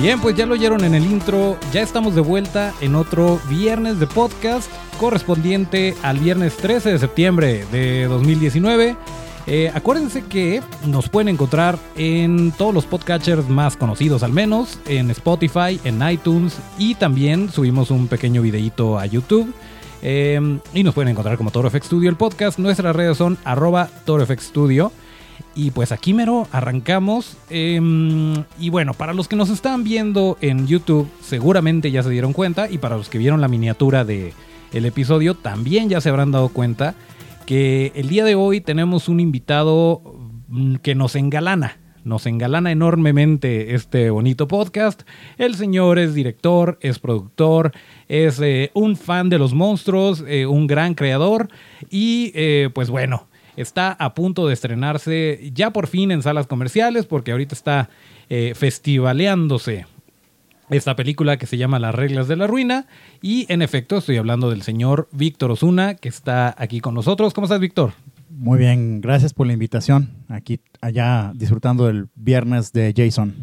[0.00, 4.00] Bien, pues ya lo oyeron en el intro, ya estamos de vuelta en otro viernes
[4.00, 8.96] de podcast correspondiente al viernes 13 de septiembre de 2019.
[9.46, 15.10] Eh, acuérdense que nos pueden encontrar en todos los podcatchers más conocidos al menos, en
[15.10, 19.52] Spotify, en iTunes y también subimos un pequeño videito a YouTube.
[20.00, 20.40] Eh,
[20.72, 22.58] y nos pueden encontrar como Toro FX Studio el podcast.
[22.58, 24.92] Nuestras redes son arroba Toro FX Studio.
[25.54, 27.36] Y pues aquí mero arrancamos.
[27.48, 32.32] Em, y bueno, para los que nos están viendo en YouTube, seguramente ya se dieron
[32.32, 32.70] cuenta.
[32.70, 34.32] Y para los que vieron la miniatura del
[34.72, 36.94] el episodio, también ya se habrán dado cuenta
[37.46, 40.02] que el día de hoy tenemos un invitado
[40.48, 41.78] mm, que nos engalana.
[42.04, 45.02] Nos engalana enormemente este bonito podcast.
[45.36, 47.72] El señor es director, es productor,
[48.08, 51.48] es eh, un fan de los monstruos, eh, un gran creador.
[51.90, 57.06] Y eh, pues bueno, está a punto de estrenarse ya por fin en salas comerciales
[57.06, 57.90] porque ahorita está
[58.28, 59.86] eh, festivaleándose
[60.70, 62.86] esta película que se llama Las reglas de la ruina
[63.20, 67.34] y en efecto estoy hablando del señor Víctor Osuna que está aquí con nosotros.
[67.34, 67.92] ¿Cómo estás Víctor?
[68.30, 70.10] Muy bien, gracias por la invitación.
[70.28, 73.34] Aquí, allá, disfrutando del viernes de Jason.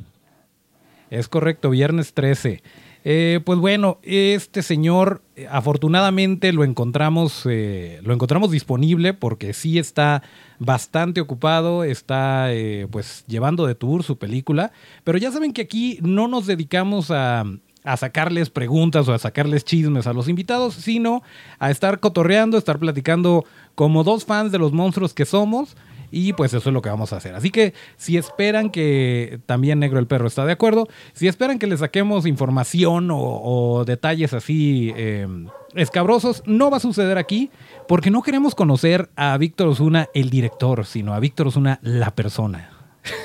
[1.09, 2.63] Es correcto, viernes 13.
[3.09, 9.79] Eh, pues bueno, este señor eh, afortunadamente lo encontramos, eh, lo encontramos disponible porque sí
[9.79, 10.23] está
[10.59, 14.73] bastante ocupado, está eh, pues llevando de tour su película,
[15.05, 17.45] pero ya saben que aquí no nos dedicamos a,
[17.85, 21.23] a sacarles preguntas o a sacarles chismes a los invitados, sino
[21.59, 25.77] a estar cotorreando, estar platicando como dos fans de los monstruos que somos.
[26.11, 27.35] Y pues eso es lo que vamos a hacer.
[27.35, 31.67] Así que si esperan que también Negro el Perro está de acuerdo, si esperan que
[31.67, 35.27] le saquemos información o, detalles así eh,
[35.75, 37.51] escabrosos, no va a suceder aquí
[37.87, 42.71] porque no queremos conocer a Víctor Osuna el director, sino a Víctor Osuna la persona.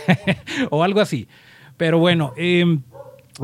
[0.70, 1.28] o algo así.
[1.76, 2.78] Pero bueno, eh,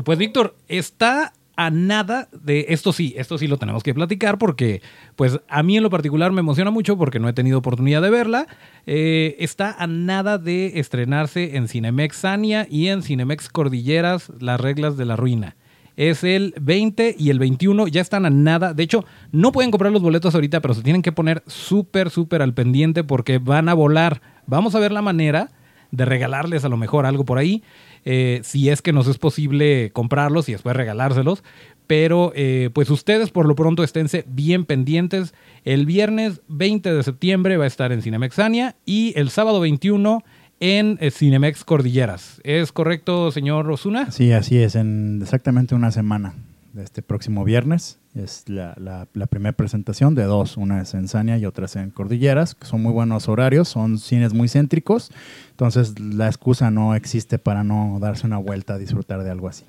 [0.03, 4.81] pues Víctor, está a nada de esto sí, esto sí lo tenemos que platicar porque
[5.17, 8.09] pues a mí en lo particular me emociona mucho porque no he tenido oportunidad de
[8.09, 8.47] verla.
[8.85, 14.95] Eh, está a nada de estrenarse en Cinemex Sania y en Cinemex Cordilleras Las reglas
[14.95, 15.57] de la ruina.
[15.97, 18.73] Es el 20 y el 21, ya están a nada.
[18.73, 19.03] De hecho,
[19.33, 23.03] no pueden comprar los boletos ahorita, pero se tienen que poner súper, súper al pendiente
[23.03, 24.21] porque van a volar.
[24.45, 25.51] Vamos a ver la manera
[25.91, 27.63] de regalarles a lo mejor algo por ahí
[28.05, 31.43] eh, si es que nos es posible comprarlos y después regalárselos.
[31.87, 35.33] Pero eh, pues ustedes por lo pronto esténse bien pendientes.
[35.65, 40.23] El viernes 20 de septiembre va a estar en Cinemexania y el sábado 21
[40.59, 42.41] en eh, Cinemex Cordilleras.
[42.43, 44.11] ¿Es correcto, señor Osuna?
[44.11, 46.35] Sí, así es, en exactamente una semana
[46.73, 47.99] de este próximo viernes.
[48.15, 51.75] Es la, la, la primera presentación de dos, una es en Sania y otra es
[51.75, 55.11] en Cordilleras, que son muy buenos horarios, son cines muy céntricos,
[55.51, 59.65] entonces la excusa no existe para no darse una vuelta a disfrutar de algo así.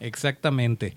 [0.00, 0.94] Exactamente.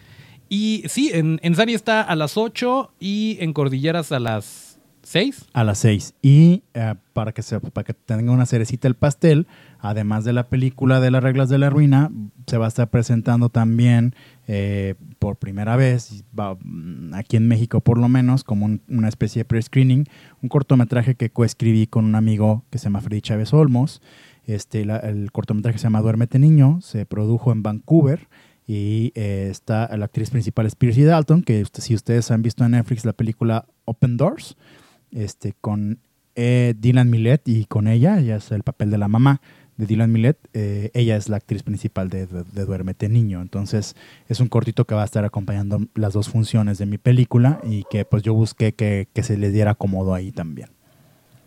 [0.50, 5.46] Y sí, en, en Sania está a las 8 y en Cordilleras a las 6.
[5.53, 6.16] A las 6.
[6.22, 9.47] Y eh, para, que se, para que tenga una cerecita el pastel,
[9.79, 12.11] además de la película de las reglas de la ruina,
[12.47, 14.15] se va a estar presentando también
[14.47, 19.41] eh, por primera vez, mm, aquí en México por lo menos, como un, una especie
[19.41, 20.05] de pre-screening,
[20.41, 24.01] un cortometraje que coescribí con un amigo que se llama Freddy Chávez Olmos.
[24.45, 28.29] Este, la, el cortometraje se llama Duérmete Niño, se produjo en Vancouver
[28.66, 32.71] y eh, está la actriz principal es Piercy Dalton, que si ustedes han visto en
[32.71, 34.57] Netflix la película Open Doors,
[35.11, 35.99] este, con
[36.35, 39.41] eh, Dylan Millet y con ella, ella es el papel de la mamá
[39.77, 43.41] de Dylan Millet, eh, ella es la actriz principal de, de, Duérmete Niño.
[43.41, 43.96] Entonces
[44.28, 47.84] es un cortito que va a estar acompañando las dos funciones de mi película y
[47.90, 50.69] que pues yo busqué que, que se le diera cómodo ahí también.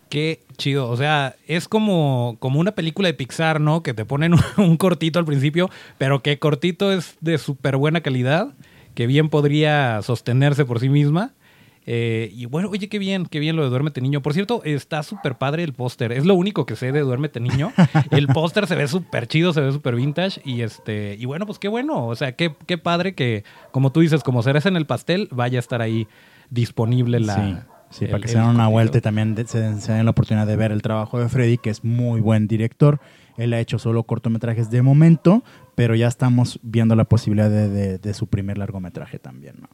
[0.09, 0.89] Qué chido.
[0.89, 3.83] O sea, es como, como una película de Pixar, ¿no?
[3.83, 8.01] Que te ponen un, un cortito al principio, pero que cortito es de súper buena
[8.01, 8.53] calidad,
[8.95, 11.33] que bien podría sostenerse por sí misma.
[11.87, 14.21] Eh, y bueno, oye, qué bien, qué bien lo de Duérmete Niño.
[14.21, 16.11] Por cierto, está súper padre el póster.
[16.11, 17.71] Es lo único que sé de Duérmete Niño.
[18.11, 20.41] El póster se ve súper chido, se ve súper vintage.
[20.45, 22.05] Y este, y bueno, pues qué bueno.
[22.05, 25.57] O sea, qué, qué padre que, como tú dices, como cereza en el pastel, vaya
[25.57, 26.07] a estar ahí
[26.49, 27.35] disponible la.
[27.35, 27.55] Sí.
[27.89, 30.11] Sí, el, para que se den una vuelta y también de, se, se den la
[30.11, 33.01] oportunidad de ver el trabajo de Freddy, que es muy buen director.
[33.35, 35.43] Él ha hecho solo cortometrajes de momento,
[35.75, 39.67] pero ya estamos viendo la posibilidad de, de- de su primer largometraje también, ¿no?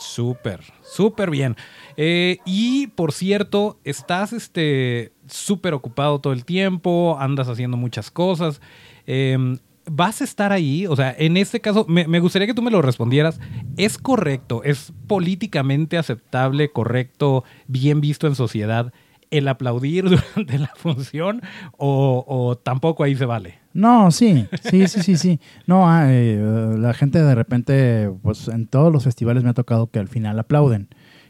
[0.00, 1.56] Súper, súper bien.
[1.96, 8.62] Eh, y por cierto, estás este súper ocupado todo el tiempo, andas haciendo muchas cosas.
[9.06, 10.86] Eh, ¿Vas a estar ahí?
[10.86, 13.40] O sea, en este caso, me, me gustaría que tú me lo respondieras.
[13.76, 18.94] ¿Es correcto, es políticamente aceptable, correcto, bien visto en sociedad
[19.30, 21.42] el aplaudir durante la función
[21.76, 23.58] o, o tampoco ahí se vale?
[23.72, 25.40] No, sí, sí, sí, sí, sí.
[25.66, 29.88] No, ah, eh, la gente de repente, pues en todos los festivales me ha tocado
[29.88, 30.88] que al final aplauden.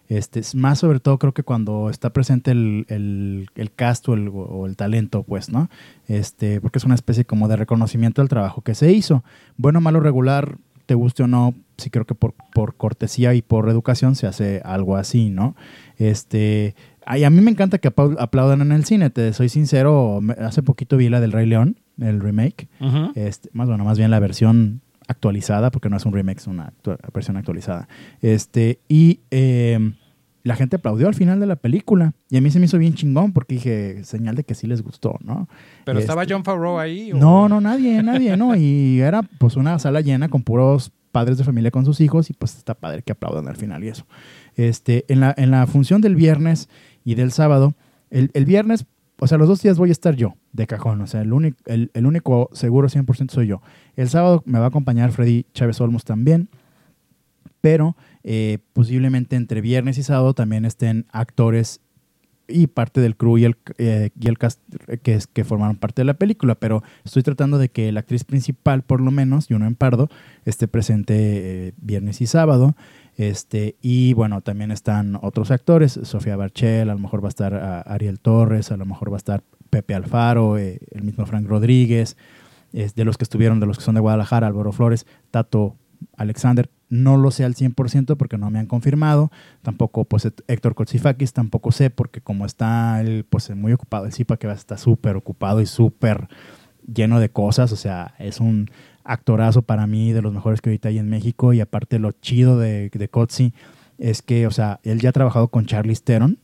[0.09, 4.15] Este, es más sobre todo creo que cuando está presente el, el, el cast o
[4.15, 5.71] el, o el talento, pues, ¿no?
[6.09, 9.23] Este, porque es una especie como de reconocimiento del trabajo que se hizo.
[9.57, 10.57] Bueno, malo, regular,
[10.87, 14.61] te guste o no, sí creo que por, por cortesía y por educación se hace
[14.65, 15.55] algo así, ¿no?
[15.99, 16.75] Este,
[17.13, 20.97] ay, a mí me encanta que aplaudan en el cine, te soy sincero, hace poquito
[20.97, 23.13] vi la del Rey León, el remake, Ujú.
[23.15, 26.73] este, más bueno, más bien la versión actualizada, porque no es un remake, es una
[26.73, 27.89] actua- versión actualizada.
[28.23, 29.93] Este, y eh,
[30.45, 32.13] la gente aplaudió al final de la película.
[32.31, 34.83] Y a mí se me hizo bien chingón porque dije, señal de que sí les
[34.83, 35.49] gustó, ¿no?
[35.85, 37.13] ¿Pero Este, estaba John Favreau ahí?
[37.13, 38.55] o- No, no, nadie, nadie, ¿no?
[38.55, 42.35] Y era pues una sala llena con puros padres de familia con sus hijos y
[42.35, 44.07] pues está padre que aplaudan al final y eso.
[44.55, 46.69] Este, en la, en la función del viernes
[47.05, 47.75] y del sábado,
[48.11, 48.87] el, el viernes,
[49.19, 51.59] o sea, los dos días voy a estar yo, de cajón, o sea, el, único
[51.67, 53.61] el, el único seguro 100% soy yo.
[53.97, 56.49] El sábado me va a acompañar Freddy Chávez Olmos también,
[57.61, 61.81] pero eh, posiblemente entre viernes y sábado también estén actores
[62.49, 65.77] y parte del crew y el, eh, y el cast eh, que, es- que formaron
[65.77, 69.47] parte de la película, pero estoy tratando de que la actriz principal, por lo menos,
[69.49, 70.09] Juno en Pardo,
[70.45, 71.15] esté presente
[71.69, 72.75] eh, viernes y sábado.
[73.21, 77.53] Este, y bueno, también están otros actores, Sofía Barchel, a lo mejor va a estar
[77.53, 81.47] ah, Ariel Torres, a lo mejor va a estar Pepe Alfaro, eh, el mismo Frank
[81.47, 82.17] Rodríguez,
[82.73, 85.77] de los que estuvieron, de los que son de Guadalajara, Álvaro Flores, Tato
[86.17, 89.31] Alexander, no lo sé al 100% porque no me han confirmado,
[89.61, 94.39] tampoco pues Héctor Kotsifakis, tampoco sé porque como está él pues muy ocupado, el CIPA
[94.39, 96.29] que va a estar súper ocupado y súper
[96.87, 98.71] lleno de cosas, o sea, es un
[99.05, 102.59] actorazo para mí, de los mejores que ahorita hay en México y aparte lo chido
[102.59, 103.09] de, de
[103.99, 106.39] es que, o sea, él ya ha trabajado con Charlize Theron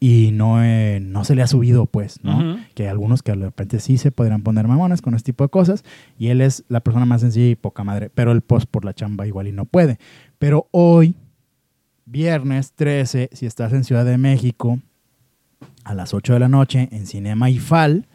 [0.00, 2.58] y no, eh, no se le ha subido, pues, ¿no?
[2.74, 5.84] Que algunos que de repente sí se podrían poner mamones con este tipo de cosas
[6.18, 8.94] y él es la persona más sencilla y poca madre, pero el post por la
[8.94, 9.98] chamba igual y no puede.
[10.38, 11.14] Pero hoy,
[12.06, 14.80] viernes 13, si estás en Ciudad de México,
[15.84, 18.06] a las 8 de la noche en Cinema IFAL,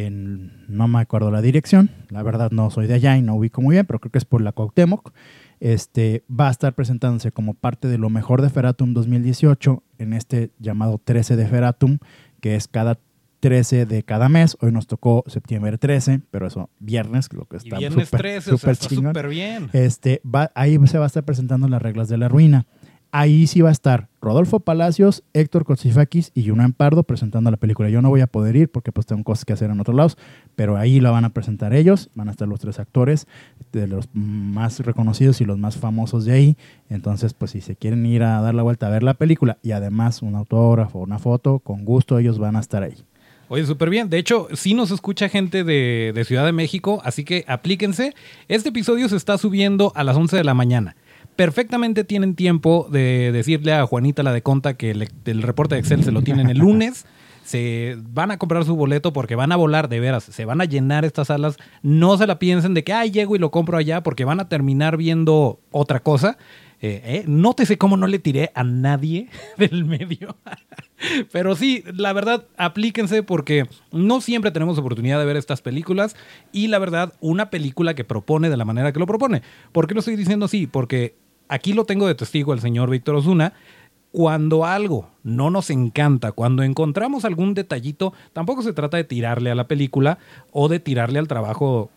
[0.00, 3.62] en, no me acuerdo la dirección, la verdad no soy de allá y no ubico
[3.62, 5.12] muy bien, pero creo que es por la Cuauhtémoc,
[5.60, 10.50] este, va a estar presentándose como parte de lo mejor de Feratum 2018 en este
[10.58, 11.98] llamado 13 de Feratum,
[12.40, 12.98] que es cada
[13.40, 14.56] 13 de cada mes.
[14.60, 18.72] Hoy nos tocó septiembre 13, pero eso viernes, lo que está súper 13, o sea,
[19.28, 19.70] bien.
[19.72, 22.66] Este, va, ahí se va a estar presentando las reglas de la ruina.
[23.18, 27.88] Ahí sí va a estar Rodolfo Palacios, Héctor Kotsifakis y Yuna Pardo presentando la película.
[27.88, 30.18] Yo no voy a poder ir porque pues tengo cosas que hacer en otros lados,
[30.54, 32.10] pero ahí la van a presentar ellos.
[32.14, 33.26] Van a estar los tres actores
[33.72, 36.56] de los más reconocidos y los más famosos de ahí.
[36.90, 39.70] Entonces, pues si se quieren ir a dar la vuelta a ver la película y
[39.70, 42.96] además un autógrafo una foto, con gusto ellos van a estar ahí.
[43.48, 44.10] Oye, súper bien.
[44.10, 48.14] De hecho, sí nos escucha gente de, de Ciudad de México, así que aplíquense.
[48.48, 50.96] Este episodio se está subiendo a las 11 de la mañana.
[51.36, 55.80] Perfectamente tienen tiempo de decirle a Juanita la de Conta que el, el reporte de
[55.80, 57.06] Excel se lo tienen el lunes.
[57.46, 60.64] Se van a comprar su boleto porque van a volar de veras, se van a
[60.64, 61.58] llenar estas salas.
[61.80, 64.48] No se la piensen de que, ay, llego y lo compro allá porque van a
[64.48, 66.38] terminar viendo otra cosa.
[66.82, 69.28] Eh, eh, nótese cómo no le tiré a nadie
[69.58, 70.36] del medio.
[71.32, 76.16] Pero sí, la verdad, aplíquense porque no siempre tenemos oportunidad de ver estas películas
[76.52, 79.42] y la verdad, una película que propone de la manera que lo propone.
[79.72, 80.66] ¿Por qué lo estoy diciendo así?
[80.66, 81.14] Porque
[81.48, 83.52] aquí lo tengo de testigo el señor Víctor Osuna.
[84.12, 89.54] Cuando algo no nos encanta, cuando encontramos algún detallito, tampoco se trata de tirarle a
[89.54, 90.18] la película
[90.52, 91.90] o de tirarle al trabajo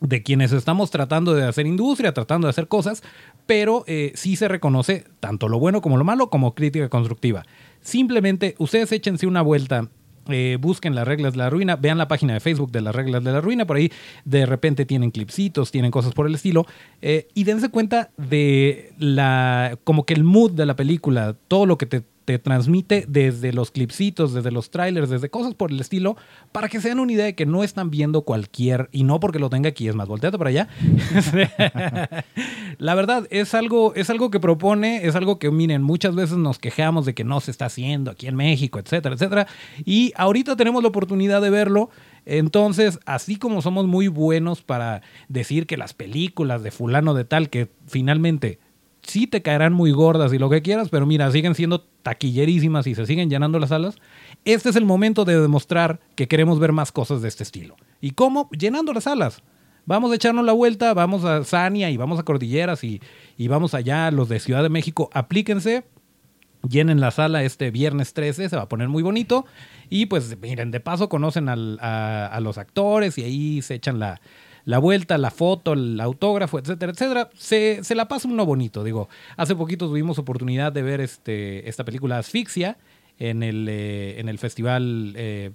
[0.00, 3.02] de quienes estamos tratando de hacer industria, tratando de hacer cosas,
[3.46, 7.44] pero eh, sí se reconoce tanto lo bueno como lo malo como crítica constructiva.
[7.80, 9.88] Simplemente ustedes échense una vuelta.
[10.28, 13.22] Eh, busquen las reglas de la ruina, vean la página de Facebook de las reglas
[13.24, 13.90] de la ruina, por ahí
[14.24, 16.66] de repente tienen clipsitos, tienen cosas por el estilo,
[17.02, 21.78] eh, y dense cuenta de la, como que el mood de la película, todo lo
[21.78, 26.16] que te, te transmite desde los clipsitos, desde los trailers, desde cosas por el estilo,
[26.52, 29.38] para que se den una idea de que no están viendo cualquier, y no porque
[29.38, 30.68] lo tenga aquí, es más, volteate para allá.
[32.78, 36.58] la verdad, es algo, es algo que propone, es algo que, miren, muchas veces nos
[36.58, 39.46] quejamos de que no se está haciendo aquí en México, etcétera, etcétera.
[39.84, 41.90] Y ahorita tenemos la oportunidad de verlo.
[42.26, 47.50] Entonces, así como somos muy buenos para decir que las películas de fulano de tal,
[47.50, 48.58] que finalmente
[49.06, 52.94] sí te caerán muy gordas y lo que quieras, pero mira, siguen siendo taquillerísimas y
[52.94, 53.96] se siguen llenando las salas,
[54.44, 57.76] este es el momento de demostrar que queremos ver más cosas de este estilo.
[58.00, 58.48] ¿Y cómo?
[58.50, 59.42] Llenando las salas.
[59.86, 63.00] Vamos a echarnos la vuelta, vamos a Sania y vamos a Cordilleras y,
[63.36, 65.84] y vamos allá, los de Ciudad de México, aplíquense,
[66.66, 69.44] llenen la sala este viernes 13, se va a poner muy bonito.
[69.90, 73.98] Y pues miren, de paso conocen al- a, a los actores y ahí se echan
[73.98, 74.20] la,
[74.64, 77.30] la vuelta, la foto, el autógrafo, etcétera, etcétera.
[77.34, 78.84] Se, se la pasa uno bonito.
[78.84, 82.78] Digo, hace poquito tuvimos oportunidad de ver este, esta película Asfixia
[83.18, 85.52] en el, eh, en el Festival eh,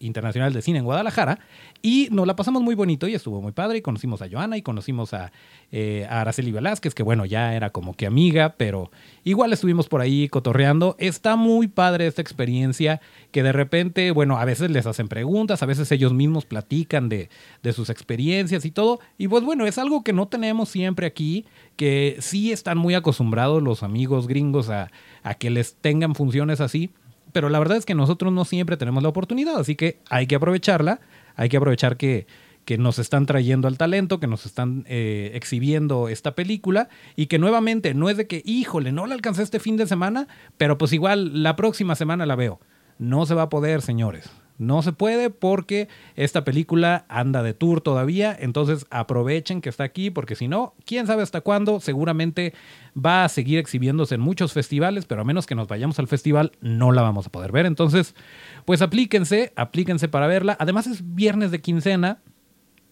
[0.00, 1.38] Internacional de Cine en Guadalajara
[1.82, 4.62] y nos la pasamos muy bonito y estuvo muy padre y conocimos a Joana y
[4.62, 5.30] conocimos a,
[5.70, 8.90] eh, a Araceli Velázquez, que bueno, ya era como que amiga, pero
[9.24, 10.96] igual estuvimos por ahí cotorreando.
[10.98, 15.66] Está muy padre esta experiencia que de repente, bueno, a veces les hacen preguntas, a
[15.66, 17.28] veces ellos mismos platican de,
[17.62, 19.00] de sus experiencias y todo.
[19.18, 21.44] Y pues bueno, es algo que no tenemos siempre aquí,
[21.76, 24.90] que sí están muy acostumbrados los amigos gringos a,
[25.22, 26.90] a que les tengan funciones así
[27.32, 30.34] pero la verdad es que nosotros no siempre tenemos la oportunidad, así que hay que
[30.34, 31.00] aprovecharla,
[31.36, 32.26] hay que aprovechar que,
[32.64, 37.38] que nos están trayendo al talento, que nos están eh, exhibiendo esta película y que
[37.38, 40.92] nuevamente no es de que, híjole, no la alcancé este fin de semana, pero pues
[40.92, 42.60] igual la próxima semana la veo.
[42.98, 44.30] No se va a poder, señores.
[44.60, 50.10] No se puede porque esta película anda de tour todavía, entonces aprovechen que está aquí
[50.10, 52.52] porque si no, quién sabe hasta cuándo, seguramente
[52.94, 56.52] va a seguir exhibiéndose en muchos festivales, pero a menos que nos vayamos al festival
[56.60, 57.64] no la vamos a poder ver.
[57.64, 58.14] Entonces,
[58.66, 60.58] pues aplíquense, aplíquense para verla.
[60.60, 62.18] Además es viernes de quincena,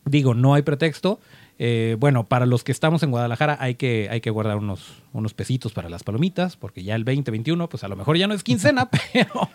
[0.07, 1.21] digo, no hay pretexto.
[1.59, 5.35] Eh, bueno, para los que estamos en Guadalajara hay que, hay que guardar unos, unos
[5.35, 8.43] pesitos para las palomitas, porque ya el 2021, pues a lo mejor ya no es
[8.43, 9.51] quincena, pero,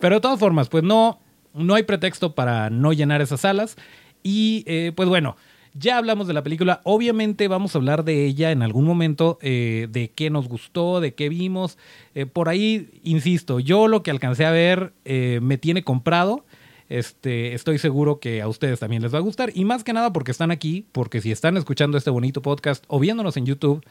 [0.00, 1.20] pero de todas formas, pues no,
[1.54, 3.76] no hay pretexto para no llenar esas salas.
[4.22, 5.36] Y eh, pues bueno,
[5.74, 6.80] ya hablamos de la película.
[6.84, 11.14] Obviamente vamos a hablar de ella en algún momento, eh, de qué nos gustó, de
[11.14, 11.78] qué vimos.
[12.14, 16.44] Eh, por ahí, insisto, yo lo que alcancé a ver me tiene comprado.
[16.88, 19.50] Este, estoy seguro que a ustedes también les va a gustar.
[19.54, 22.98] Y más que nada porque están aquí, porque si están escuchando este bonito podcast o
[22.98, 23.84] viéndonos en YouTube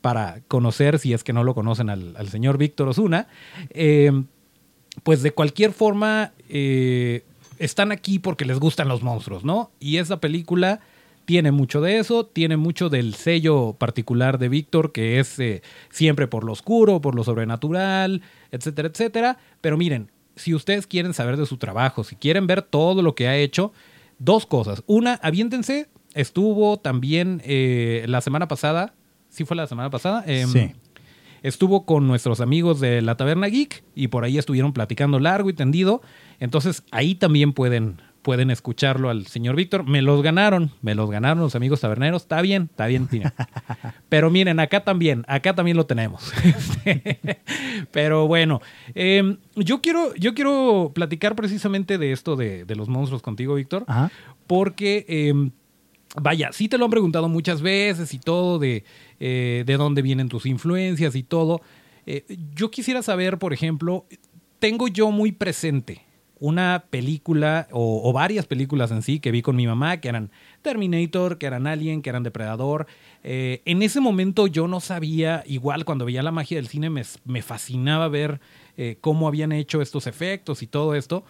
[0.00, 3.26] para conocer, si es que no lo conocen, al, al señor Víctor Osuna,
[5.02, 7.24] pues de cualquier forma eh,
[7.58, 9.72] están aquí porque les gustan los monstruos, ¿no?
[9.80, 10.80] Y esa película
[11.24, 16.28] tiene mucho de eso, tiene mucho del sello particular de Víctor, que es eh, siempre
[16.28, 19.38] por lo oscuro, por lo sobrenatural, etcétera, etcétera.
[19.60, 23.26] Pero miren, si ustedes quieren saber de su trabajo, si quieren ver todo lo que
[23.26, 23.72] ha hecho,
[24.18, 24.84] dos cosas.
[24.86, 28.94] Una, aviéntense, estuvo también eh, la semana pasada,
[29.28, 30.22] ¿sí fue la semana pasada?
[30.26, 30.72] Em, Sí.
[31.44, 35.52] Estuvo con nuestros amigos de la Taberna Geek y por ahí estuvieron platicando largo y
[35.52, 36.00] tendido.
[36.40, 39.84] Entonces ahí también pueden, pueden escucharlo al señor Víctor.
[39.84, 42.22] Me los ganaron, me los ganaron los amigos taberneros.
[42.22, 43.34] Está bien, está bien, Tina.
[44.08, 46.32] Pero miren, acá también, acá también lo tenemos.
[46.84, 47.40] Este,
[47.90, 48.60] Pero bueno,
[48.94, 53.84] eh, yo, quiero, yo quiero platicar precisamente de esto de, de los monstruos contigo, Víctor
[54.46, 55.50] porque, eh,
[56.20, 58.84] vaya, sí te lo han preguntado muchas veces y todo, de,
[59.20, 61.60] eh, de dónde vienen tus influencias y todo.
[62.06, 62.24] Eh,
[62.54, 64.06] yo quisiera saber, por ejemplo,
[64.58, 66.02] tengo yo muy presente
[66.44, 71.38] una película o, varias películas en sí que vi con mi mamá, que eran Terminator,
[71.38, 72.86] que eran Alien, que eran Depredador.
[73.22, 77.02] Eh, en ese momento yo no sabía, igual cuando veía la magia del cine me,
[77.24, 78.40] me fascinaba ver
[78.76, 81.24] eh, cómo habían hecho estos efectos y todo esto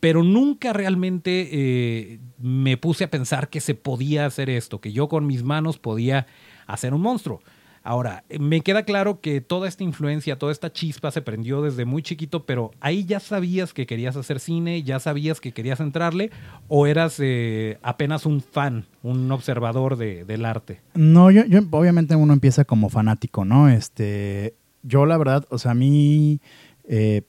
[0.00, 5.08] pero nunca realmente eh, me puse a pensar que se podía hacer esto, que yo
[5.08, 6.26] con mis manos podía
[6.66, 7.40] hacer un monstruo.
[7.88, 12.02] Ahora, me queda claro que toda esta influencia, toda esta chispa se prendió desde muy
[12.02, 16.30] chiquito, pero ahí ya sabías que querías hacer cine, ya sabías que querías entrarle,
[16.68, 20.82] o eras eh, apenas un fan, un observador de- del arte.
[20.92, 23.70] No, yo, yo- obviamente uno empieza como fanático, ¿no?
[23.70, 26.42] Este, yo la verdad, o sea, a mí
[26.86, 27.22] eh,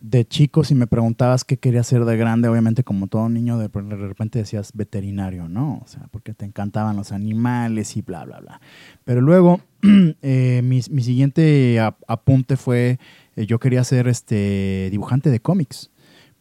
[0.00, 3.68] de chico si me preguntabas qué quería ser de grande, obviamente como todo niño de
[3.68, 5.80] repente decías veterinario, ¿no?
[5.82, 8.60] O sea, porque te encantaban los animales y bla, bla, bla.
[9.04, 9.60] Pero luego
[10.22, 12.98] eh, mi, mi siguiente ap- apunte fue,
[13.36, 15.90] eh, yo quería ser este dibujante de cómics,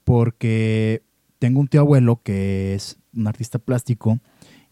[0.04, 1.04] porque
[1.40, 4.20] tengo un tío abuelo que es un artista plástico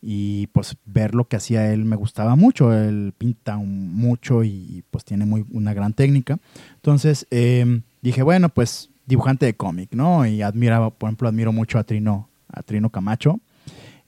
[0.01, 2.74] y pues ver lo que hacía él me gustaba mucho.
[2.74, 6.40] Él pinta mucho y pues tiene muy, una gran técnica.
[6.75, 10.25] Entonces eh, dije, bueno, pues dibujante de cómic, ¿no?
[10.25, 13.40] Y admiraba, por ejemplo, admiro mucho a Trino, a Trino Camacho.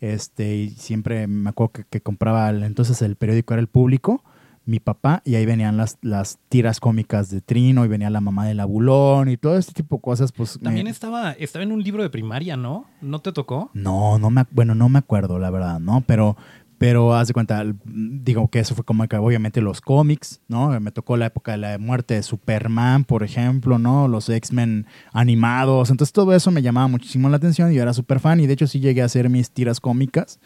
[0.02, 4.24] Este, y siempre me acuerdo que, que compraba el- entonces el periódico era el público.
[4.66, 8.46] Mi papá y ahí venían las, las tiras cómicas de Trino y venía la mamá
[8.48, 10.32] del abulón y todo este tipo de cosas.
[10.32, 12.86] Pues, También me- estaba, estaba en un libro de primaria, ¿no?
[13.02, 13.70] ¿No te tocó?
[13.74, 16.02] No, no me, bueno, no me acuerdo, la verdad, ¿no?
[16.08, 16.38] Pero,
[16.78, 20.78] pero haz de cuenta, digo que eso fue como que obviamente los cómics, ¿no?
[20.82, 24.08] Me tocó la época de la muerte de Superman, por ejemplo, ¿no?
[24.08, 25.90] Los X-Men animados.
[25.92, 28.54] Entonces todo eso me llamaba muchísimo la atención y yo era súper fan y de
[28.54, 30.40] hecho sí llegué a hacer mis tiras cómicas.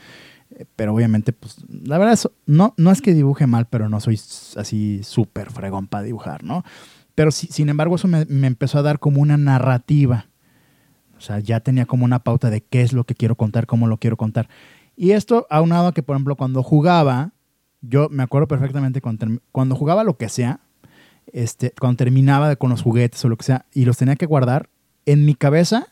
[0.76, 4.20] Pero obviamente, pues, la verdad, eso- no, no es que dibuje mal, pero no soy
[4.56, 6.64] así súper fregón para dibujar, ¿no?
[7.16, 10.28] Pero sin embargo, eso me, me empezó a dar como una narrativa.
[11.18, 13.88] O sea, ya tenía como una pauta de qué es lo que quiero contar, cómo
[13.88, 14.50] lo quiero contar.
[14.96, 17.32] Y esto aunado a que, por ejemplo, cuando jugaba,
[17.82, 20.60] yo me acuerdo perfectamente cuando, cuando jugaba lo que sea,
[21.34, 24.70] este, cuando terminaba con los juguetes o lo que sea, y los tenía que guardar,
[25.06, 25.88] en mi cabeza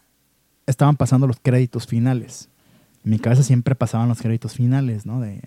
[0.67, 2.49] estaban pasando los créditos finales.
[3.05, 5.21] Mi cabeza siempre pasaban los créditos finales, ¿no?
[5.21, 5.41] De,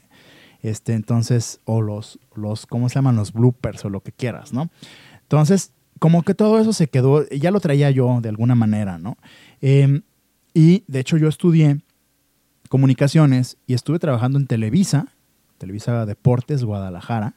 [0.62, 3.16] este, entonces, o los, los, ¿cómo se llaman?
[3.16, 4.70] Los bloopers o lo que quieras, ¿no?
[5.22, 9.18] Entonces, como que todo eso se quedó, ya lo traía yo de alguna manera, ¿no?
[9.60, 10.00] Eh,
[10.54, 11.80] y de hecho yo estudié
[12.68, 15.08] comunicaciones y estuve trabajando en Televisa,
[15.58, 17.34] Televisa Deportes, Guadalajara,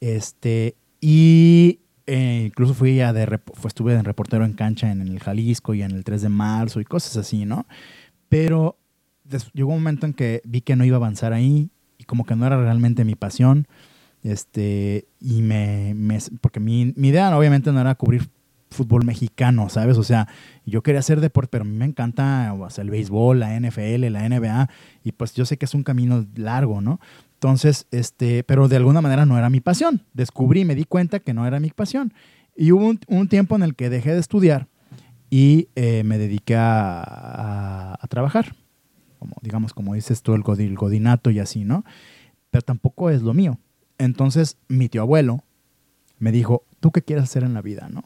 [0.00, 5.18] este, y eh, incluso fui a de, fue- estuve de reportero en cancha en el
[5.20, 7.66] Jalisco y en el 3 de marzo y cosas así, ¿no?
[8.28, 8.78] Pero
[9.54, 12.36] llegó un momento en que vi que no iba a avanzar ahí y como que
[12.36, 13.66] no era realmente mi pasión.
[14.22, 18.28] Este, y me, me- porque mi, idea obviamente no era cubrir
[18.70, 19.96] fútbol mexicano, ¿sabes?
[19.96, 20.26] O sea,
[20.64, 24.10] yo quería hacer deporte, pero a mí me encanta o sea, el béisbol, la NFL,
[24.10, 24.68] la NBA,
[25.04, 26.98] y pues yo sé que es un camino largo, ¿no?
[27.34, 30.02] Entonces, este, pero de alguna manera no era mi pasión.
[30.14, 32.12] Descubrí, me di cuenta que no era mi pasión.
[32.56, 34.66] Y hubo un, un tiempo en el que dejé de estudiar
[35.30, 38.56] y eh, me dediqué a- a trabajar.
[39.42, 41.84] Digamos, como dices tú, el, godi- el godinato y así, ¿no?
[42.50, 43.58] Pero tampoco es lo mío.
[43.98, 45.42] Entonces, mi tío abuelo
[46.18, 48.04] me dijo, ¿tú qué quieres hacer en la vida, no?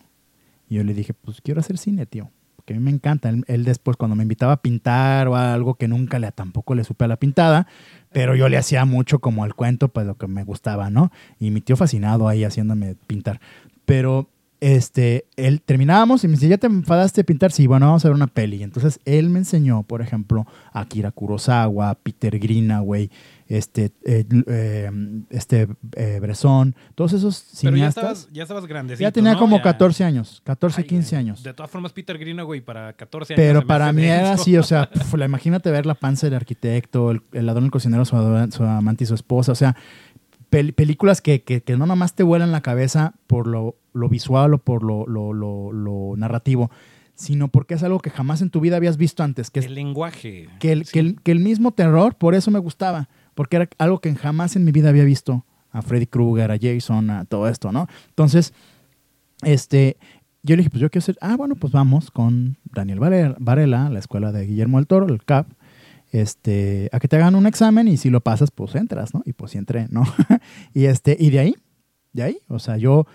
[0.69, 2.31] Y yo le dije, pues quiero hacer cine, tío.
[2.57, 3.33] Porque a mí me encanta.
[3.47, 6.85] Él, después, cuando me invitaba a pintar o a algo que nunca le tampoco le
[6.85, 7.67] supe a la pintada,
[8.13, 11.11] pero yo le hacía mucho como el cuento, pues lo que me gustaba, ¿no?
[11.39, 13.41] Y mi tío fascinado ahí haciéndome pintar.
[13.85, 14.29] Pero
[14.61, 17.51] este, él terminábamos y me dice, ¿ya te enfadaste de pintar?
[17.53, 18.63] Sí, bueno, vamos a ver una peli.
[18.63, 23.11] Entonces él me enseñó, por ejemplo, a Akira Kurosawa, Peter Greenaway,
[23.49, 24.91] este, eh, eh,
[25.31, 28.05] este eh, Bresson, todos esos Pero ya cineastas.
[28.05, 29.39] estabas, ya estabas grandecito, Ya tenía ¿no?
[29.41, 31.19] como Ya- 14 años, 14, Ay, 15 güey.
[31.27, 31.43] años.
[31.43, 33.43] De todas formas, Peter Greenaway para 14 años.
[33.45, 37.11] Pero para mí era así, o sea, pf, la, imagínate ver la panza del arquitecto,
[37.11, 39.75] el, el ladrón, el cocinero, su amante y su esposa, o sea,
[40.51, 44.55] pel- películas que, que, que no nomás te vuelan la cabeza por lo, lo visual
[44.55, 46.71] o por lo, lo, lo- narrativo,
[47.15, 49.75] sino porque es algo que jamás en tu vida habías visto antes, que es El
[49.75, 50.49] lenguaje.
[50.59, 50.93] que el, Sí.
[50.93, 54.57] que, el, que el mismo terror, por eso me gustaba, porque era algo que jamás
[54.57, 57.87] en mi vida había visto a Freddy Krueger, a Jason, a todo esto, ¿no?
[58.09, 58.53] Entonces,
[59.43, 59.97] este,
[60.43, 63.89] yo le dije, pues yo quiero ser, ah, bueno, pues vamos con Daniel Varela, Varela,
[63.91, 65.47] la escuela de Guillermo del Toro, el CAP,
[66.11, 69.23] este, a que te hagan un examen y si lo pasas, pues entras, ¿no?
[69.25, 70.05] Y pues sí entré, ¿no?
[70.75, 71.57] y este, y de ahí,
[72.13, 73.07] de ahí, o sea, yo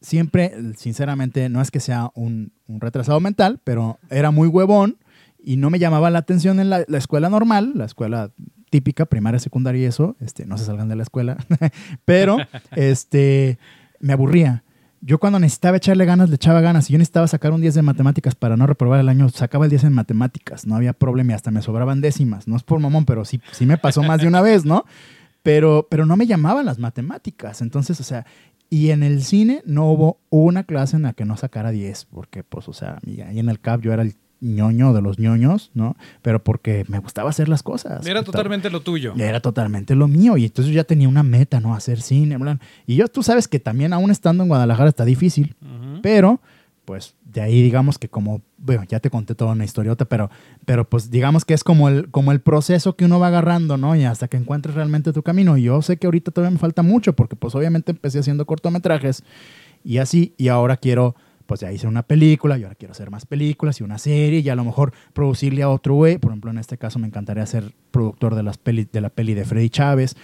[0.00, 4.98] siempre, sinceramente, no es que sea un, un retrasado mental, pero era muy huevón
[5.38, 8.32] y no me llamaba la atención en la, la escuela normal, la escuela
[8.70, 11.36] típica, primaria, secundaria y eso, este, no se salgan de la escuela,
[12.04, 12.38] pero
[12.72, 13.58] este,
[14.00, 14.63] me aburría.
[15.06, 16.86] Yo cuando necesitaba echarle ganas, le echaba ganas.
[16.86, 19.70] Si yo necesitaba sacar un 10 de matemáticas para no reprobar el año, sacaba el
[19.70, 20.66] 10 en matemáticas.
[20.66, 22.48] No había problema y hasta me sobraban décimas.
[22.48, 24.86] No es por mamón, pero sí, sí me pasó más de una vez, ¿no?
[25.42, 27.60] Pero, pero no me llamaban las matemáticas.
[27.60, 28.24] Entonces, o sea,
[28.70, 32.42] y en el cine no hubo una clase en la que no sacara 10, porque,
[32.42, 35.70] pues, o sea, y ahí en el CAP yo era el ñoño de los ñoños,
[35.74, 35.96] ¿no?
[36.22, 38.06] Pero porque me gustaba hacer las cosas.
[38.06, 39.14] Era totalmente lo tuyo.
[39.16, 41.74] era totalmente lo mío y entonces yo ya tenía una meta, ¿no?
[41.74, 42.36] Hacer cine.
[42.86, 45.56] Y yo, tú sabes que también aún estando en Guadalajara está difícil,
[46.02, 46.40] pero
[46.84, 50.30] pues de ahí digamos que como, bueno, ya te conté toda una historiota, pero,
[50.66, 53.96] pero pues digamos que es como el, como el proceso que uno va agarrando, ¿no?
[53.96, 55.56] Y hasta que encuentres realmente tu camino.
[55.56, 59.24] Y yo sé que ahorita todavía me falta mucho porque pues obviamente empecé haciendo cortometrajes
[59.82, 61.14] y así, y ahora quiero,
[61.46, 64.48] pues ya hice una película y ahora quiero hacer más películas y una serie y
[64.48, 66.18] a lo mejor producirle a otro güey.
[66.18, 69.34] Por ejemplo, en este caso me encantaría ser productor de, las peli, de la peli
[69.34, 70.16] de Freddy Chávez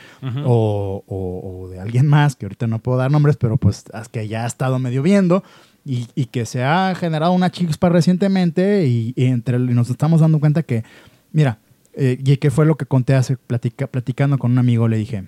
[0.45, 4.09] o, o- o de alguien más, que ahorita no puedo dar nombres, pero pues es
[4.09, 5.45] que ya ha estado medio viendo
[5.85, 10.21] y, y que se ha generado una chispa recientemente y, y entre, y nos estamos
[10.21, 10.85] dando cuenta que,
[11.33, 11.59] mira,
[11.95, 15.25] eh, y que fue lo que conté hace platica- platicando con un amigo, le dije,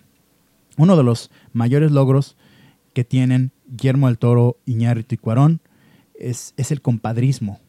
[0.76, 2.36] uno de los mayores logros
[2.94, 5.60] que tienen Guillermo del Toro, Iñárritu y Cuarón
[6.22, 7.60] es, es el compadrismo.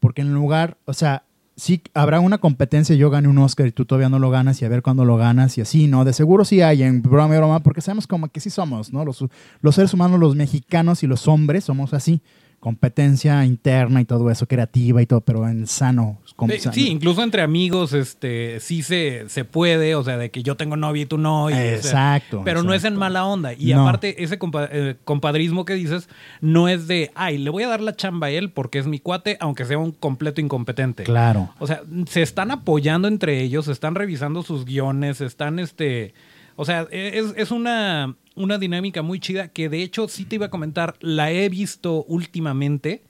[0.00, 1.24] Porque en lugar, o sea,
[1.56, 4.64] sí habrá una competencia, yo gane un Oscar y tú todavía no lo ganas y
[4.64, 6.04] a ver cuándo lo ganas y así, ¿no?
[6.04, 9.04] De seguro sí hay en broma y broma, porque sabemos como que sí somos, ¿no?
[9.04, 9.24] Los,
[9.60, 12.22] los seres humanos, los mexicanos y los hombres somos así
[12.62, 16.20] competencia interna y todo eso, creativa y todo, pero en sano.
[16.48, 20.56] Sí, sí, incluso entre amigos, este, sí se, se puede, o sea, de que yo
[20.56, 21.50] tengo novia y tú no.
[21.50, 22.42] exacto.
[22.44, 23.52] pero no es en mala onda.
[23.52, 24.38] Y aparte, ese
[24.70, 26.08] eh, compadrismo que dices,
[26.40, 29.00] no es de, ay, le voy a dar la chamba a él porque es mi
[29.00, 31.02] cuate, aunque sea un completo incompetente.
[31.02, 31.50] Claro.
[31.58, 36.14] O sea, se están apoyando entre ellos, están revisando sus guiones, están, este,
[36.56, 40.46] o sea, es, es una una dinámica muy chida que de hecho sí te iba
[40.46, 43.02] a comentar, la he visto últimamente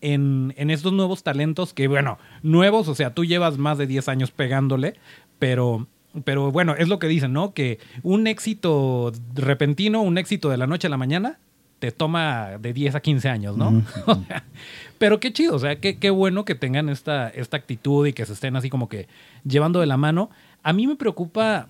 [0.00, 4.30] en, estos nuevos talentos que, bueno, nuevos, o sea, tú llevas más de 10 años
[4.30, 4.94] pegándole,
[5.38, 5.86] pero,
[6.24, 7.54] pero bueno, es lo que dicen, ¿no?
[7.54, 11.38] Que un éxito repentino, un éxito de la noche a la mañana,
[11.78, 13.82] te toma de 10 a 15 años, ¿no?
[14.98, 18.26] pero qué chido, o sea, qué, qué bueno que tengan esta, esta actitud y que
[18.26, 19.08] se estén así como que
[19.44, 20.28] llevando de la mano.
[20.62, 21.68] A mí me preocupa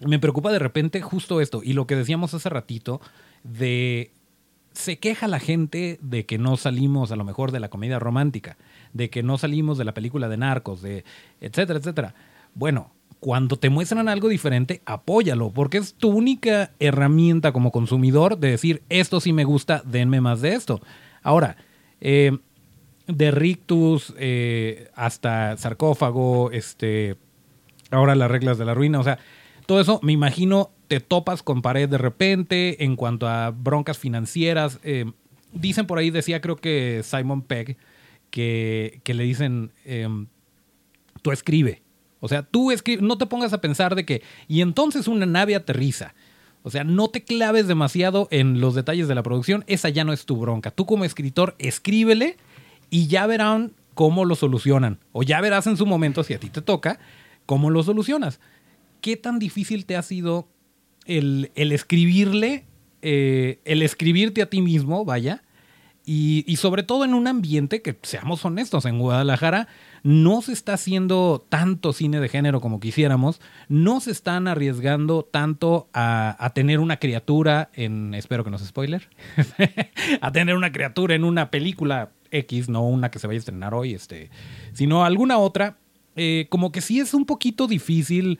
[0.00, 3.00] me preocupa de repente justo esto y lo que decíamos hace ratito
[3.44, 4.10] de
[4.72, 8.58] se queja la gente de que no salimos a lo mejor de la comedia romántica,
[8.92, 11.04] de que no salimos de la película de narcos, de
[11.40, 12.14] etcétera, etcétera.
[12.54, 18.50] Bueno, cuando te muestran algo diferente, apóyalo, porque es tu única herramienta como consumidor de
[18.50, 20.82] decir, esto sí me gusta, denme más de esto.
[21.22, 21.56] Ahora,
[22.00, 22.36] eh,
[23.06, 27.16] de Rictus eh, hasta sarcófago, este,
[27.90, 29.18] ahora las reglas de la ruina, o sea,
[29.66, 34.78] todo eso, me imagino, te topas con pared de repente en cuanto a broncas financieras.
[34.82, 35.10] Eh,
[35.52, 37.76] dicen por ahí, decía creo que Simon Pegg,
[38.30, 40.26] que, le dicen, em,
[41.22, 41.82] tú escribe.
[42.20, 45.54] O sea, tú escribe, no te pongas a pensar de que, y entonces una nave
[45.54, 46.14] aterriza.
[46.62, 50.12] O sea, no te claves demasiado en los detalles de la producción, esa ya no
[50.12, 50.70] es tu bronca.
[50.70, 52.36] Tú como escritor, escríbele
[52.90, 54.98] y ya verán cómo lo solucionan.
[55.12, 56.98] O ya verás en su momento, si a ti te toca,
[57.46, 58.40] cómo lo solucionas.
[59.00, 60.48] ¿Qué tan difícil te ha sido
[61.06, 62.64] el, escribirle,
[63.02, 65.42] eh, el escribirte a ti mismo, vaya?
[66.08, 69.66] Y, sobre todo en un ambiente que, seamos honestos, en Guadalajara
[70.04, 75.88] no se está haciendo tanto cine de género como quisiéramos, no se están arriesgando tanto
[75.92, 79.08] a, tener una criatura en, espero que no se spoiler,
[80.20, 83.74] a tener una criatura en una película X, no una que se vaya a estrenar
[83.74, 84.30] hoy, este,
[84.74, 85.76] sino alguna otra,
[86.14, 88.38] eh, como que sí es un poquito difícil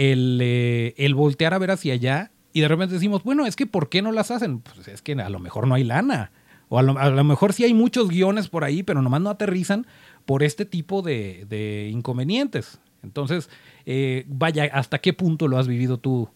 [0.00, 3.88] eh, el, voltear a ver hacia allá y de repente decimos, bueno, es que ¿por
[3.88, 4.60] qué no las hacen?
[4.60, 6.30] Pues es que a lo mejor no hay lana.
[6.68, 9.86] O a lo, mejor sí hay muchos guiones por ahí, pero nomás no aterrizan
[10.24, 12.78] por este tipo de, inconvenientes.
[13.02, 13.50] Entonces,
[13.86, 16.28] eh, vaya, ¿hasta qué punto lo has vivido tú?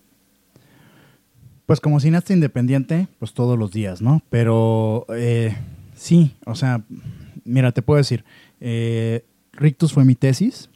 [1.66, 4.22] Pues como cineasta independiente, pues todos los días, ¿no?
[4.28, 5.54] Pero eh,
[5.94, 6.82] sí, o sea,
[7.44, 8.24] mira, te puedo decir,
[9.52, 10.68] Rictus fue mi tesis,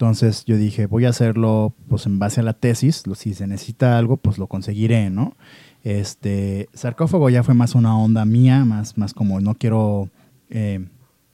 [0.00, 3.98] entonces yo dije, voy a hacerlo pues en base a la tesis, si se necesita
[3.98, 5.36] algo, pues lo conseguiré, ¿no?
[5.84, 10.08] Este, sarcófago ya fue más una onda mía, más, más como no quiero
[10.48, 10.86] eh,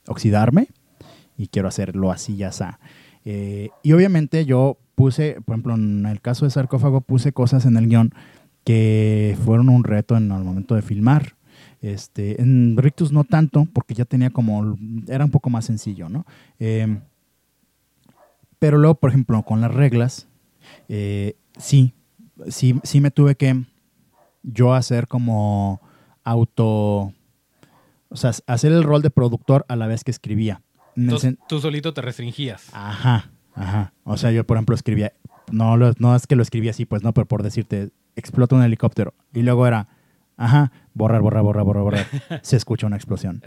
[0.05, 0.67] oxidarme
[1.37, 2.81] y quiero hacerlo así, ya está.
[3.23, 7.77] Eh, y obviamente yo puse, por ejemplo, en el caso de sarcófago, puse cosas en
[7.77, 8.13] el guion
[8.65, 11.37] que fueron un reto en el momento de filmar.
[11.81, 14.75] Este, en Rictus no tanto, porque ya tenía como,
[15.07, 16.25] era un poco más sencillo, ¿no?
[16.59, 16.97] Eh,
[18.59, 20.27] pero luego, por ejemplo, con las reglas,
[20.89, 21.93] eh, sí,
[22.47, 23.65] sí, sí me tuve que
[24.43, 25.81] yo hacer como
[26.23, 27.13] auto,
[28.09, 30.61] o sea, hacer el rol de productor a la vez que escribía.
[31.47, 32.69] Tú, solito te restringías.
[32.73, 33.93] Ajá, ajá.
[34.03, 35.13] O sea, yo, por ejemplo, escribía,
[35.51, 39.13] no, no es que lo escribía así, pues no, pero por decirte, explota un helicóptero.
[39.33, 39.87] Y luego era,
[40.39, 42.05] Ajá, borrar, borrar, borrar, borrar, borrar.
[42.43, 43.41] Se escucha una explosión.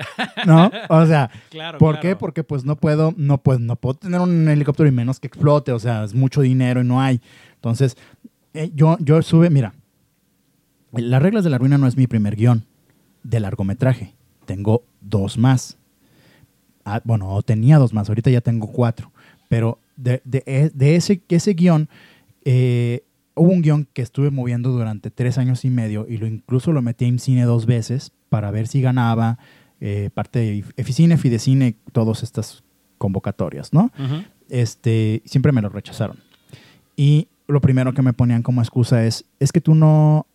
[0.44, 0.70] ¿No?
[0.88, 1.30] O sea,
[1.78, 2.16] ¿por qué?
[2.16, 5.70] Porque pues no puedo, no puedo, no puedo tener un helicóptero y menos que explote.
[5.72, 7.20] O sea, es mucho dinero y no hay.
[7.54, 7.96] Entonces,
[8.54, 9.72] eh, yo, yo sube, mira,
[10.92, 12.64] Las reglas de la ruina no es mi primer guion
[13.22, 14.14] de largometraje.
[14.44, 15.76] Tengo dos más.
[16.84, 19.12] Ah, bueno, tenía dos más, ahorita ya tengo cuatro.
[19.48, 21.88] Pero de, de, de ese, ese guion,
[22.44, 23.04] eh,
[23.40, 26.82] hubo un guion que estuve moviendo durante tres años y medio y lo incluso lo
[26.82, 29.38] metí en cine dos veces para ver si ganaba
[29.80, 32.62] eh, parte de Eficine, Fidecine, todas estas
[32.98, 33.90] convocatorias, ¿no?
[34.50, 36.18] este, siempre me lo rechazaron.
[36.96, 40.26] Y lo primero que me ponían como excusa es, es que tú no...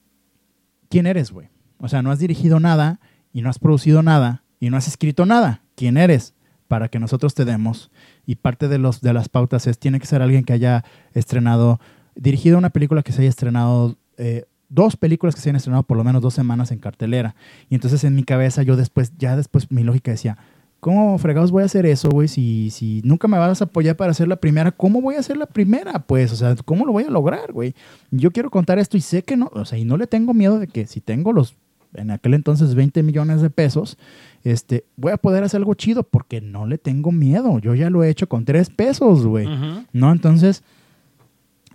[0.89, 1.49] ¿Quién eres, güey?
[1.77, 2.99] O sea, no has dirigido nada
[3.33, 5.61] y no has producido nada y no has escrito nada.
[5.75, 6.33] ¿Quién eres?
[6.67, 7.91] Para que nosotros te demos.
[8.25, 11.79] Y parte de, los, de las pautas es, tiene que ser alguien que haya estrenado
[12.15, 15.97] dirigido una película que se haya estrenado, eh, dos películas que se hayan estrenado por
[15.97, 17.35] lo menos dos semanas en cartelera.
[17.69, 20.37] Y entonces en mi cabeza yo después, ya después mi lógica decía,
[20.79, 22.27] ¿cómo fregados voy a hacer eso, güey?
[22.27, 25.37] Si, si nunca me vas a apoyar para hacer la primera, ¿cómo voy a hacer
[25.37, 25.99] la primera?
[25.99, 27.73] Pues, o sea, ¿cómo lo voy a lograr, güey?
[28.11, 30.59] Yo quiero contar esto y sé que no, o sea, y no le tengo miedo
[30.59, 31.55] de que si tengo los,
[31.95, 33.97] en aquel entonces, 20 millones de pesos,
[34.43, 37.57] este, voy a poder hacer algo chido porque no le tengo miedo.
[37.59, 39.47] Yo ya lo he hecho con tres pesos, güey.
[39.91, 40.11] ¿No?
[40.11, 40.63] Entonces,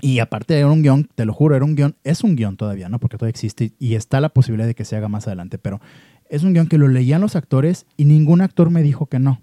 [0.03, 2.89] y aparte era un guion, te lo juro, era un guion, es un guion todavía,
[2.89, 2.99] ¿no?
[2.99, 5.81] Porque todavía existe y está la posibilidad de que se haga más adelante, pero
[6.29, 9.43] es un guion que lo leían los actores y ningún actor me dijo que no.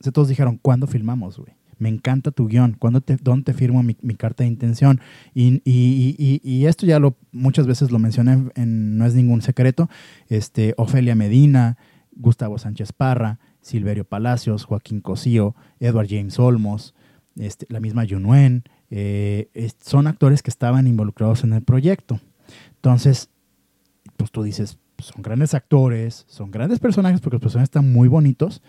[0.00, 1.54] Sea, todos dijeron, ¿cuándo filmamos, güey?
[1.78, 5.00] Me encanta tu guion, ¿cuándo te, ¿dónde te firmo mi, carta de intención?
[5.34, 9.42] Y, y- y- esto ya lo muchas veces lo mencioné, en, en- no es ningún
[9.42, 9.88] secreto,
[10.28, 11.76] este, Ofelia Medina,
[12.12, 16.94] Gustavo Sánchez Parra, Silverio Palacios, Joaquín Cosío, Edward James Olmos,
[17.36, 19.48] este, la misma Yunuen, eh,
[19.80, 22.20] son actores que estaban involucrados en el proyecto.
[22.76, 23.30] Entonces,
[24.16, 28.08] pues tú dices, pues, son grandes actores, son grandes personajes porque los personajes están muy
[28.08, 28.62] bonitos.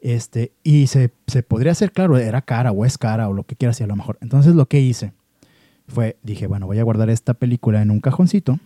[0.00, 3.54] Este, y se, se podría hacer, claro, era cara o es cara o lo que
[3.54, 4.18] quieras y a lo mejor.
[4.20, 5.12] Entonces lo que hice
[5.86, 8.58] fue, dije, bueno, voy a guardar esta película en un cajoncito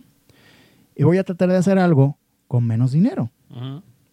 [0.95, 2.17] y voy a tratar de hacer algo
[2.47, 3.29] con menos dinero.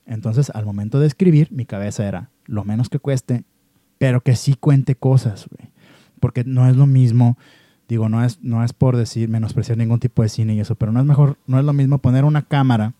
[0.07, 3.45] Entonces, al momento de escribir, mi cabeza era lo menos que cueste,
[3.97, 5.73] pero que sí cuente cosas, güey.
[6.25, 7.37] Porque no es lo mismo,
[7.87, 10.91] digo, no es, no es por decir, menospreciar ningún tipo de cine y eso, pero
[10.91, 12.95] no es mejor, no es lo mismo poner una cámara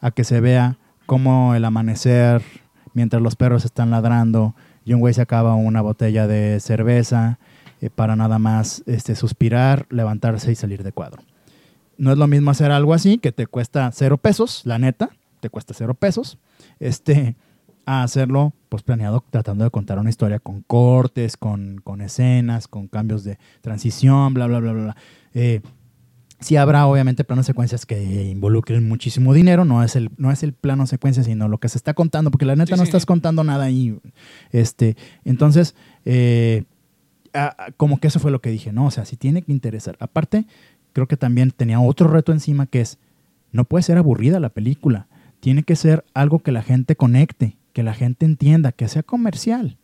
[0.00, 2.40] a que se vea como el amanecer
[2.94, 7.40] mientras los perros están ladrando y un güey se acaba una botella de cerveza
[7.80, 11.20] eh, para nada más este, suspirar, levantarse y salir de cuadro.
[11.98, 15.50] No es lo mismo hacer algo así que te cuesta cero pesos, la neta, te
[15.50, 16.38] cuesta cero pesos,
[16.78, 17.34] este,
[17.86, 22.88] a hacerlo pues planeado tratando de contar una historia con cortes, con, con escenas, con
[22.88, 24.82] cambios de transición, bla, bla, bla, bla.
[24.84, 24.96] bla.
[25.34, 25.60] Eh,
[26.40, 30.52] sí habrá obviamente planos secuencias que involucren muchísimo dinero, no es el, no es el
[30.52, 32.88] plano secuencia, sino lo que se está contando, porque la neta Sí, no sí.
[32.88, 33.98] estás contando nada ahí.
[34.50, 36.64] Este, entonces, eh,
[37.76, 39.96] como que eso fue lo que dije, no, o sea, sí tiene que interesar.
[40.00, 40.46] Aparte,
[40.92, 42.98] creo que también tenía otro reto encima que es,
[43.52, 45.06] no puede ser aburrida la película,
[45.40, 49.78] tiene que ser algo que la gente conecte, que la gente entienda, que sea comercial.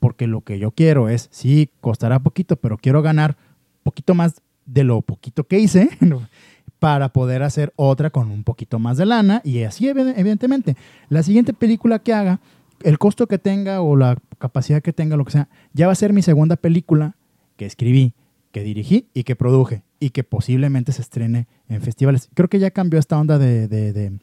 [0.00, 3.36] Porque lo que yo quiero es, sí, costará poquito, pero quiero ganar
[3.82, 5.88] poquito más de lo poquito que hice
[6.78, 10.76] para poder hacer otra con un poquito más de lana y así evi- evidentemente.
[11.08, 12.40] La siguiente película que haga,
[12.82, 15.96] el costo que tenga o la capacidad que tenga, lo que sea, ya va a
[15.96, 17.16] ser mi segunda película
[17.56, 18.12] que escribí,
[18.52, 22.28] que dirigí y que produje y que posiblemente se estrene en festivales.
[22.34, 24.18] Creo que ya cambió esta onda de- de-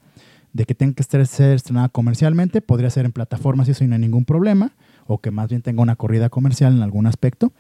[0.54, 2.62] de que tenga que ser estrenada comercialmente.
[2.62, 4.74] Podría ser en plataformas y eso y no hay ningún problema.
[5.08, 7.52] O que más bien tenga una corrida comercial en algún aspecto.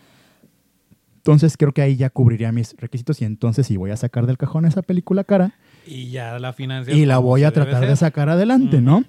[1.17, 4.39] Entonces creo que ahí ya cubriría mis requisitos y entonces si voy a sacar del
[4.39, 5.53] cajón esa película cara
[5.85, 6.55] Y ya la
[6.87, 8.81] y la voy a tratar de sacar adelante.
[8.81, 9.03] ¿no?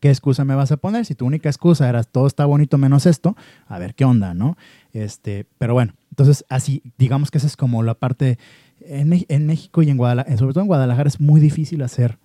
[0.00, 1.04] ¿Qué excusa me vas a poner?
[1.04, 4.56] Si tu única excusa era todo está bonito menos esto, a ver qué onda, ¿no?
[4.92, 8.38] Este, pero bueno, entonces así, digamos que esa es como la parte
[8.80, 12.18] en, en México y en Guadalajara, sobre todo en Guadalajara es muy difícil hacer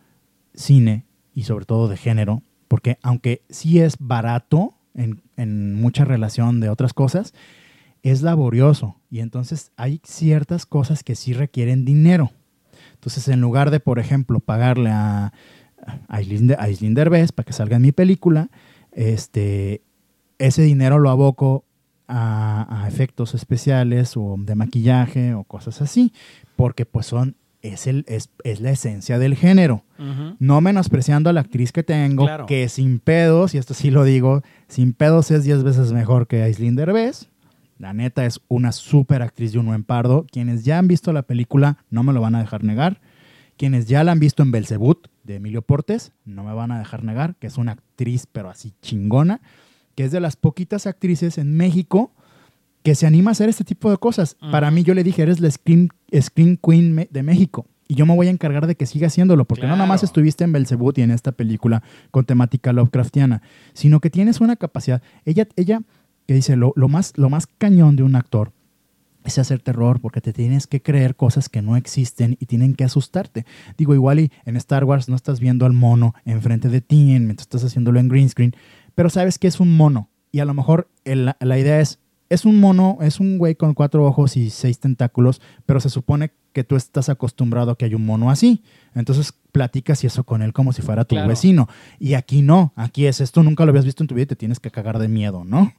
[0.53, 6.59] cine y sobre todo de género, porque aunque sí es barato en, en mucha relación
[6.59, 7.33] de otras cosas,
[8.01, 12.31] es laborioso y entonces hay ciertas cosas que sí requieren dinero.
[12.95, 15.33] Entonces, en lugar de, por ejemplo, pagarle a
[15.85, 18.49] a Aislinn Derbez para que salga en mi película,
[18.91, 19.81] este,
[20.37, 21.65] ese dinero lo aboco
[22.07, 26.13] a, a efectos especiales o de maquillaje o cosas así,
[26.55, 29.83] porque pues son, es, el, es, es la esencia del género.
[30.39, 32.45] No menospreciando a la actriz que tengo, Claro.
[32.45, 36.43] que sin pedos, y esto sí lo digo, sin pedos es 10 veces mejor que
[36.43, 37.29] Aislinn Derbez.
[37.79, 40.25] La neta es una súper actriz de uno en pardo.
[40.31, 43.01] Quienes ya han visto la película no me lo van a dejar negar.
[43.57, 47.03] Quienes ya la han visto en Belzebut de Emilio Portes no me van a dejar
[47.03, 49.41] negar que es una actriz pero así chingona,
[49.95, 52.11] que es de las poquitas actrices en México
[52.83, 54.37] que se anima a hacer este tipo de cosas.
[54.41, 54.51] Ujú.
[54.51, 57.65] Para mí yo le dije, eres la Scream, Scream Queen de México.
[57.87, 60.43] Y yo me voy a encargar de que siga haciéndolo, porque no nada más estuviste
[60.43, 63.41] en Belzebut y en esta película con temática Lovecraftiana,
[63.73, 65.01] sino que tienes una capacidad.
[65.25, 65.81] Ella, ella
[66.27, 68.51] que dice, lo, lo más, lo más cañón de un actor
[69.25, 72.83] es hacer terror, porque te tienes que creer cosas que no existen y tienen que
[72.83, 73.45] asustarte.
[73.77, 77.25] Digo, igual y en Star Wars no estás viendo al mono enfrente de ti en-
[77.25, 78.53] mientras estás haciéndolo en green screen,
[78.95, 80.09] pero sabes que es un mono.
[80.31, 81.99] Y a lo mejor el- la idea es,
[82.33, 86.31] es un mono, es un güey con cuatro ojos y seis tentáculos, pero se supone
[86.51, 88.61] que tú estás acostumbrado a que hay un mono así.
[88.95, 91.29] Entonces platicas y eso con él como si fuera tu Claro.
[91.29, 91.67] vecino.
[91.99, 94.35] Y aquí no, aquí es esto, nunca lo habías visto en tu vida y te
[94.35, 95.71] tienes que cagar de miedo, ¿no?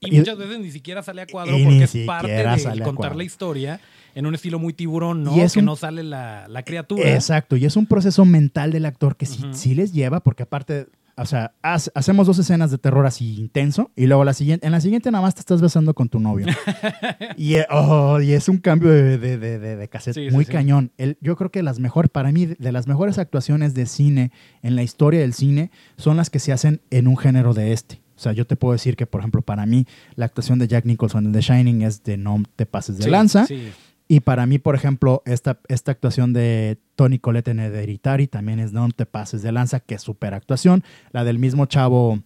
[0.00, 3.80] Y muchas veces ni siquiera sale a cuadro porque es parte de contar la historia
[4.16, 5.36] en un estilo muy tiburón, ¿no?
[5.36, 7.08] Y es que un- no sale la, la criatura.
[7.14, 10.88] Exacto, y es un proceso mental del actor que sí, sí les lleva, porque aparte,
[11.22, 14.72] o sea, haz- hacemos dos escenas de terror así intenso y luego la siguiente, en
[14.72, 16.46] la siguiente nada más te estás besando con tu novio.
[17.36, 20.44] y, eh, oh, y es un cambio de, de, de, de- de cassette sí, muy
[20.44, 20.52] sí.
[20.52, 20.92] cañón.
[20.98, 24.30] El- yo creo que las mejores, para mí, de las mejores actuaciones de cine
[24.62, 28.00] en la historia del cine son las que se hacen en un género de este.
[28.16, 30.84] O sea, yo te puedo decir que, por ejemplo, para mí, la actuación de Jack
[30.84, 33.46] Nicholson en The Shining es de no te pases de Sí, lanza.
[33.46, 33.70] sí.
[34.12, 38.74] Y para mí, por ejemplo, esta, esta actuación de Tony Collette en Hereditary también es
[38.74, 40.84] No te pases de lanza, que es super actuación.
[41.12, 42.18] La del mismo chavo,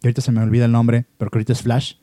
[0.00, 1.94] que ahorita se me olvida el nombre, pero que ahorita es Flash.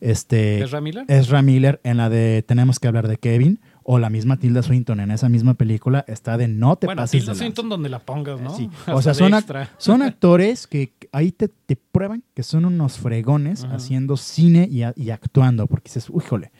[0.00, 1.04] Este, ¿Ezra Miller?
[1.06, 3.60] Ezra Miller en la de Tenemos que hablar de Kevin.
[3.84, 7.12] O la misma Tilda Swinton en esa misma película está de No te bueno, pases
[7.12, 7.44] Tilda de lanza.
[7.44, 8.56] Swinton donde la pongas, ¿no?
[8.56, 8.68] Sí.
[8.92, 9.32] O sea, son,
[9.78, 13.76] son actores que ahí te, te prueban que son unos fregones Ajá.
[13.76, 16.50] haciendo cine y actuando, porque dices, híjole,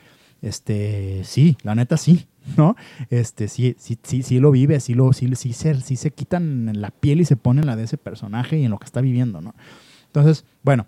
[0.43, 2.27] este, sí, la neta sí,
[2.57, 2.77] ¿no?
[3.11, 6.81] Este, sí, sí, sí, sí lo vive, sí, lo, sí, sí, se, sí se quitan
[6.81, 9.41] la piel y se ponen la de ese personaje y en lo que está viviendo,
[9.41, 9.55] ¿no?
[10.07, 10.87] Entonces, bueno,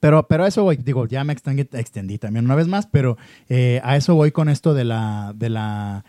[0.00, 3.16] pero, pero a eso voy, digo, ya me extendí, también una vez más, pero
[3.48, 6.04] eh, a eso voy con esto de la, de la,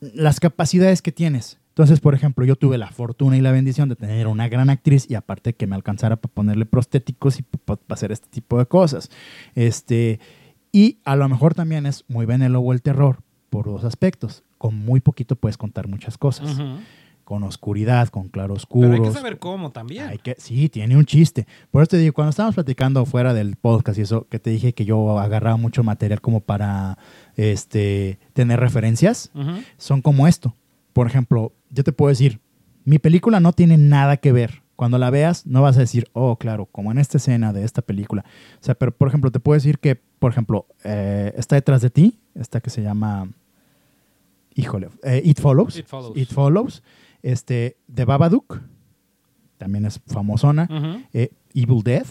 [0.00, 1.58] las capacidades que tienes.
[1.78, 5.08] Entonces, por ejemplo, yo tuve la fortuna y la bendición de tener una gran actriz
[5.08, 9.10] y aparte que me alcanzara para ponerle prostéticos y para hacer este tipo de cosas.
[9.54, 10.18] Este,
[10.72, 14.44] y a lo mejor también es muy bien el lobo el terror por dos aspectos.
[14.58, 16.60] Con muy poquito puedes contar muchas cosas.
[17.24, 18.90] Con oscuridad, con claroscuros.
[18.90, 20.06] Pero hay que saber cómo también.
[20.06, 21.46] Hay que, sí, tiene un chiste.
[21.70, 24.72] Por eso te digo, cuando estábamos platicando fuera del podcast y eso, que te dije
[24.72, 26.98] que yo agarraba mucho material como para
[27.36, 29.30] este, tener referencias,
[29.76, 30.56] son como esto.
[30.94, 32.40] Por ejemplo, yo te puedo decir,
[32.84, 34.62] mi película no tiene nada que ver.
[34.78, 37.82] Cuando la veas, no vas a decir, oh, claro, como en esta escena de esta
[37.82, 38.24] película.
[38.60, 41.90] O sea, pero por ejemplo, te puedo decir que, por ejemplo, eh, está detrás de
[41.90, 43.28] ti, esta que se llama,
[44.54, 45.76] híjole, eh, It Follows.
[45.76, 46.16] It Follows.
[46.16, 46.84] It Follows.
[47.24, 48.60] Este, de Babadook,
[49.56, 50.68] también es famosona.
[51.12, 52.06] Eh, Evil Dead,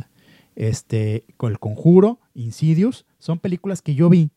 [0.57, 4.29] este, El Conjuro, Insidious, son películas que yo vi,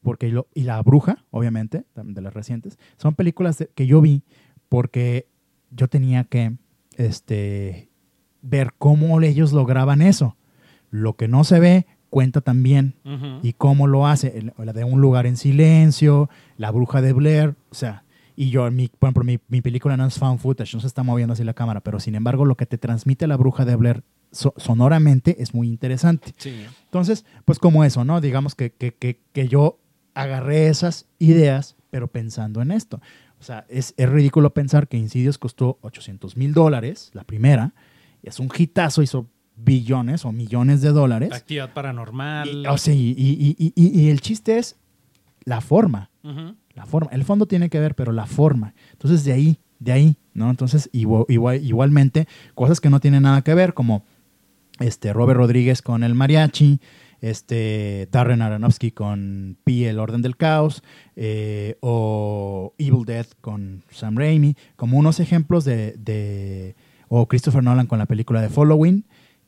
[0.00, 4.22] porque y La Bruja, obviamente, de las recientes, son películas que yo vi
[4.70, 5.28] porque
[5.70, 6.56] yo tenía que
[6.98, 7.88] este,
[8.42, 10.36] ver cómo ellos lograban eso.
[10.90, 12.94] Lo que no se ve cuenta también
[13.42, 17.74] y cómo lo hace, la de un lugar en silencio, la bruja de Blair, o
[17.74, 20.86] sea, y yo, mi, por ejemplo, mi, mi película no es found footage, no se
[20.86, 23.74] está moviendo así la cámara, pero sin embargo lo que te transmite la bruja de
[23.76, 26.32] Blair so- sonoramente es muy interesante.
[26.38, 26.64] Sí.
[26.84, 28.20] Entonces, pues como eso, ¿no?
[28.20, 29.78] Digamos que, que, que, que yo
[30.14, 33.00] agarré esas ideas, pero pensando en esto.
[33.40, 37.72] O sea, es, es ridículo pensar que Insidious costó 800 mil dólares, la primera,
[38.22, 41.32] y es un hitazo, hizo billones o millones de dólares.
[41.32, 42.48] Actividad paranormal.
[42.48, 44.76] Y, o sea, y, y- y- el chiste es
[45.44, 46.10] la forma,
[46.74, 47.10] la forma.
[47.12, 48.74] El fondo tiene que ver, pero la forma.
[48.92, 50.50] Entonces, de ahí, de ahí, ¿no?
[50.50, 54.04] Entonces, igual, igual- igualmente, cosas que no tienen nada que ver, como
[54.78, 56.80] este Robert Rodríguez con el mariachi,
[57.20, 60.82] este Darren Aronofsky con Pi, el orden del caos,
[61.16, 66.76] eh, o Evil Dead con Sam Raimi, como unos ejemplos de, de-
[67.08, 69.04] o Christopher Nolan con la película de Following,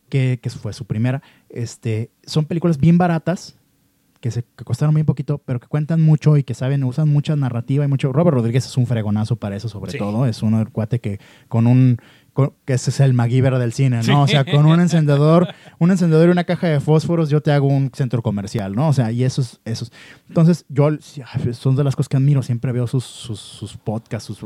[0.09, 1.23] que, que fue su primera.
[1.49, 3.57] Este, son películas bien baratas,
[4.21, 7.37] que, se, que costaron muy poquito, pero que cuentan mucho y que saben, usan mucha
[7.37, 8.13] narrativa y mucho.
[8.13, 9.99] Robert Rodríguez es un fregonazo para eso, sobre Sí.
[9.99, 10.27] todo.
[10.27, 11.97] Es uno del cuate que con un.
[12.65, 14.23] Que ese es el MacGyver del cine, ¿no?
[14.23, 15.49] O sea, con un encendedor,
[15.79, 18.89] un encendedor y una caja de fósforos, yo te hago un centro comercial, ¿no?
[18.89, 19.93] O sea, y esos, esos.
[20.29, 23.77] Entonces, yo sí, ay, son de las cosas que admiro, siempre veo sus, sus, sus
[23.77, 24.39] podcasts, sus.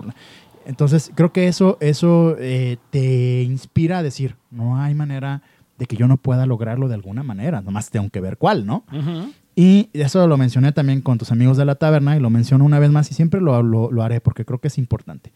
[0.66, 5.42] Entonces, creo que eso, eso eh, te inspira a decir, no hay manera
[5.78, 8.84] de que yo no pueda lograrlo de alguna manera, nomás tengo que ver cuál, ¿no?
[8.92, 9.32] Ujú.
[9.56, 12.78] Y eso lo mencioné también con tus amigos de la taberna y lo menciono una
[12.78, 15.32] vez más y siempre lo, lo, lo haré porque creo que es importante.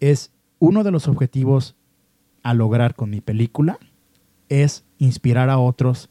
[0.00, 1.74] Es uno de los objetivos
[2.42, 3.78] a lograr con mi película
[4.48, 6.10] es inspirar a otros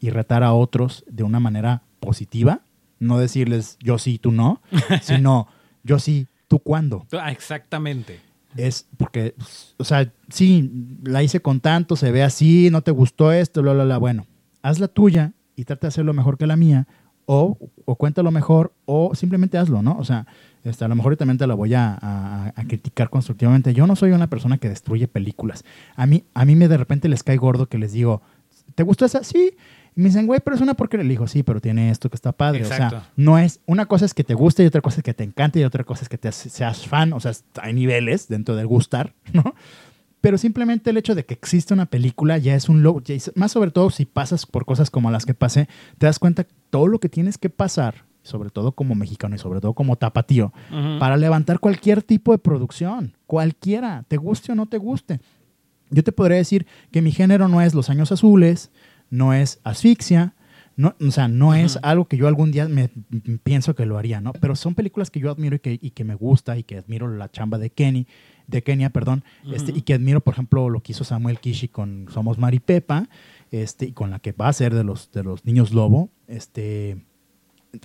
[0.00, 2.62] y retar a otros de una manera positiva.
[2.98, 4.60] No decirles yo sí, tú no,
[5.02, 5.48] sino
[5.82, 7.06] yo sí, tú cuándo.
[7.12, 8.20] Ah, exactamente.
[8.56, 9.34] Es porque,
[9.76, 13.72] o sea, sí, la hice con tanto, se ve así, no te gustó esto, bla,
[13.72, 13.98] bla, bla.
[13.98, 14.26] Bueno,
[14.62, 16.88] haz la tuya y trata de hacerlo mejor que la mía,
[17.26, 19.96] o, o cuéntalo mejor, o simplemente hazlo, ¿no?
[19.98, 20.26] O sea,
[20.64, 23.72] este, a lo mejor yo también te la voy a, a- a criticar constructivamente.
[23.72, 25.64] Yo no soy una persona que destruye películas.
[25.96, 28.20] A mí, a mí me de repente les cae gordo que les digo,
[28.74, 29.22] ¿te gustó esa?
[29.24, 29.52] Sí.
[29.96, 31.04] Y me dicen, güey, pero es una porquería.
[31.04, 32.62] Le digo, sí, pero tiene esto que está padre.
[32.62, 35.14] O sea, no es, una cosa es que te guste y otra cosa es que
[35.14, 37.12] te encante y otra cosa es que te seas fan.
[37.12, 39.54] O sea, hay niveles dentro del gustar, ¿no?
[40.20, 43.04] Pero simplemente el hecho de que existe una película ya es un logro.
[43.34, 45.68] Más sobre todo si pasas por cosas como las que pasé,
[45.98, 49.60] te das cuenta todo lo que tienes que pasar, sobre todo como mexicano y sobre
[49.60, 50.52] todo como tapatío,
[50.98, 55.20] para levantar cualquier tipo de producción, cualquiera, te guste o no te guste.
[55.90, 58.70] Yo te podría decir que mi género no es Los Años Azules,
[59.08, 60.34] no es asfixia,
[60.76, 62.90] no, o sea, no es algo que yo algún día me,
[63.42, 64.32] pienso que lo haría, ¿no?
[64.32, 67.08] Pero son películas que yo admiro y que, y que me gusta y que admiro
[67.08, 68.06] la chamba de Kenny,
[68.50, 72.06] de Kenia, perdón, este, y que admiro, por ejemplo, lo que hizo Samuel Kishi con
[72.12, 73.08] Somos Maripepa,
[73.50, 77.04] este, y con la que va a ser de los, de los niños lobo, este,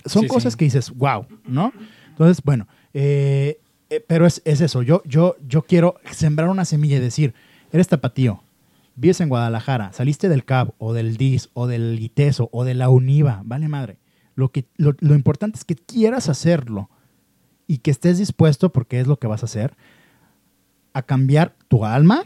[0.04, 0.58] son Sí, cosas sí.
[0.58, 1.72] que dices, wow, ¿no?
[2.08, 3.60] Entonces, bueno, eh,
[3.90, 7.34] eh, pero es, es eso, yo, yo, yo quiero sembrar una semilla y decir,
[7.72, 8.42] eres tapatío,
[8.96, 12.88] vives en Guadalajara, saliste del CAB o del DIS o del ITESO o de la
[12.88, 13.98] UNIVA, vale madre.
[14.34, 16.90] Lo, que, lo, lo importante es que quieras hacerlo
[17.66, 19.76] y que estés dispuesto, porque es lo que vas a hacer,
[20.96, 22.24] a cambiar tu alma,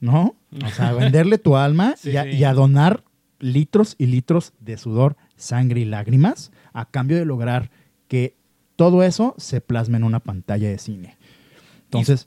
[0.00, 0.34] ¿no?
[0.64, 2.30] O sea, a venderle tu alma Sí, y, a, sí.
[2.30, 3.04] y a donar
[3.40, 7.70] litros y litros de sudor, sangre y lágrimas a cambio de lograr
[8.08, 8.36] que
[8.76, 11.18] todo eso se plasme en una pantalla de cine.
[11.84, 12.26] Entonces,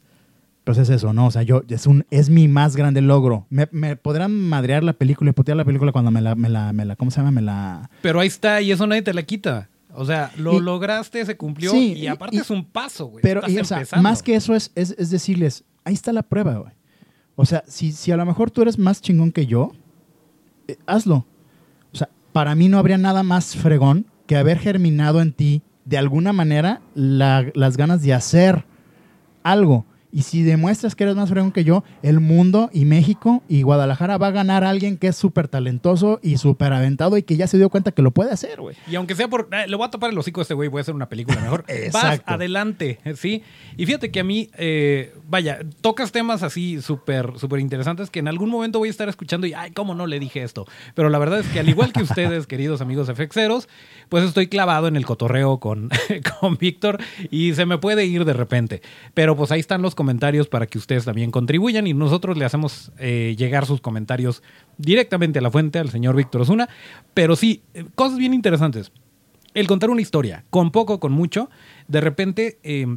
[0.64, 1.26] pues es eso, ¿no?
[1.26, 3.48] O sea, yo, es, un, es mi más grande logro.
[3.50, 6.72] Me, me podrán madrear la película y putear la película cuando me la, me la,
[6.72, 7.32] me la, ¿cómo se llama?
[7.32, 7.90] Me la...
[8.04, 9.70] Pero ahí está, y eso nadie te la quita.
[9.96, 13.22] O sea, lo Y- lograste, se cumplió, Sí, y aparte y- es un paso, güey.
[13.22, 14.04] Pero, Estás y, o sea, empezando.
[14.04, 16.72] más que eso es, es, es decirles, ahí está la prueba, güey.
[17.36, 19.72] O sea, si, si a lo mejor tú eres más chingón que yo,
[20.68, 21.26] eh, hazlo.
[21.94, 25.98] O sea, para mí no habría nada más fregón que haber germinado en ti, de
[25.98, 28.66] alguna manera, la- las ganas de hacer
[29.44, 29.86] algo.
[30.14, 34.20] Y si demuestras que eres más fregón que yo, el mundo y México y Guadalajara
[34.20, 37.48] va a ganar a alguien que es súper talentoso y súper aventado y que ya
[37.48, 38.76] se dio cuenta que lo puede hacer, güey.
[38.88, 39.50] Y aunque sea por.
[39.52, 41.42] eh, le voy a tapar el hocico a este güey, voy a hacer una película
[41.42, 41.66] mejor.
[41.94, 43.42] Vas adelante, ¿sí?
[43.76, 48.28] Y fíjate que a mí, eh, vaya, tocas temas así súper, súper interesantes que en
[48.28, 50.68] algún momento voy a estar escuchando y, ay, ¿cómo no le dije esto?
[50.94, 53.68] Pero la verdad es que al igual que ustedes, queridos amigos FXeros,
[54.10, 55.90] pues estoy clavado en el cotorreo con,
[56.40, 57.00] con Víctor
[57.32, 58.84] y se me puede ir de repente.
[59.16, 60.03] Pero pues ahí están los comentarios
[60.50, 64.44] para que ustedes también contribuyan y nosotros le hacemos eh, llegar sus comentarios
[64.78, 66.70] directamente a la fuente, al señor Víctor Osuna.
[67.14, 68.92] Pero sí, eh, cosas bien interesantes.
[69.54, 71.50] El contar una historia, con poco, con mucho,
[71.88, 72.88] de repente eh,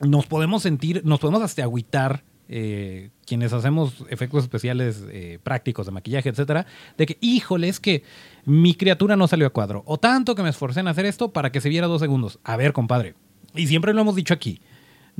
[0.00, 5.04] nos podemos sentir, nos podemos hasta agüitar, eh, quienes hacemos efectos especiales
[5.44, 6.66] prácticos de maquillaje, etcétera,
[6.98, 8.02] de que, híjole, es que
[8.44, 11.52] mi criatura no salió a cuadro, o tanto que me esforcé en hacer esto para
[11.52, 12.40] que se viera dos segundos.
[12.42, 13.14] A ver, compadre,
[13.54, 14.60] y siempre lo hemos dicho aquí,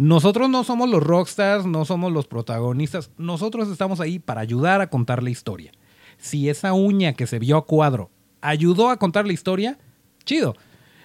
[0.00, 4.88] nosotros no somos los rockstars, no somos los protagonistas, nosotros estamos ahí para ayudar a
[4.88, 5.72] contar la historia.
[6.16, 9.76] Si esa uña que se vio a cuadro ayudó a contar la historia,
[10.24, 10.56] chido.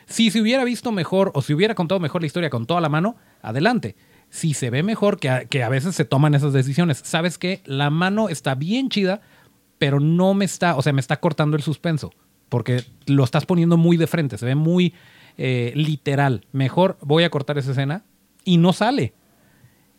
[0.06, 2.88] Si se hubiera visto mejor o si hubiera contado mejor la historia con toda la
[2.88, 3.98] mano, adelante.
[4.30, 8.30] Si se ve mejor, que a, veces se toman esas decisiones, sabes que la mano
[8.30, 9.20] está bien chida,
[9.78, 12.14] pero no me está, o sea, me está cortando el suspenso,
[12.48, 14.94] porque lo estás poniendo muy de frente, se ve muy
[15.38, 16.46] eh, literal.
[16.54, 18.06] Mejor voy a cortar esa escena
[18.46, 19.14] y no sale.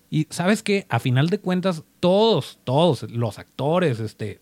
[0.09, 4.41] Y sabes que a final de cuentas, todos, todos, los actores, este,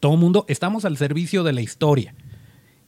[0.00, 2.14] todo mundo, estamos al servicio de la historia.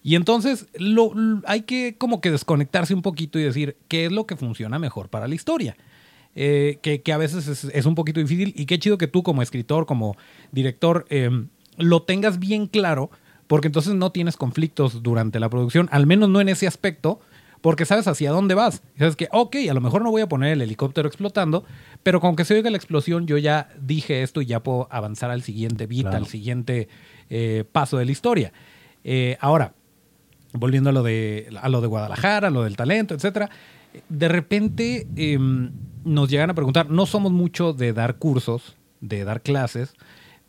[0.02, 1.12] Y entonces lo,
[1.46, 5.08] hay que como que desconectarse un poquito y decir qué es lo que funciona mejor
[5.08, 5.76] para la historia.
[6.34, 9.42] Eh, que, que a veces es, un poquito difícil y qué chido que tú como
[9.42, 10.16] escritor, como
[10.50, 11.30] director, eh,
[11.76, 13.10] lo tengas bien claro,
[13.46, 17.20] porque entonces no tienes conflictos durante la producción, al menos no en ese aspecto,
[17.62, 18.82] porque sabes hacia dónde vas.
[18.94, 21.64] Y Sabes que, ok, a lo mejor no voy a poner el helicóptero explotando,
[22.02, 25.30] pero con que se oiga la explosión, yo ya dije esto y ya puedo avanzar
[25.30, 26.16] al siguiente beat, Claro.
[26.18, 26.88] al siguiente
[27.30, 28.52] eh, paso de la historia.
[29.04, 29.72] Eh, ahora,
[30.52, 33.48] volviendo a lo de a lo de Guadalajara, a lo del talento, etcétera,
[34.08, 35.70] de repente em,
[36.04, 39.94] nos llegan a preguntar, no somos mucho de dar cursos, de dar clases,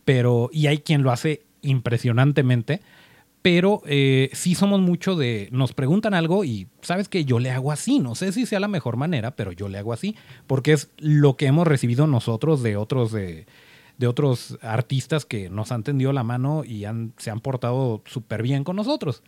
[0.04, 2.80] pero y hay quien lo hace impresionantemente,
[3.44, 7.72] pero eh, sí somos mucho de nos preguntan algo y sabes que yo le hago
[7.72, 10.16] así, no sé si sea la mejor manera, pero yo le hago así
[10.46, 13.46] porque es lo que hemos recibido nosotros de otros de
[13.98, 18.42] de otros artistas que nos han tendido la mano y han, se han portado súper
[18.42, 19.22] bien con nosotros.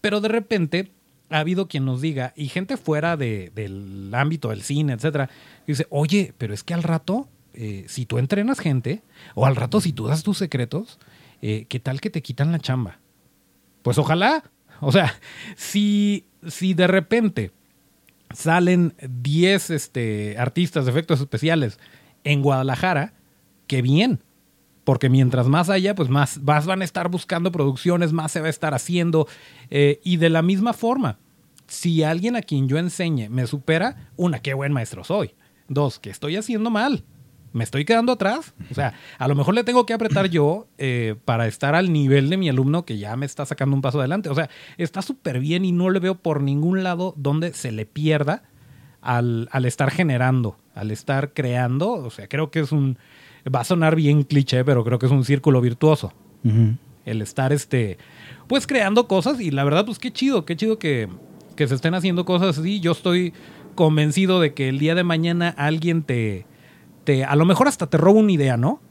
[0.00, 0.90] Pero de repente
[1.28, 5.28] ha habido quien nos diga, y gente fuera de- del ámbito del cine, etcétera,
[5.66, 9.02] dice, oye, pero es que al rato, eh, si tú entrenas gente,
[9.36, 10.98] o al rato si tú das tus secretos,
[11.42, 12.98] eh, ¿qué tal que te quitan la chamba?
[13.82, 14.44] Pues ojalá.
[14.80, 15.14] O sea,
[15.56, 17.52] si, si de repente
[18.34, 21.78] salen 10 este, artistas de efectos especiales
[22.24, 23.14] en Guadalajara,
[23.66, 24.22] qué bien.
[24.84, 28.50] Porque mientras más haya, pues más, van a estar buscando producciones, más se va a
[28.50, 29.26] estar haciendo.
[29.68, 31.18] Eh, y de la misma forma,
[31.66, 35.34] si alguien a quien yo enseñe me supera, una, qué buen maestro soy.
[35.68, 37.04] Dos, ¿qué estoy haciendo mal?
[37.58, 38.54] ¿Me estoy quedando atrás?
[38.70, 42.30] O sea, a lo mejor le tengo que apretar yo eh, para estar al nivel
[42.30, 44.28] de mi alumno que ya me está sacando un paso adelante.
[44.28, 47.84] O sea, está súper bien y no le veo por ningún lado donde se le
[47.84, 48.44] pierda
[49.00, 51.90] al, al estar generando, al estar creando.
[51.94, 52.96] O sea, creo que es un,
[53.52, 56.12] va a sonar bien cliché, pero creo que es un círculo virtuoso.
[57.04, 57.98] El estar, este,
[58.46, 61.08] pues creando cosas y la verdad, pues qué chido, qué chido que,
[61.56, 62.78] que se estén haciendo cosas así.
[62.78, 63.32] Yo estoy
[63.74, 66.46] convencido de que el día de mañana alguien te,
[67.08, 68.82] te a lo mejor hasta te roba una idea, ¿no?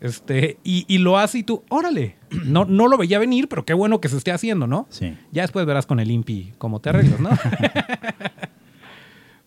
[0.00, 2.14] Este, y, y lo hace y tú, órale,
[2.44, 4.86] no, no lo veía venir, pero qué bueno que se esté haciendo, ¿no?
[4.88, 5.16] Sí.
[5.32, 7.30] Ya después verás con el INPI cómo te arreglas, ¿no?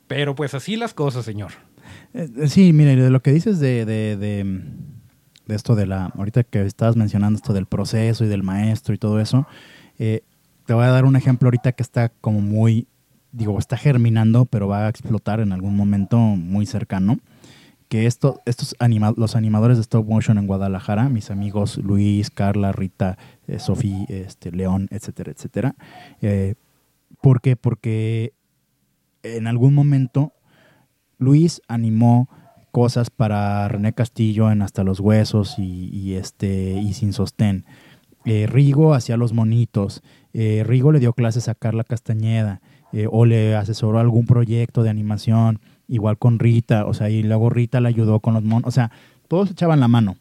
[0.07, 1.53] pero pues así las cosas, señor.
[2.13, 4.63] Eh, eh, sí, mire, de lo que dices de, de, de,
[5.45, 6.07] de esto de la.
[6.07, 9.47] Ahorita que estabas mencionando esto del proceso y del maestro y todo eso,
[9.97, 10.24] eh,
[10.65, 12.86] te voy a dar un ejemplo ahorita que está como muy.
[13.32, 17.17] Digo, está germinando, pero va a explotar en algún momento muy cercano.
[17.90, 18.76] Que esto, estos
[19.18, 23.18] los animadores de stop motion en Guadalajara, mis amigos Luis, Carla, Rita,
[23.48, 25.76] eh, Sofía, este, León, etcétera, etcétera.
[26.22, 26.54] Eh,
[27.20, 27.56] ¿Por qué?
[27.56, 28.34] Porque
[29.24, 30.34] en algún momento
[31.18, 32.30] Luis animó
[32.72, 37.66] cosas para René Castillo en Hasta los Huesos y, este, y Sin Sostén.
[38.26, 40.04] Eh, Rigo hacía los monitos.
[40.34, 42.62] Eh, Rigo le dio clases a Carla Castañeda.
[43.12, 45.60] o le asesoró algún proyecto de animación.
[45.90, 46.86] Igual con Rita.
[46.86, 48.68] O sea, y luego Rita le ayudó con los monos.
[48.68, 48.92] O sea,
[49.28, 50.16] todos echaban la mano.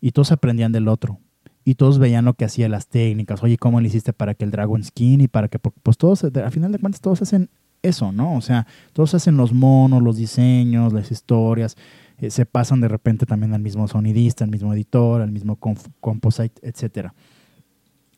[0.00, 1.18] Y todos aprendían del otro.
[1.64, 3.42] Y todos veían lo que hacía las técnicas.
[3.42, 5.20] Oye, ¿cómo le hiciste para que el Dragon Skin?
[5.20, 5.58] Y para que.
[5.58, 7.50] Pues todos, al final de cuentas, todos hacen
[7.82, 8.36] eso, ¿no?
[8.36, 11.76] O sea, todos hacen los monos, los diseños, las historias,
[12.18, 15.58] eh, se pasan de repente también al mismo sonidista, al mismo editor, al mismo
[16.00, 17.14] composite, etcétera.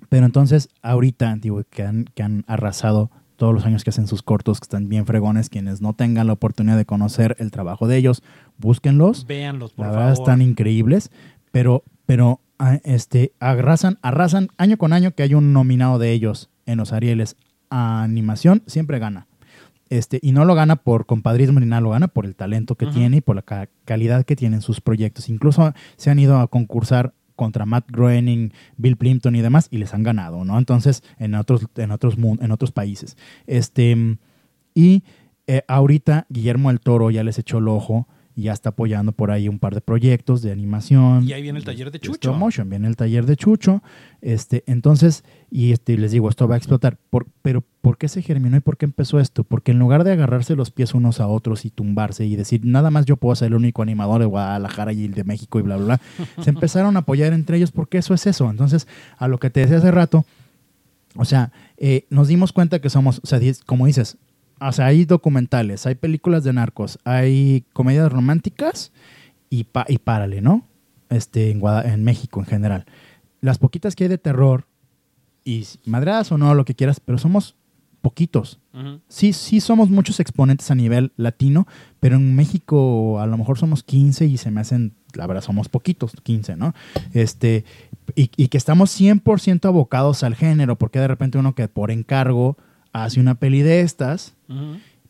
[0.08, 4.22] Pero entonces, ahorita, digo, que han, que han arrasado todos los años que hacen sus
[4.22, 7.96] cortos, que están bien fregones, quienes no tengan la oportunidad de conocer el trabajo de
[7.96, 8.22] ellos,
[8.58, 9.26] búsquenlos.
[9.26, 10.12] Véanlos, por La favor.
[10.12, 11.10] están increíbles,
[11.50, 12.40] pero, pero
[12.84, 17.36] este, arrasan, arrasan año con año que hay un nominado de ellos en los Arieles
[17.70, 19.26] a animación, siempre gana.
[19.90, 22.86] Este, y no lo gana por compadrismo ni nada, lo gana por el talento que
[22.86, 25.28] tiene y por la ca- calidad que tienen sus proyectos.
[25.28, 29.94] Incluso se han ido a concursar contra Matt Groening, Bill Plimpton y demás y les
[29.94, 30.58] han ganado, ¿no?
[30.58, 33.16] Entonces, en otros, en otros, en otros países.
[33.46, 34.16] Este,
[34.74, 35.04] y
[35.46, 39.30] eh, ahorita Guillermo el Toro ya les echó el ojo y ya está apoyando por
[39.30, 41.24] ahí un par de proyectos de animación.
[41.28, 42.32] Y ahí viene el taller de stop Chucho.
[42.34, 43.82] motion, viene el taller de Chucho.
[44.22, 46.96] Este, entonces, y este, les digo, esto va a explotar.
[47.10, 49.44] Por- pero, ¿por qué se germinó y por qué empezó esto?
[49.44, 52.90] Porque en lugar de agarrarse los pies unos a otros y tumbarse y decir, nada
[52.90, 55.76] más yo puedo ser el único animador de Guadalajara y el de México y bla,
[55.76, 56.00] bla, bla,
[56.44, 58.48] se empezaron a apoyar entre ellos porque eso es eso.
[58.50, 58.86] Entonces,
[59.18, 60.24] a lo que te decía hace rato,
[61.16, 64.16] o sea, eh, nos dimos cuenta que somos, o sea, como dices,
[64.68, 68.92] o sea, hay documentales, hay películas de narcos, hay comedias románticas
[69.50, 70.66] y, pa- y párale, ¿no?
[71.10, 72.86] Este, en, Guada- en México en general.
[73.40, 74.66] Las poquitas que hay de terror,
[75.44, 77.56] y s- madradas o no, lo que quieras, pero somos
[78.00, 78.58] poquitos.
[79.08, 81.66] Sí, sí somos muchos exponentes a nivel latino,
[82.00, 85.68] pero en México a lo mejor somos 15 y se me hacen, la verdad, somos
[85.68, 86.74] poquitos, 15, ¿no?
[87.12, 87.64] Este,
[88.16, 92.56] y, y que estamos 100% abocados al género, porque de repente uno que por encargo
[92.92, 94.34] hace una peli de estas,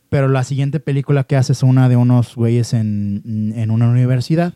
[0.09, 4.53] pero la siguiente película que hace es una de unos güeyes en, en una universidad.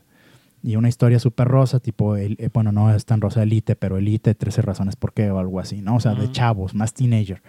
[0.64, 3.98] Y una historia súper rosa, tipo, el- eh, bueno, no es tan rosa Elite, pero
[3.98, 5.96] Elite, 13 razones por qué o algo así, ¿no?
[5.96, 7.42] O sea, de chavos, más teenager,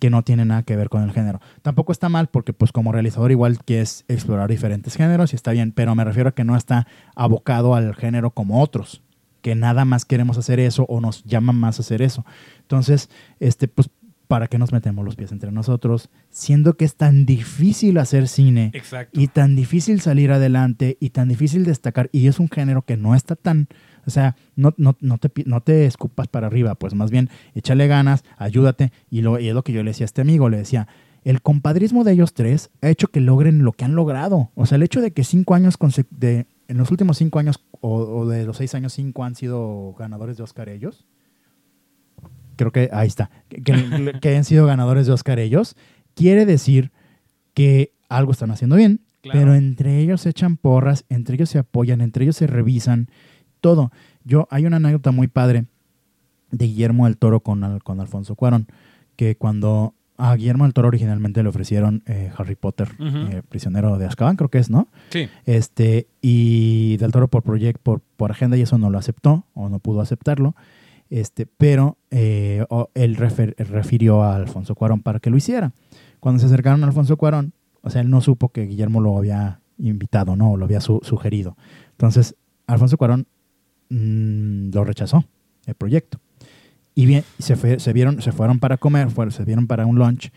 [0.00, 1.40] que no tiene nada que ver con el género.
[1.62, 5.72] Tampoco está mal porque, pues, como realizador igual quieres explorar diferentes géneros y está bien,
[5.72, 9.00] pero me refiero a que no está abocado al género como otros,
[9.42, 12.26] que nada más queremos hacer eso o nos llama más a hacer eso.
[12.62, 13.08] Entonces,
[13.38, 13.88] este, pues,
[14.26, 16.10] ¿para qué nos metemos los pies entre nosotros?
[16.30, 19.20] Siendo que es tan difícil hacer cine Exacto.
[19.20, 23.14] y tan difícil salir adelante y tan difícil destacar y es un género que no
[23.14, 23.68] está tan
[24.06, 27.86] o sea no, no, no, te, no te escupas para arriba pues más bien échale
[27.86, 30.58] ganas ayúdate y, lo, y es lo que yo le decía a este amigo le
[30.58, 30.88] decía
[31.24, 34.76] el compadrismo de ellos tres ha hecho que logren lo que han logrado o sea
[34.76, 35.76] el hecho de que cinco años
[36.10, 39.94] de, en los últimos cinco años o, o de los seis años cinco han sido
[39.98, 41.06] ganadores de Oscar ellos
[42.56, 45.76] creo que ahí está, que, que- que hayan sido ganadores de Oscar ellos,
[46.14, 46.90] quiere decir
[47.54, 49.38] que algo están haciendo bien, Claro.
[49.40, 53.08] pero entre ellos se echan porras, entre ellos se apoyan, entre ellos se revisan,
[53.60, 53.90] todo.
[54.24, 55.64] Yo, hay una anécdota muy padre
[56.52, 58.68] de Guillermo del Toro con, con Alfonso Cuarón,
[59.16, 64.06] que cuando a Guillermo del Toro originalmente le ofrecieron eh, Harry Potter, eh, prisionero de
[64.06, 64.88] Azkaban, creo que es, ¿no?
[65.10, 65.28] Sí.
[65.44, 69.68] Este, y Del Toro por proyecto, por, por agenda y eso no lo aceptó o
[69.68, 70.54] no pudo aceptarlo.
[71.08, 75.72] Este, pero eh, él refirió a Alfonso Cuarón para que lo hiciera.
[76.20, 77.52] Cuando se acercaron a Alfonso Cuarón,
[77.82, 80.52] o sea, él no supo que Guillermo lo había invitado, ¿no?
[80.52, 81.56] O lo había su- sugerido.
[81.92, 82.34] Entonces,
[82.66, 83.26] Alfonso Cuarón
[83.90, 85.24] mm, lo rechazó,
[85.66, 86.18] el proyecto.
[86.94, 89.96] Y bien, se, fue- se, vieron, se fueron para comer, fueron, se vieron para un
[89.98, 90.30] lunch.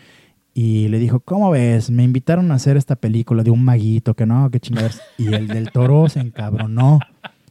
[0.53, 1.89] Y le dijo, ¿cómo ves?
[1.89, 5.01] Me invitaron a hacer esta película de un maguito, que no, qué chingaderas.
[5.17, 6.99] Y el del toro se encabronó.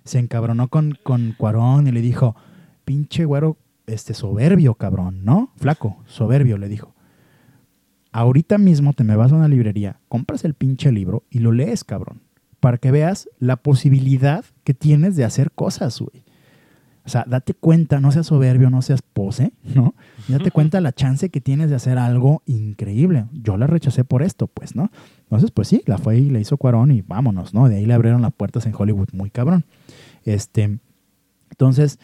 [0.04, 2.36] se encabronó con, con Cuarón y le dijo,
[2.89, 5.53] pinche güero, este soberbio, cabrón, ¿no?
[5.57, 6.95] Flaco, soberbio, le dijo.
[8.12, 11.84] Ahorita mismo te me vas a una librería, compras el pinche libro y lo lees,
[11.84, 12.22] cabrón,
[12.61, 16.24] para que veas la posibilidad que tienes de hacer cosas, güey.
[17.05, 19.95] O sea, date cuenta, no seas soberbio, no seas pose, ¿no?
[20.26, 23.26] Y date cuenta la chance que tienes de hacer algo increíble.
[23.32, 24.91] Yo la rechacé por esto, pues, ¿no?
[25.24, 27.68] Entonces, pues sí, la fue y le hizo Cuarón y vámonos, ¿no?
[27.68, 29.66] De ahí le abrieron las puertas en Hollywood, muy cabrón.
[30.24, 30.78] Este,
[31.51, 31.99] entonces,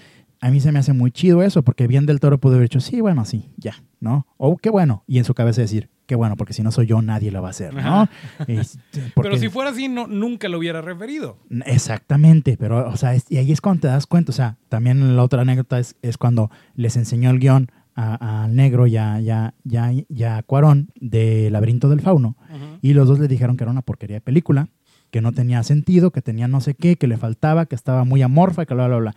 [0.47, 2.81] a mí se me hace muy chido eso, porque bien del toro pudo haber dicho,
[2.81, 4.27] sí, bueno, sí, ya, ¿no?
[4.37, 5.03] O qué bueno.
[5.07, 7.49] Y en su cabeza decir, qué bueno, porque si no soy yo, nadie lo va
[7.49, 8.09] a hacer, ¿no?
[8.49, 8.79] Es-
[9.15, 11.39] porque- Pero si fuera así, no, nunca lo hubiera referido.
[11.85, 15.17] Exactamente, pero, o sea, es- y ahí es cuando te das cuenta, o sea, también
[15.17, 19.21] la otra anécdota es, es cuando les enseñó el guion a- al negro y a,
[19.21, 22.37] y a- y a- y a Cuarón de Laberinto del Fauno,
[22.83, 24.69] y los dos le dijeron que era una porquería de película,
[25.11, 28.21] que no tenía sentido, que tenía no sé qué, que le faltaba, que estaba muy
[28.23, 29.15] amorfa, que bla, bla, bla.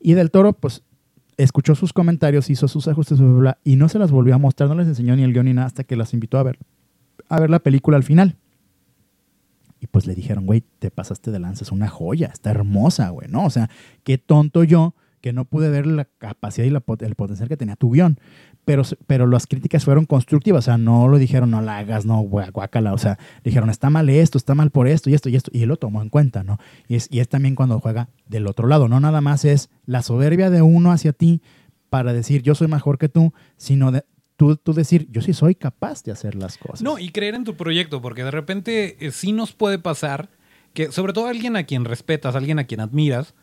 [0.00, 0.82] Y del Toro, pues,
[1.36, 4.38] escuchó sus comentarios, hizo sus ajustes, bla, bla, bla, y no se las volvió a
[4.38, 6.58] mostrar, no les enseñó ni el guion ni nada hasta que las invitó a ver,
[7.28, 8.36] a ver la película al final.
[9.80, 13.28] Y pues le dijeron, güey, te pasaste de lanza, es una joya, está hermosa, güey,
[13.28, 13.44] ¿no?
[13.44, 13.70] O sea,
[14.04, 17.76] qué tonto yo que no pude ver la capacidad y la el potencial que tenía
[17.76, 18.18] tu guion.
[18.64, 22.20] Pero, pero las críticas fueron constructivas, o sea, no lo dijeron, no la hagas, no,
[22.20, 25.50] guácala, o sea, dijeron, está mal esto, está mal por esto y esto y esto,
[25.54, 26.58] y él lo tomó en cuenta, ¿no?
[26.86, 30.02] Y es, y es también cuando juega del otro lado, no nada más es la
[30.02, 31.42] soberbia de uno hacia ti
[31.88, 34.04] para decir, yo soy mejor que tú, sino de,
[34.36, 36.82] tú, tú decir, yo sí soy capaz de hacer las cosas.
[36.82, 40.30] No, y creer en tu proyecto, porque de repente eh, sí nos puede pasar
[40.72, 43.34] que, sobre todo alguien a quien respetas, alguien a quien admiras,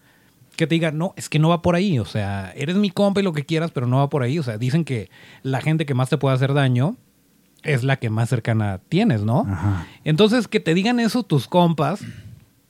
[0.57, 3.21] que te diga, no, es que no va por ahí, o sea, eres mi compa
[3.21, 5.09] y lo que quieras, pero no va por ahí, o sea, dicen que
[5.43, 6.97] la gente que más te puede hacer daño
[7.63, 9.45] es la que más cercana tienes, ¿no?
[9.49, 9.87] Ajá.
[10.03, 12.01] Entonces, que te digan eso tus compas,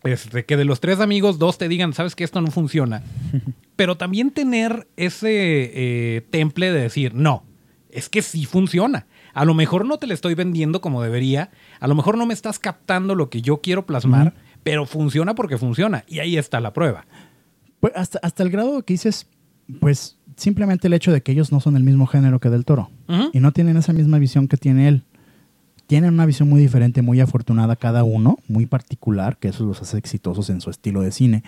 [0.04, 3.02] este, que de los tres amigos, dos te digan, sabes que esto no funciona.
[3.76, 5.28] Pero también tener ese
[5.74, 7.44] eh, temple de decir, no,
[7.90, 9.08] es que sí funciona.
[9.34, 12.34] A lo mejor no te lo estoy vendiendo como debería, a lo mejor no me
[12.34, 14.34] estás captando lo que yo quiero plasmar,
[14.64, 16.04] pero funciona porque funciona.
[16.08, 17.06] Y ahí está la prueba.
[17.80, 19.28] Pues hasta, hasta el grado que dices,
[19.80, 22.90] pues simplemente el hecho de que ellos no son el mismo género que del toro
[23.34, 25.04] y no tienen esa misma visión que tiene él.
[25.88, 29.98] Tienen una visión muy diferente, muy afortunada cada uno, muy particular, que eso los hace
[29.98, 31.44] exitosos en su estilo de cine.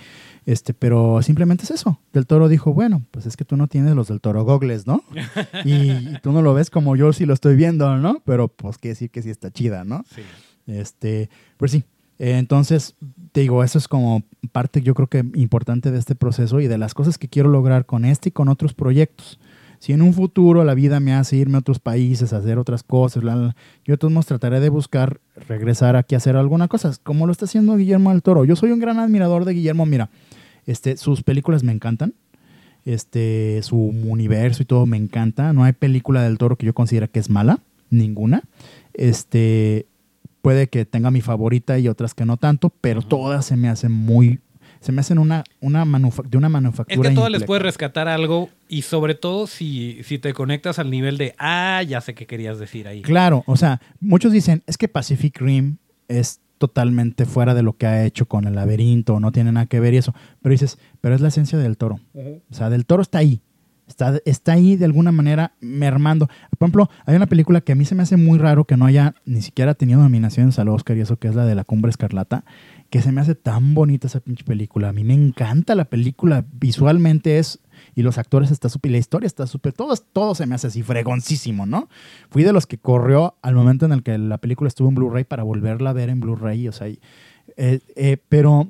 [0.46, 2.00] Este, pero simplemente es eso.
[2.14, 5.04] Del Toro dijo, bueno, pues es que tú no tienes los del Toro gogles, ¿no?
[5.66, 8.22] y, y tú no lo ves como yo sí lo estoy viendo, ¿no?
[8.24, 10.06] Pero pues quiere decir que sí está chida, ¿no?
[10.16, 10.22] Sí.
[10.68, 11.84] Este, pues sí.
[12.18, 12.96] Entonces,
[13.40, 16.94] digo, eso es como parte, yo creo que importante de este proceso y de las
[16.94, 19.40] cosas que quiero lograr con este y con otros proyectos.
[19.80, 22.84] Si en un futuro la vida me hace irme a otros países, a hacer otras
[22.84, 27.26] cosas, bla, bla, yo todos trataré de buscar regresar aquí a hacer alguna cosa, como
[27.26, 28.44] lo está haciendo Guillermo del Toro.
[28.44, 30.10] Yo soy un gran admirador de Guillermo, mira,
[30.66, 32.14] este, sus películas me encantan,
[32.84, 35.54] este, su universo y todo me encanta.
[35.54, 37.60] No hay película del Toro que yo considere que es mala,
[37.90, 38.44] ninguna.
[38.94, 39.88] Este,
[40.42, 43.92] puede que tenga mi favorita y otras que no tanto, pero todas se me hacen
[43.92, 44.40] muy,
[44.80, 47.10] se me hacen una, una de una Es manufactura.
[47.10, 51.18] que todas les puedes rescatar algo y sobre todo si, si te conectas al nivel
[51.18, 53.02] de, ah, ya sé qué querías decir ahí.
[53.02, 55.78] Claro, o sea, muchos dicen, es que Pacific Rim
[56.08, 59.80] es totalmente fuera de lo que ha hecho con el laberinto, no tiene nada que
[59.80, 62.00] ver y eso, pero dices, pero es la esencia del toro.
[62.14, 63.42] O sea, del toro está ahí.
[63.90, 66.28] Está, está ahí de alguna manera mermando.
[66.28, 68.86] Por ejemplo, hay una película que a mí se me hace muy raro que no
[68.86, 71.90] haya ni siquiera tenido nominaciones al Oscar y eso que es la de la Cumbre
[71.90, 72.46] Escarlata,
[72.92, 74.90] que se me hace tan bonita esa pinche película.
[74.90, 77.60] A mí me encanta la película, visualmente es,
[77.96, 80.84] y los actores está súper, la historia está súper, todo, todo se me hace así
[80.84, 81.90] fregoncísimo, ¿no?
[82.30, 85.24] Fui de los que corrió al momento en el que la película estuvo en Blu-ray
[85.24, 87.00] para volverla a ver en Blu-ray, o sea, eh,
[87.58, 88.70] eh, pero,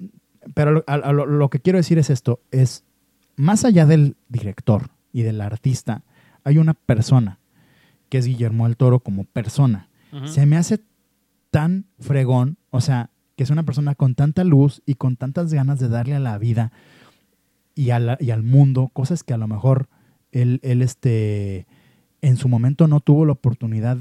[0.54, 2.86] pero lo- lo que quiero decir es esto, es
[3.36, 6.04] más allá del director y del artista,
[6.44, 7.40] hay una persona,
[8.10, 9.90] que es Guillermo del Toro como persona.
[10.28, 10.80] Se me hace
[11.52, 15.80] tan fregón, o sea, que es una persona con tanta luz y con tantas ganas
[15.80, 16.72] de darle a la vida
[17.76, 19.88] y, a la- y al mundo cosas que a lo mejor
[20.32, 21.66] él, él este,
[22.22, 23.98] en su momento no tuvo la oportunidad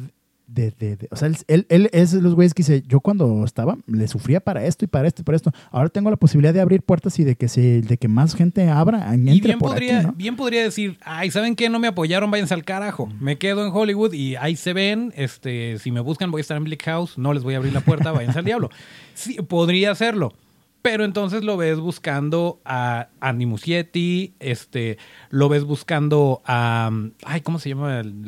[0.48, 0.72] de...
[0.72, 3.44] de- de- o sea, él, él- él es de los güeyes que dice, yo cuando
[3.44, 5.52] estaba le sufría para esto y para esto y para esto.
[5.70, 8.68] Ahora tengo la posibilidad de abrir puertas y de que, se, de que más gente
[8.68, 10.12] abra, entre Y bien por podría, aquí, ¿no?
[10.14, 11.68] bien podría decir, ay, ¿saben qué?
[11.68, 13.08] No me apoyaron, váyanse al carajo.
[13.20, 15.12] Me quedo en Hollywood y ahí se ven.
[15.16, 17.18] Este, si me buscan, voy a estar en Bleak House.
[17.18, 18.70] No les voy a abrir la puerta, váyanse al diablo.
[19.14, 20.32] Sí, podría hacerlo.
[20.80, 24.96] Pero entonces lo ves buscando a Andy Muschietti, este,
[25.28, 26.90] lo ves buscando a.
[27.24, 28.24] Ay, ¿cómo se llama el,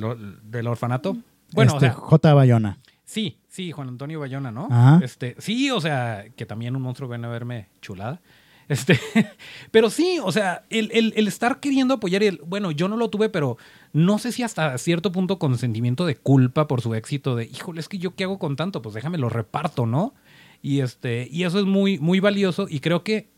[0.51, 1.17] del orfanato?
[1.53, 2.35] Bueno, Este, o sea, J.
[2.35, 2.79] Bayona.
[3.05, 4.69] Sí, sí, Juan Antonio Bayona, ¿no?
[4.71, 5.01] Ajá.
[5.05, 8.21] Este, sí, o sea, que también un monstruo ven a verme chulada.
[8.69, 9.01] Este,
[9.73, 12.97] pero sí, o sea, el, el- el estar queriendo apoyar y el, bueno, yo no
[12.97, 13.57] lo tuve, pero
[13.93, 17.81] no sé si hasta cierto punto con sentimiento de culpa por su éxito, de, híjole,
[17.81, 20.15] es que yo qué hago con tanto, pues déjame lo reparto, ¿no?
[20.63, 23.29] Y, este, y eso es muy, muy valioso y creo que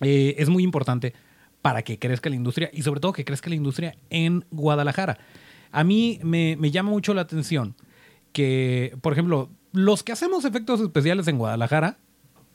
[0.00, 1.14] eh, es muy importante
[1.62, 5.18] para que crezca la industria y sobre todo que crezca la industria en Guadalajara.
[5.76, 7.74] A mí me, me llama mucho la atención
[8.32, 11.98] que, por ejemplo, los que hacemos efectos especiales en Guadalajara,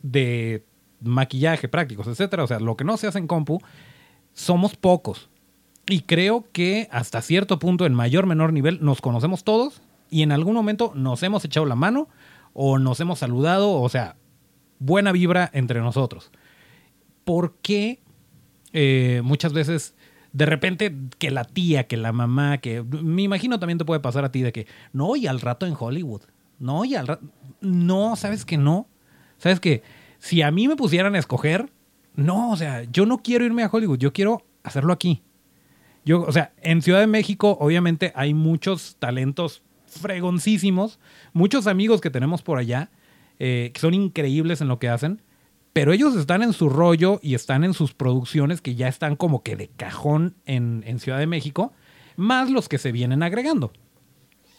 [0.02, 0.66] de
[1.02, 3.60] maquillaje, prácticos, etcétera, o sea, lo que no se hace en compu,
[4.34, 5.30] somos pocos.
[5.88, 10.32] Y creo que hasta cierto punto, en mayor menor nivel, nos conocemos todos y en
[10.32, 12.10] algún momento nos hemos echado la mano
[12.54, 14.16] o nos hemos saludado, o sea,
[14.80, 16.32] buena vibra entre nosotros.
[17.24, 18.00] ¿Por qué
[18.74, 19.94] eh, muchas veces
[20.34, 24.24] de repente que la tía, que la mamá, que me imagino también te puede pasar
[24.26, 26.22] a ti de que no, y al rato en Hollywood,
[26.60, 27.26] no, y al rato,
[27.60, 28.88] no, sabes que no,
[29.38, 29.84] sabes que
[30.20, 31.72] si a mí me pusieran a escoger,
[32.16, 35.24] no, o sea, yo no quiero irme a Hollywood, yo quiero hacerlo aquí.
[36.04, 41.00] Yo, o sea, en Ciudad de México, obviamente, hay muchos talentos fregoncísimos,
[41.34, 42.90] muchos amigos que tenemos por allá,
[43.40, 45.22] eh, que son increíbles en lo que hacen,
[45.74, 49.42] pero ellos están en su rollo y están en sus producciones que ya están como
[49.42, 51.74] que de cajón en, Ciudad de México,
[52.18, 53.72] más los que se vienen agregando.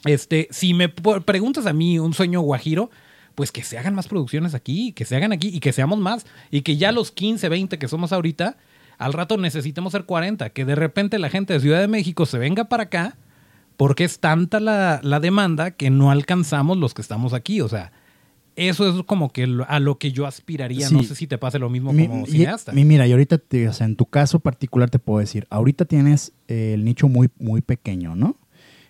[0.04, 2.90] Este, si me preguntas a mí un sueño guajiro,
[3.34, 6.26] pues que se hagan más producciones aquí, que se hagan aquí y que seamos más.
[6.50, 8.56] Y que ya los 15, 20 que somos ahorita,
[8.98, 10.50] al rato necesitemos ser 40.
[10.50, 13.16] Que de repente la gente de Ciudad de México se venga para acá
[13.76, 17.60] porque es tanta la, la demanda que no alcanzamos los que estamos aquí.
[17.60, 17.92] O sea,
[18.56, 20.88] eso es como que a lo que yo aspiraría.
[20.90, 22.72] No sé si te pase lo mismo Mi- como cineasta.
[22.72, 25.84] mi- mira, y ahorita, te- o sea, en tu caso particular te puedo decir, ahorita
[25.84, 28.36] tienes eh, el nicho muy, muy pequeño, ¿no?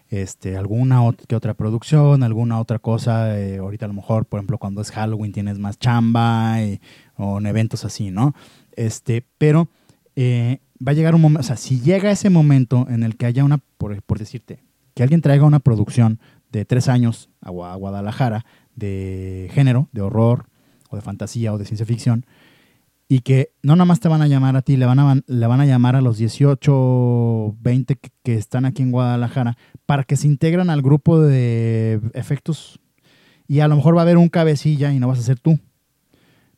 [0.09, 4.59] Este, alguna que otra producción, alguna otra cosa, eh, ahorita a lo mejor, por ejemplo,
[4.59, 6.81] cuando es Halloween tienes más chamba y-
[7.17, 8.35] o en eventos así, ¿no?
[8.77, 9.69] Este, pero
[10.17, 13.25] eh, va a llegar un momento, o sea, si llega ese momento en el que
[13.25, 14.63] haya una, por, por decirte,
[14.95, 18.45] que alguien traiga una producción de tres años a Guadalajara
[18.75, 20.47] de género, de horror
[20.91, 22.27] o de fantasía o de ciencia ficción,
[23.09, 25.47] y que no nada más te van a llamar a ti, le van a, le
[25.47, 30.27] van a llamar a los 18, 20 que, están aquí en Guadalajara para que se
[30.27, 32.81] integran al grupo de efectos
[33.47, 35.59] y a lo mejor va a haber un cabecilla y no vas a ser tú.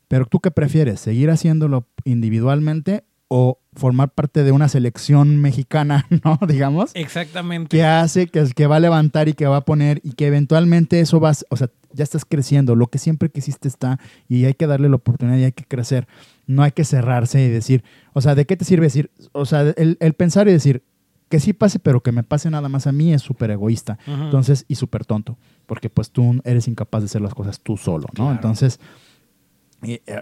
[0.07, 6.39] Pero tú qué prefieres, seguir haciéndolo individualmente o formar parte de una selección mexicana, ¿no?
[6.47, 7.75] Digamos Exactamente.
[7.75, 10.99] que hace, que, que va a levantar y que va a poner y que eventualmente
[10.99, 14.67] eso va, o sea, ya estás creciendo, lo que siempre quisiste está y hay que
[14.67, 16.07] darle la oportunidad y hay que crecer.
[16.47, 19.11] No hay que cerrarse y decir, o sea, ¿de qué te sirve decir?
[19.31, 20.83] O sea, el, el pensar y decir
[21.29, 23.97] que sí pase, pero que me pase nada más a mí es súper egoísta.
[24.05, 28.07] Entonces, y súper tonto, porque pues tú eres incapaz de hacer las cosas tú solo,
[28.09, 28.25] ¿no?
[28.25, 28.31] Claro.
[28.31, 28.79] Entonces,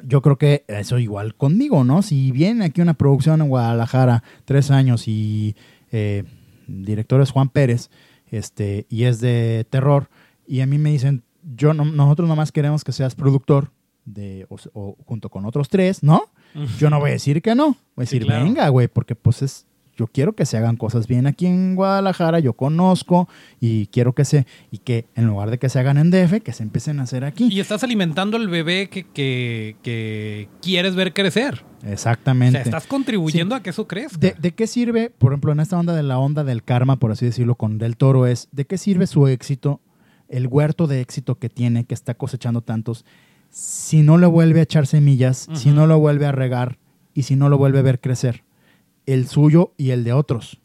[0.07, 2.01] yo creo que eso igual conmigo, ¿no?
[2.01, 5.55] Si viene aquí una producción en Guadalajara, tres años y
[5.91, 6.23] eh,
[6.67, 7.89] director es Juan Pérez,
[8.31, 10.09] este, y es de terror,
[10.47, 11.23] y a mí me dicen,
[11.55, 13.71] yo no, nosotros nomás queremos que seas productor
[14.05, 16.31] de, o, o junto con otros tres, ¿no?
[16.77, 18.43] Yo no voy a decir que no, voy a Sí, decir, claro.
[18.45, 19.65] venga, güey, porque pues es,
[20.03, 23.29] yo quiero que se hagan cosas bien aquí en Guadalajara, yo conozco
[23.61, 26.51] y quiero que se, y que en lugar de que se hagan en DF, que
[26.51, 27.47] se empiecen a hacer aquí.
[27.49, 31.63] Y estás alimentando al bebé que, que, que quieres ver crecer.
[31.85, 32.51] O Exactamente.
[32.57, 34.17] sea, estás contribuyendo a que eso crezca.
[34.17, 37.13] ¿De, de qué sirve, por ejemplo, en esta onda de la onda del karma, por
[37.13, 39.79] así decirlo, con Del Toro, es de qué sirve su éxito,
[40.27, 43.05] el huerto de éxito que tiene, que está cosechando tantos,
[43.49, 46.77] si no le vuelve a echar semillas, si no lo vuelve a regar
[47.13, 48.43] y si no lo vuelve a ver crecer?
[49.05, 50.59] El suyo y el de otros.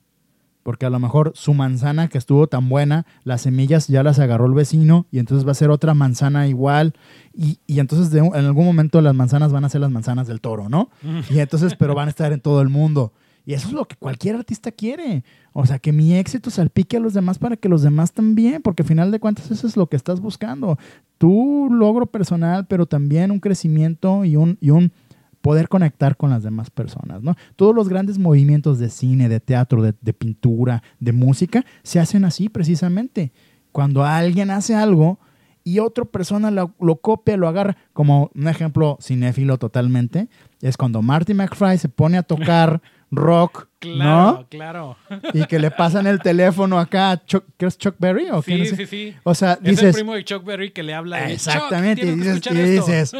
[0.63, 4.47] Porque a lo mejor su manzana que estuvo tan buena, las semillas ya las agarró
[4.47, 6.95] el vecino y entonces va a ser otra manzana igual.
[7.33, 10.41] Y, y entonces de en algún momento las manzanas van a ser las manzanas del
[10.41, 10.91] toro, ¿no?
[11.31, 13.13] Y entonces, pero van a estar en todo el mundo.
[13.49, 15.25] Y eso es lo que cualquier artista quiere.
[15.55, 18.83] O sea, que mi éxito salpique a los demás para que los demás también, porque
[18.83, 20.79] al final de cuentas eso es lo que estás buscando.
[21.17, 24.93] Tu logro personal, pero también un crecimiento y un, y un
[25.41, 27.37] poder conectar con las demás personas, ¿no?
[27.57, 32.49] Todos los grandes movimientos de cine, de teatro, de, pintura, de música, se hacen así
[32.49, 33.33] precisamente.
[33.73, 35.19] Cuando alguien hace algo
[35.65, 40.29] y otra persona lo, lo copia, lo agarra, como un ejemplo cinéfilo totalmente,
[40.61, 44.47] es cuando Marty McFly se pone a tocar rock, Claro, ¿no?
[44.49, 44.97] claro.
[45.35, 48.29] Y que le pasan el teléfono acá a Chuck, ¿qué es Chuck Berry?
[48.31, 49.15] ¿O Sí, sí, sí.
[49.23, 52.11] O sea, es el dices, primo de Chuck Berry que le habla de Exactamente, Chuck,
[52.13, 53.13] y dices, que y dices,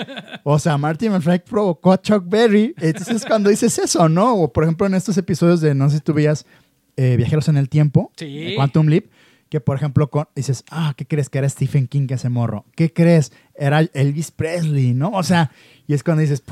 [0.45, 2.75] o sea, Marty McFly provocó a Chuck Berry.
[2.79, 4.35] Entonces, cuando dices eso, ¿no?
[4.35, 6.45] O por ejemplo, en estos episodios de, no sé si tú veías
[6.97, 8.55] eh, Viajeros en el Tiempo, Sí.
[8.57, 9.05] Quantum Leap,
[9.49, 12.67] que por ejemplo, con- dices, ah, ¿qué crees que era Stephen King ese morro?
[12.75, 13.33] ¿Qué crees?
[13.55, 15.11] Era Elvis Presley, ¿no?
[15.13, 15.53] O sea,
[15.87, 16.43] y es cuando dices,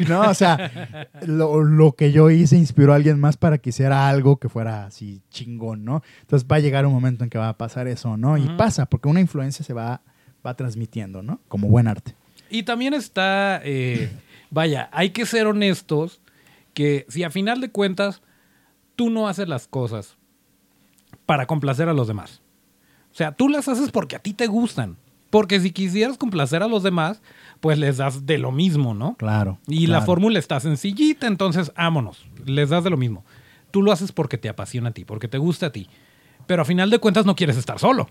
[0.08, 0.22] ¿no?
[0.22, 4.38] O sea, lo, lo que yo hice inspiró a alguien más para que hiciera algo
[4.38, 6.02] que fuera así chingón, ¿no?
[6.22, 8.36] Entonces va a llegar un momento en que va a pasar eso, ¿no?
[8.36, 10.02] Y pasa, porque una influencia se va,
[10.46, 11.40] va transmitiendo, ¿no?
[11.48, 12.14] Como buen arte.
[12.48, 14.10] Y también está, eh,
[14.50, 16.20] vaya, hay que ser honestos
[16.74, 18.22] que si a final de cuentas
[18.96, 20.16] tú no haces las cosas
[21.26, 22.42] para complacer a los demás.
[23.12, 24.96] O sea, tú las haces porque a ti te gustan.
[25.30, 27.22] Porque si quisieras complacer a los demás,
[27.60, 29.16] pues les das de lo mismo, ¿no?
[29.16, 29.58] Claro.
[29.66, 33.24] Y la fórmula está sencillita, entonces vámonos, les das de lo mismo.
[33.70, 35.88] Tú lo haces porque te apasiona a ti, porque te gusta a ti.
[36.46, 38.08] Pero a final de cuentas no quieres estar solo.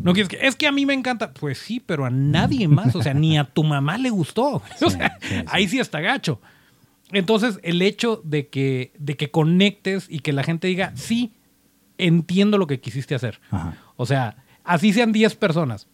[0.00, 1.34] No quieres que, es que a mí me encanta.
[1.34, 4.62] Pues sí, pero a nadie más, o sea, ni a tu mamá le gustó.
[4.80, 5.44] O sea, sí, sí.
[5.48, 6.40] ahí sí está gacho.
[7.10, 11.34] Entonces, el hecho de que, de que conectes y que la gente diga, sí,
[11.98, 13.40] entiendo lo que quisiste hacer.
[13.50, 13.76] Ajá.
[13.96, 15.88] O sea, así sean 10 personas.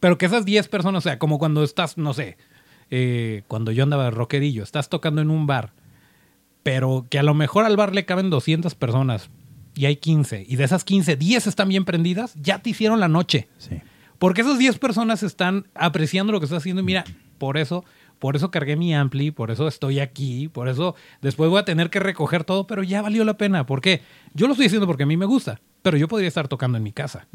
[0.00, 2.36] Pero que esas 10 personas, o sea, como cuando estás, no sé,
[2.90, 5.72] eh, cuando yo andaba de rockerillo, estás tocando en un bar,
[6.62, 9.30] pero que a lo mejor al bar le caben 200 personas
[9.74, 13.08] y hay 15, y de esas 15, 10 están bien prendidas, ya te hicieron la
[13.08, 13.48] noche.
[13.58, 13.80] Sí.
[14.18, 17.04] Porque esas 10 personas están apreciando lo que estás haciendo y mira,
[17.38, 17.84] por eso,
[18.18, 21.90] por eso cargué mi ampli, por eso estoy aquí, por eso después voy a tener
[21.90, 23.64] que recoger todo, pero ya valió la pena.
[23.66, 24.02] ¿Por qué?
[24.34, 26.84] Yo lo estoy haciendo porque a mí me gusta, pero yo podría estar tocando en
[26.84, 27.28] mi casa.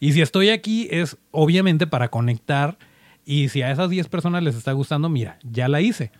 [0.00, 2.78] Y si estoy aquí es obviamente para conectar
[3.24, 6.12] y si a esas 10 personas les está gustando, mira, ya la hice.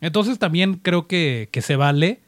[0.00, 2.22] Entonces también creo que, que se vale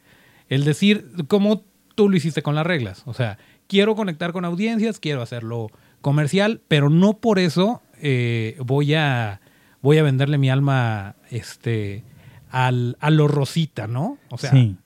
[0.48, 1.64] el decir como
[1.94, 3.02] tú lo hiciste con las reglas.
[3.06, 5.70] O sea, quiero conectar con audiencias, quiero hacerlo
[6.00, 9.40] comercial, pero no por eso eh, voy, a,
[9.80, 12.04] voy a venderle mi alma este,
[12.50, 14.18] al, a lo rosita, ¿no?
[14.28, 14.76] O sea, sí.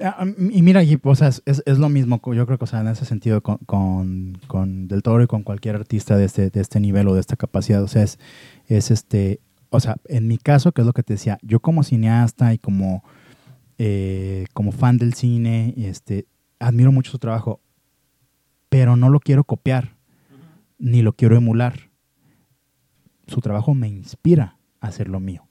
[0.00, 2.80] Ah, Y mira, y, o sea, es, es lo mismo, yo creo que o sea,
[2.80, 6.60] en ese sentido con, con, con Del Toro y con cualquier artista de este, de
[6.60, 8.18] este nivel o de esta capacidad, o sea, es,
[8.66, 9.40] es este,
[9.70, 12.58] o sea, en mi caso, que es lo que te decía, yo como cineasta y
[12.58, 13.02] como,
[13.78, 16.26] eh, como fan del cine, este,
[16.58, 17.60] admiro mucho su trabajo,
[18.68, 19.96] pero no lo quiero copiar,
[20.78, 21.90] ni lo quiero emular.
[23.26, 25.48] Su trabajo me inspira a hacer lo mío.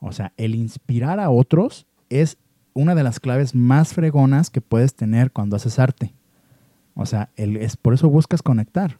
[0.00, 2.38] O sea, el inspirar a otros es
[2.74, 6.14] una de las claves más fregonas que puedes tener cuando haces arte.
[6.94, 8.98] O sea, el, es por eso buscas conectar.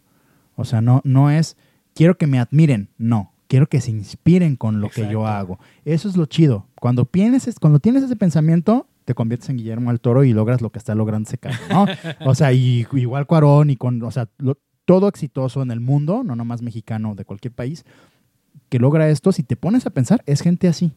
[0.57, 1.57] O sea, no, no es
[1.95, 5.59] quiero que me admiren, no, quiero que se inspiren con lo que yo hago.
[5.85, 6.67] Eso es lo chido.
[6.81, 10.71] Cuando tienes, cuando tienes ese pensamiento, te conviertes en Guillermo del Toro y logras lo
[10.71, 11.39] que está logrando ese
[11.71, 11.87] ¿no?
[12.27, 16.23] o sea, y, igual Cuarón y con, o sea, lo- todo exitoso en el mundo,
[16.25, 17.85] no nomás mexicano de cualquier país,
[18.69, 20.93] que logra esto, si te pones a pensar, es gente así.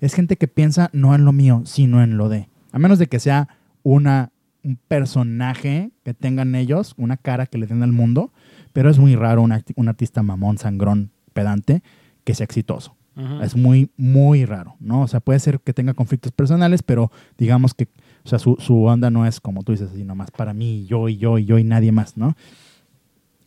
[0.00, 2.48] Es gente que piensa no en lo mío, sino en lo de.
[2.72, 3.48] A menos de que sea
[3.82, 4.30] una,
[4.62, 8.32] un personaje que tengan ellos, una cara que le den al mundo,
[8.72, 11.82] pero es muy raro un, un artista mamón, sangrón, pedante,
[12.24, 12.94] que sea exitoso.
[13.42, 15.02] Es muy, muy raro, ¿no?
[15.02, 17.88] O sea, puede ser que tenga conflictos personales, pero digamos que,
[18.24, 21.08] o sea, su, su onda no es como tú dices, así nomás para mí, yo
[21.08, 22.36] y yo y yo y nadie más, ¿no?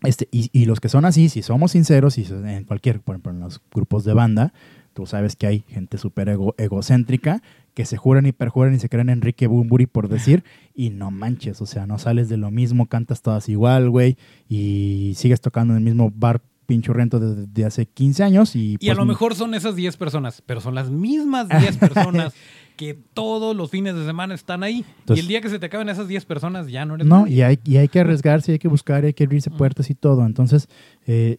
[0.03, 3.31] Este, y, y los que son así, si somos sinceros, y en cualquier, por ejemplo,
[3.31, 4.51] en los grupos de banda,
[4.93, 7.41] tú sabes que hay gente súper ego- egocéntrica
[7.73, 10.43] que se juran y perjuran y se creen Enrique Bumburi por decir,
[10.75, 14.17] y no manches, o sea, no sales de lo mismo, cantas todas igual, güey,
[14.49, 18.71] y sigues tocando en el mismo bar pinchurrento desde de hace 15 años y...
[18.79, 22.33] Y a pues, lo mejor son esas 10 personas, pero son las mismas 10 personas
[22.77, 24.85] que todos los fines de semana están ahí.
[25.07, 27.35] y el día que se te acaben esas 10 personas ya no eres No, nadie.
[27.35, 30.25] y hay, y hay que arriesgarse, hay que buscar, hay que abrirse puertas y todo.
[30.25, 30.67] Entonces,
[31.07, 31.37] eh,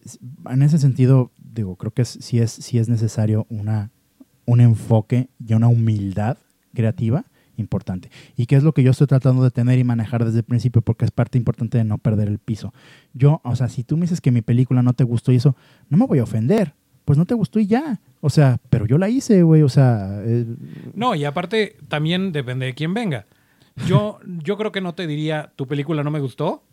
[0.49, 3.91] en ese sentido, digo, creo que es- sí, es, sí es necesario una,
[4.45, 6.37] un enfoque y una humildad
[6.73, 7.25] creativa
[7.57, 8.09] importante.
[8.35, 10.81] Y que es lo que yo estoy tratando de tener y manejar desde el principio,
[10.81, 12.73] porque es parte importante de no perder el piso.
[13.13, 15.55] Yo, o sea, si tú me dices que mi película no te gustó y eso,
[15.89, 16.73] no me voy a ofender.
[17.05, 17.99] Pues no te gustó y ya.
[18.21, 19.61] O sea, pero yo la hice, güey.
[19.61, 20.45] O sea, eh,
[20.95, 23.27] No, y aparte también depende de quién venga.
[23.85, 26.63] Yo, yo creo que no te diría, tu película no me gustó.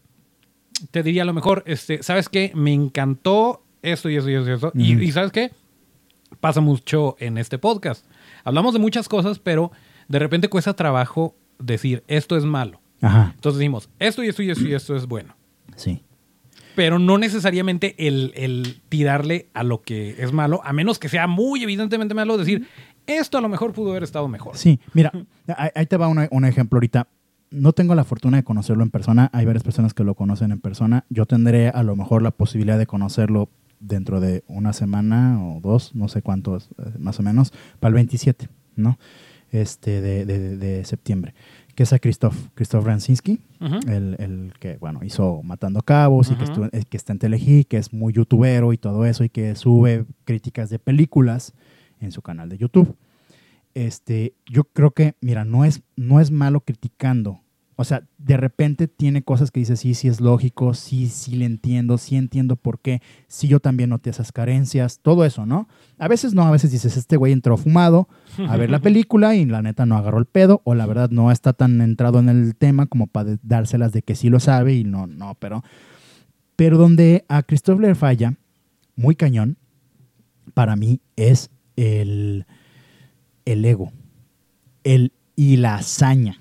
[0.93, 2.53] Te diría a lo mejor, este, ¿sabes qué?
[2.55, 4.73] Me encantó esto y eso y eso y eso.
[4.75, 5.51] Y- ¿sabes qué?
[6.41, 8.05] Pasa mucho en este podcast.
[8.45, 9.73] Hablamos de muchas cosas, pero
[10.09, 12.81] de repente cuesta trabajo decir, esto es malo.
[13.03, 15.35] ajá, Entonces decimos, esto y esto y esto y esto es bueno.
[15.77, 16.03] sí.
[16.77, 21.27] pero no necesariamente el, el tirarle a lo que es malo, a menos que sea
[21.27, 22.69] muy evidentemente malo, decir,
[23.07, 24.57] esto a lo mejor pudo haber estado mejor.
[24.57, 25.11] Sí, mira,
[25.57, 27.09] ahí, ahí te va una- un ejemplo ahorita.
[27.51, 29.29] No tengo la fortuna de conocerlo en persona.
[29.33, 31.05] Hay varias personas que lo conocen en persona.
[31.11, 33.49] Yo tendré a lo mejor la posibilidad de conocerlo
[33.81, 37.95] dentro de una semana o dos, no sé cuántos, eh, más o menos, para el
[37.95, 38.99] 27, ¿no?
[39.51, 41.35] Este, de, de- de septiembre.
[41.75, 43.77] Que es a Christoph, Christoph Ransinski, Ujú.
[43.91, 47.79] el, el que, bueno, hizo Matando Cabos y que, estuvo- que está en Telehit, que
[47.79, 51.55] es muy youtubero y todo eso, y que sube críticas de películas
[52.01, 52.97] en su canal de YouTube.
[53.75, 57.41] este, yo creo que, mira, no es, no es malo criticando.
[57.81, 61.47] O sea, de repente tiene cosas que dice, sí, sí es lógico, sí, sí le
[61.47, 65.67] entiendo, sí entiendo por qué, sí yo también noté esas carencias, todo eso, ¿no?
[65.97, 68.07] A veces no, a veces dices, este güey entró fumado
[68.47, 71.31] a ver la película y la neta no agarró el pedo, o la verdad no
[71.31, 74.85] está tan entrado en el tema como para dárselas de que sí lo sabe y
[74.85, 75.65] no, no, pero...
[76.57, 78.35] Pero donde a Christopher le falla,
[78.95, 79.57] muy cañón,
[80.53, 82.45] para mí es el,
[83.47, 83.91] el ego
[84.85, 86.40] el, y la hazaña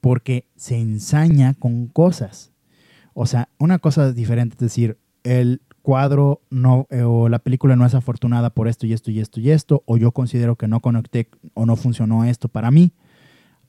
[0.00, 2.52] porque se ensaña con cosas.
[3.14, 7.86] O sea, una cosa diferente es decir, el cuadro no eh, o la película no
[7.86, 10.80] es afortunada por esto y esto y esto y esto, o yo considero que no
[10.80, 12.92] conecté o no funcionó esto para mí,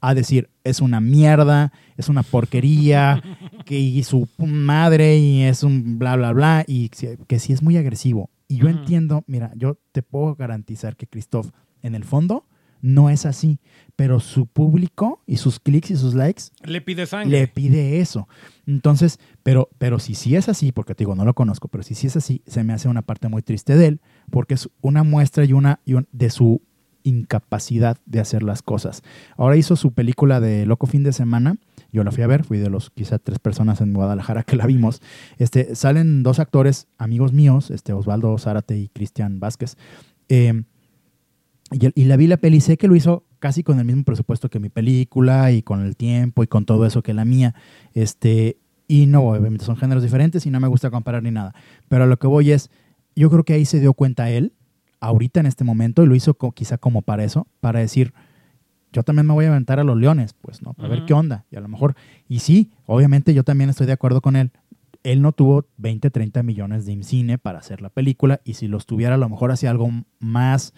[0.01, 3.21] a decir, es una mierda, es una porquería,
[3.65, 7.77] que y su madre y es un bla, bla, bla, y que sí es muy
[7.77, 8.29] agresivo.
[8.47, 11.51] Y yo entiendo, mira, yo te puedo garantizar que Christoph,
[11.83, 12.45] en el fondo,
[12.81, 13.59] no es así.
[13.95, 17.39] Pero su público y sus clics y sus likes le pide sangre.
[17.39, 18.27] Le pide eso.
[18.65, 21.95] Entonces, pero, pero si sí es así, porque te digo, no lo conozco, pero si
[21.95, 25.03] sí es así, se me hace una parte muy triste de él, porque es una
[25.03, 26.61] muestra y una, de su
[27.03, 29.03] incapacidad de hacer las cosas.
[29.37, 31.57] Ahora hizo su película de Loco Fin de Semana.
[31.91, 34.65] Yo la fui a ver, fui de los quizá tres personas en Guadalajara que la
[34.65, 35.01] vimos.
[35.37, 39.75] Este, salen dos actores, amigos míos, este, Osvaldo Zárate y Cristian Vázquez.
[40.29, 40.63] Eh,
[41.71, 44.59] y, la vi la peli, sé que lo hizo casi con el mismo presupuesto que
[44.59, 47.55] mi película y con el tiempo y con todo eso que la mía.
[47.93, 48.57] Este,
[48.87, 51.55] y no, obviamente son géneros diferentes y no me gusta comparar ni nada.
[51.87, 52.69] Pero a lo que voy es,
[53.15, 54.53] yo creo que ahí se dio cuenta él,
[54.99, 58.13] ahorita en este momento, y lo hizo quizá como para eso, para decir,
[58.91, 60.75] yo también me voy a aventar a los leones, pues, ¿no?
[60.77, 61.45] A ver qué onda.
[61.51, 61.95] Y a lo mejor,
[62.27, 64.51] y sí, obviamente yo también estoy de acuerdo con él.
[65.03, 68.85] Él no tuvo 20, 30 millones de IMCINE para hacer la película, y si los
[68.85, 70.73] tuviera, a lo mejor hacía algo más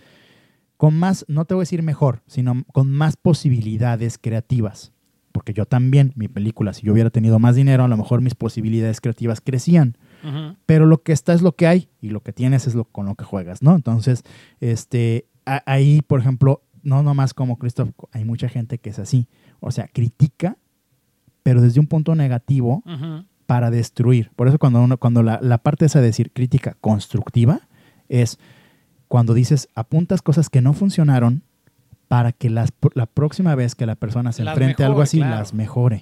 [0.84, 4.92] con más, no te voy a decir mejor, sino con más posibilidades creativas.
[5.32, 8.36] Porque yo también, mi película, si yo hubiera tenido más dinero, a lo mejor mis
[8.36, 9.96] posibilidades creativas crecían.
[10.66, 13.06] Pero lo que está es lo que hay y lo que tienes es lo con
[13.06, 13.78] lo que juegas, ¿no?
[13.78, 14.24] Entonces,
[14.60, 19.30] este, ahí, por ejemplo, no nomás como Christoph, hay mucha gente que es así.
[19.62, 20.58] O sea, critica,
[21.44, 22.84] pero desde un punto negativo
[23.46, 24.32] para destruir.
[24.36, 27.70] Por eso cuando, uno, cuando la, la parte esa de decir crítica constructiva
[28.10, 28.38] es
[29.14, 31.44] cuando dices, apuntas cosas que no funcionaron
[32.08, 35.54] para que las, la próxima vez que la persona se enfrente a algo así, las
[35.54, 36.02] mejore.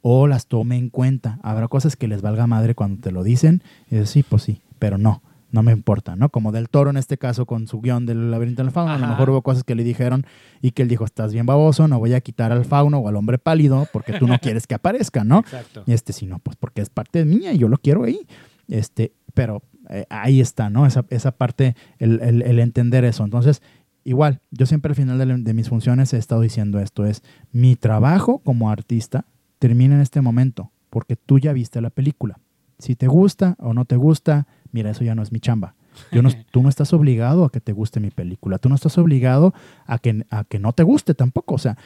[0.00, 1.38] O las tome en cuenta.
[1.44, 3.62] Habrá cosas que les valga madre cuando te lo dicen.
[3.92, 6.30] Y sí, pues sí, pero no, no me importa, ¿no?
[6.30, 8.94] Como del toro en este caso con su guion del laberinto del fauno.
[8.94, 10.26] A lo mejor hubo cosas que le dijeron
[10.60, 13.14] y que él dijo, estás bien baboso, no voy a quitar al fauno o al
[13.14, 15.38] hombre pálido porque tú no quieres que aparezca, ¿no?
[15.38, 15.84] Exacto.
[15.86, 18.26] Y este, sí, no, pues porque es parte de mía y yo lo quiero ahí.
[18.66, 20.86] Este, pero eh, ahí está, ¿no?
[20.86, 23.24] Esa, esa parte, el, el, entender eso.
[23.24, 23.62] Entonces,
[24.04, 27.22] igual, yo siempre al final de, de, mis funciones he estado diciendo esto, es
[27.52, 29.24] mi trabajo como artista
[29.58, 32.38] termina en este momento, porque tú ya viste la película.
[32.78, 35.74] Si te gusta o no te gusta, mira, eso ya no es mi chamba.
[36.12, 38.98] Yo no, tú no estás obligado a que te guste mi película, tú no estás
[38.98, 39.52] obligado
[39.86, 41.54] a que, a que no te guste tampoco.
[41.54, 41.76] O sea,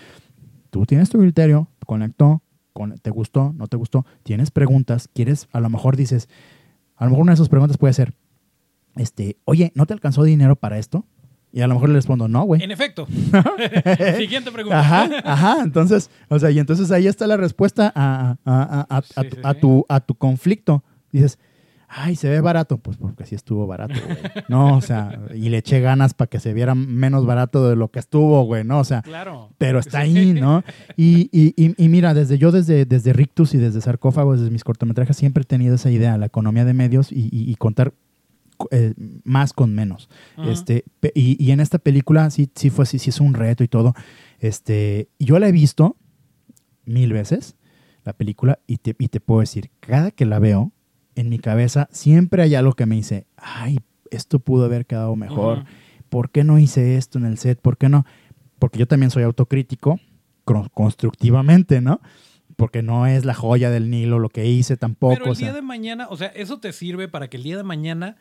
[0.71, 2.43] tú tienes tu criterio, conectó,
[2.73, 6.29] con, te gustó, no te gustó, tienes preguntas, quieres, a lo mejor dices,
[7.03, 8.15] a lo mejor una de sus preguntas puede ser,
[8.95, 11.05] este, oye, ¿no te alcanzó dinero para esto?
[11.53, 12.63] Y a lo mejor le respondo, no, güey.
[12.63, 13.09] En efecto.
[14.17, 14.79] Siguiente pregunta.
[14.79, 15.57] Ajá, ajá.
[15.63, 20.85] Entonces, o sea, y entonces ahí está la respuesta a, a, tu, a tu conflicto.
[21.11, 21.41] Dices,
[21.95, 22.79] ay, se ve barato.
[22.79, 24.17] Pues porque sí estuvo barato, güey.
[24.49, 27.91] No, o sea, y le eché ganas para que se viera menos barato de lo
[27.91, 28.79] que estuvo, güey, ¿no?
[28.79, 29.51] O sea, claro.
[29.59, 30.65] pero está ahí, ¿no?
[30.97, 35.17] Y, y, y, mira, desde yo, desde, desde Rictus y desde Sarcófagos, desde mis cortometrajes,
[35.17, 37.93] siempre he tenido esa idea, la economía de medios y, contar
[38.71, 40.09] eh, más con menos.
[40.47, 40.85] este,
[41.15, 43.95] y, en esta película sí, sí fue así, sí es un reto y todo.
[44.41, 45.97] Este, yo la he visto
[46.85, 47.57] mil veces,
[48.05, 50.72] la película, y te, y te puedo decir, cada que la veo,
[51.15, 55.65] en mi cabeza siempre hay algo que me dice, ay, esto pudo haber quedado mejor.
[56.09, 57.61] ¿Por qué no hice esto en el set?
[57.61, 58.05] ¿Por qué no?
[58.59, 59.99] Porque yo también soy autocrítico
[60.75, 62.01] constructivamente, ¿no?
[62.57, 65.15] Porque no es la joya del Nilo lo que hice tampoco.
[65.15, 67.63] Pero el día de mañana, o sea, eso te sirve para que el día de
[67.63, 68.17] mañana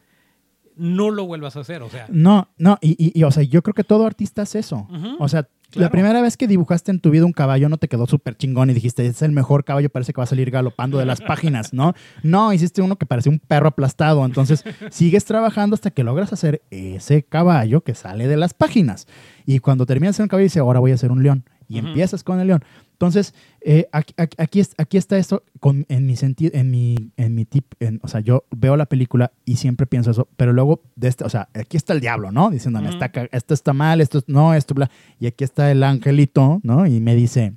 [0.75, 2.07] no lo vuelvas a hacer, o sea.
[2.09, 4.87] No, no, y, y, o sea, yo creo que todo artista es eso.
[5.19, 8.07] O sea, la primera vez que dibujaste en tu vida un caballo no te quedó
[8.07, 11.05] súper chingón y dijiste, es el mejor caballo, parece que va a salir galopando de
[11.05, 11.93] las páginas, ¿no?
[12.23, 14.25] No, hiciste uno que parece un perro aplastado.
[14.25, 19.07] Entonces, sigues trabajando hasta que logras hacer ese caballo que sale de las páginas.
[19.45, 21.45] Y cuando terminas de hacer un caballo, dices, ahora voy a hacer un león.
[21.67, 22.63] Y empiezas con el león.
[23.01, 27.11] Entonces, eh, aquí, aquí- aquí es- aquí está esto con, en mi sentido, en mi,
[27.17, 30.53] en mi tip, en- o sea, yo veo la película y siempre pienso eso, pero
[30.53, 32.51] luego de este, o sea, aquí está el diablo, ¿no?
[32.51, 32.93] Diciéndome, Ujú.
[32.97, 36.59] está, ca- esto está mal, esto es- no, esto bla, y aquí está el angelito,
[36.61, 36.85] ¿no?
[36.85, 37.53] Y me dice,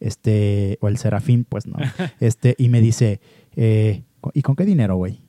[0.00, 1.76] este, o el serafín, pues, ¿no?
[2.20, 3.20] Este, y me dice,
[3.56, 5.20] eh, ¿y con qué dinero, güey?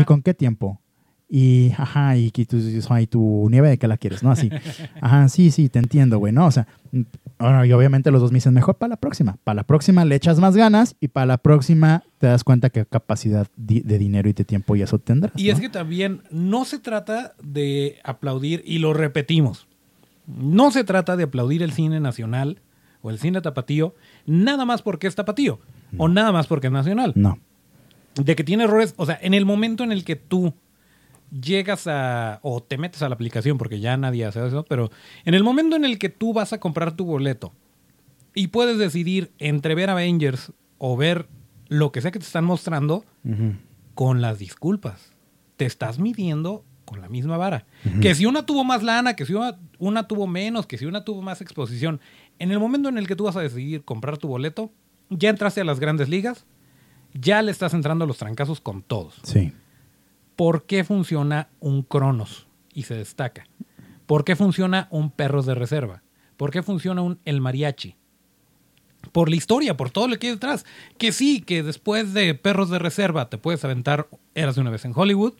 [0.00, 0.80] ¿Y con qué tiempo?
[1.28, 4.30] Y, ajá, y, y tu, y tu nieve de qué la quieres, ¿no?
[4.30, 4.48] Así.
[5.00, 6.46] Ajá, sí, sí, te entiendo, güey, ¿no?
[6.46, 6.68] O sea,
[7.40, 9.36] bueno, y obviamente los dos me dicen, mejor para la próxima.
[9.42, 12.86] Para la próxima le echas más ganas y para la próxima te das cuenta que
[12.86, 15.32] capacidad di- de dinero y de tiempo y eso tendrás.
[15.36, 19.66] Y es que también no se trata de aplaudir, y lo repetimos,
[20.28, 22.60] no se trata de aplaudir el cine nacional
[23.02, 23.96] o el cine tapatío,
[24.26, 25.58] nada más porque es tapatío,
[25.98, 27.12] o nada más porque es nacional.
[27.16, 27.38] No.
[28.14, 30.54] De que tiene errores, o sea, en el momento en el que tú
[31.30, 34.90] llegas a, o te metes a la aplicación, porque ya nadie hace eso, pero
[35.24, 37.52] en el momento en el que tú vas a comprar tu boleto
[38.34, 41.28] y puedes decidir entre ver Avengers o ver
[41.68, 43.04] lo que sea que te están mostrando,
[43.94, 45.12] con las disculpas.
[45.56, 47.66] Te estás midiendo con la misma vara.
[48.00, 51.04] Que si una tuvo más lana, que si una, una tuvo menos, que si una
[51.04, 52.00] tuvo más exposición.
[52.38, 54.70] En el momento en el que tú vas a decidir comprar tu boleto,
[55.08, 56.44] ya entraste a las grandes ligas,
[57.14, 59.18] ya le estás entrando a los trancazos con todos.
[59.22, 59.52] Sí.
[60.36, 63.46] ¿Por qué funciona un Cronos y se destaca?
[64.06, 66.02] ¿Por qué funciona un Perros de Reserva?
[66.36, 67.96] ¿Por qué funciona un El Mariachi?
[69.12, 70.66] Por la historia, por todo lo que hay detrás.
[70.98, 74.84] Que sí, que después de Perros de Reserva te puedes aventar Eras de una vez
[74.84, 75.34] en Hollywood.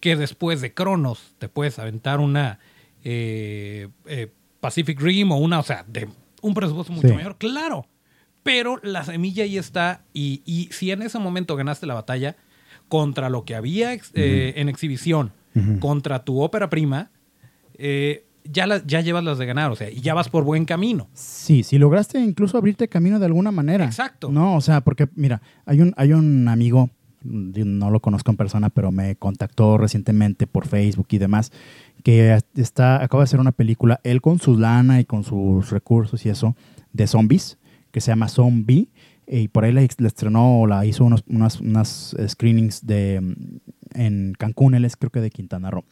[0.00, 2.58] Que después de Cronos te puedes aventar una
[3.04, 6.08] eh, eh, Pacific Rim o una, o sea, de
[6.42, 7.14] un presupuesto mucho Sí.
[7.14, 7.36] mayor.
[7.38, 7.86] Claro.
[8.42, 10.02] Pero la semilla ahí está.
[10.12, 12.36] Y, y si en ese momento ganaste la batalla
[12.90, 15.32] contra lo que había ex- eh, en exhibición,
[15.80, 17.10] contra tu ópera prima,
[17.78, 19.70] eh, ya, la- ya llevas las de ganar.
[19.70, 21.08] O sea, y ya vas por buen camino.
[21.14, 23.84] Sí, si lograste incluso abrirte camino de alguna manera.
[23.86, 24.30] Exacto.
[24.30, 26.90] No, o sea, porque mira, hay un, hay un amigo,
[27.22, 31.52] no lo conozco en persona, pero me contactó recientemente por Facebook y demás,
[32.02, 36.24] que está, acaba de hacer una película, él con su lana y con sus recursos
[36.26, 36.56] y eso,
[36.92, 37.58] de zombies,
[37.90, 38.88] que se llama Zombie,
[39.32, 43.34] y por ahí la, estrenó, o la hizo unos, unas, unas screenings de, mm,
[43.94, 45.84] en Cancún, él es creo que de Quintana Roo.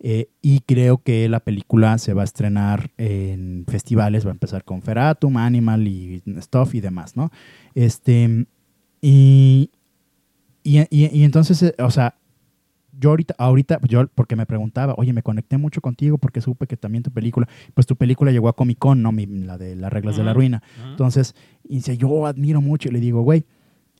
[0.00, 4.64] Eh, y creo que la película se va a estrenar en festivales, va a empezar
[4.64, 7.30] con Feratum, Animal y Stuff y demás, ¿no?
[7.76, 8.46] Este,
[9.00, 9.70] y,
[10.64, 12.16] y, y- y entonces, eh, o sea,
[12.98, 16.76] yo ahorita, ahorita, yo porque me preguntaba, oye, me conecté mucho contigo porque supe que
[16.76, 19.12] también tu película, pues tu película llegó a Comic Con, ¿no?
[19.12, 20.62] Mi- la de las reglas de la ruina.
[20.90, 21.34] Entonces,
[21.64, 23.44] y dice, yo admiro mucho y le digo, güey,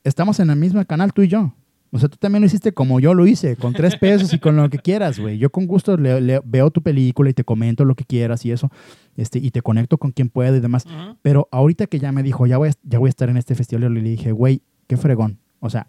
[0.05, 1.55] estamos en el mismo canal tú y yo.
[1.95, 4.57] O sea, tú también lo hiciste como yo lo hice, con tres pesos y con
[4.57, 5.37] lo que quieras, güey.
[5.37, 8.51] Yo con gusto le- le- veo tu película y te comento lo que quieras y
[8.51, 8.71] eso,
[9.17, 10.87] este, y te conecto con quien pueda y demás.
[11.21, 13.55] Pero ahorita que ya me dijo, ya voy a, ya voy a estar en este
[13.55, 15.39] festival, yo le dije, güey, qué fregón.
[15.61, 15.87] O sea,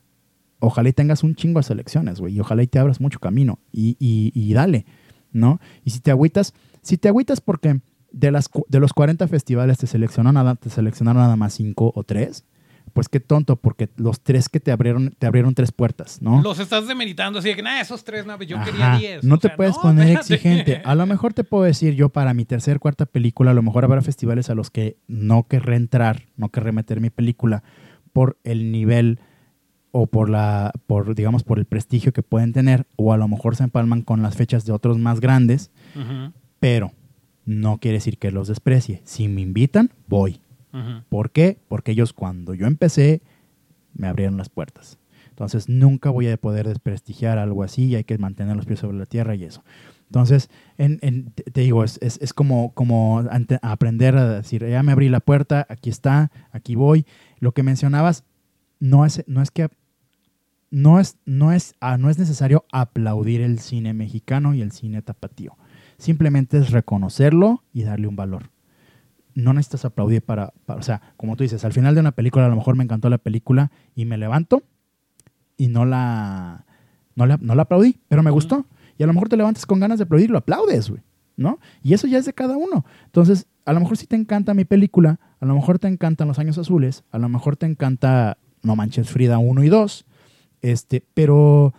[0.63, 3.59] ojalá y tengas un chingo de selecciones, güey, y ojalá y te abras mucho camino
[3.71, 4.85] y, y- y dale,
[5.31, 5.59] ¿no?
[5.83, 7.79] Y si te agüitas, si te agüitas porque
[8.11, 12.03] de, las, de los 40 festivales te seleccionaron, nada, te seleccionaron nada más 5 o
[12.03, 12.45] 3,
[12.93, 16.43] pues qué tonto, porque los tres que te abrieron, te abrieron tres puertas, ¿no?
[16.43, 19.23] Los estás demeritando así de que, nah, esos tres, no, yo Ajá, quería 10.
[19.23, 20.33] No O te sea, puedes no, poner espérate.
[20.35, 20.81] exigente.
[20.85, 23.83] A lo mejor te puedo decir yo para mi tercer, cuarta película, a lo mejor
[23.83, 27.63] habrá festivales a los que no querré entrar, no querré meter mi película
[28.11, 29.19] por el nivel
[29.95, 33.55] o por la, por, digamos, por el prestigio que pueden tener, o a lo mejor
[33.55, 35.69] se empalman con las fechas de otros más grandes,
[36.59, 36.91] pero
[37.45, 39.01] no quiere decir que los desprecie.
[39.05, 40.41] Si me invitan, voy.
[41.09, 41.59] ¿Por qué?
[41.67, 43.21] Porque ellos cuando yo empecé
[43.93, 44.97] me abrieron las puertas.
[45.29, 48.97] Entonces nunca voy a poder desprestigiar algo así y hay que mantener los pies sobre
[48.97, 49.63] la tierra y eso.
[50.07, 54.65] Entonces, en, en- te, te digo, es, es- es como, como ante- aprender a decir,
[54.67, 57.05] ya me abrí la puerta, aquí está, aquí voy.
[57.39, 58.23] Lo que mencionabas,
[58.79, 59.69] no es, no es que
[60.73, 65.03] no es, no, es, ah, no es necesario aplaudir el cine mexicano y el cine
[65.03, 65.55] tapatío.
[65.97, 68.49] Simplemente es reconocerlo y darle un valor
[69.35, 72.45] no necesitas aplaudir para, para- o sea, como tú dices, al final de una película
[72.45, 74.61] a lo mejor me encantó la película y me levanto
[75.57, 76.65] y no la,
[77.15, 78.67] no la, no la aplaudí, pero me gustó.
[78.95, 81.01] Y a lo mejor te levantas con ganas de aplaudir y lo aplaudes, güey,
[81.35, 81.57] ¿no?
[81.81, 82.85] Y eso ya es de cada uno.
[83.05, 86.37] Entonces, a lo mejor si te encanta mi película, a lo mejor te encantan Los
[86.37, 90.05] Años Azules, a lo mejor te encanta No Manches Frida 1 y 2,
[90.63, 91.73] este, pero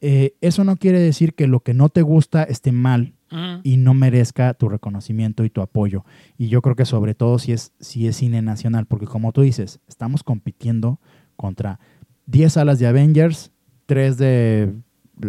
[0.00, 3.14] eh, eso no quiere decir que lo que no te gusta esté mal
[3.62, 6.04] y no merezca tu reconocimiento y tu apoyo.
[6.36, 9.42] Y yo creo que sobre todo si es, si es cine nacional, porque como tú
[9.42, 10.98] dices, estamos compitiendo
[11.36, 11.78] contra
[12.26, 13.52] 10 salas de Avengers,
[13.86, 14.74] 3 de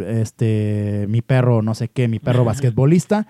[0.07, 3.27] este mi perro no sé qué, mi perro basquetbolista,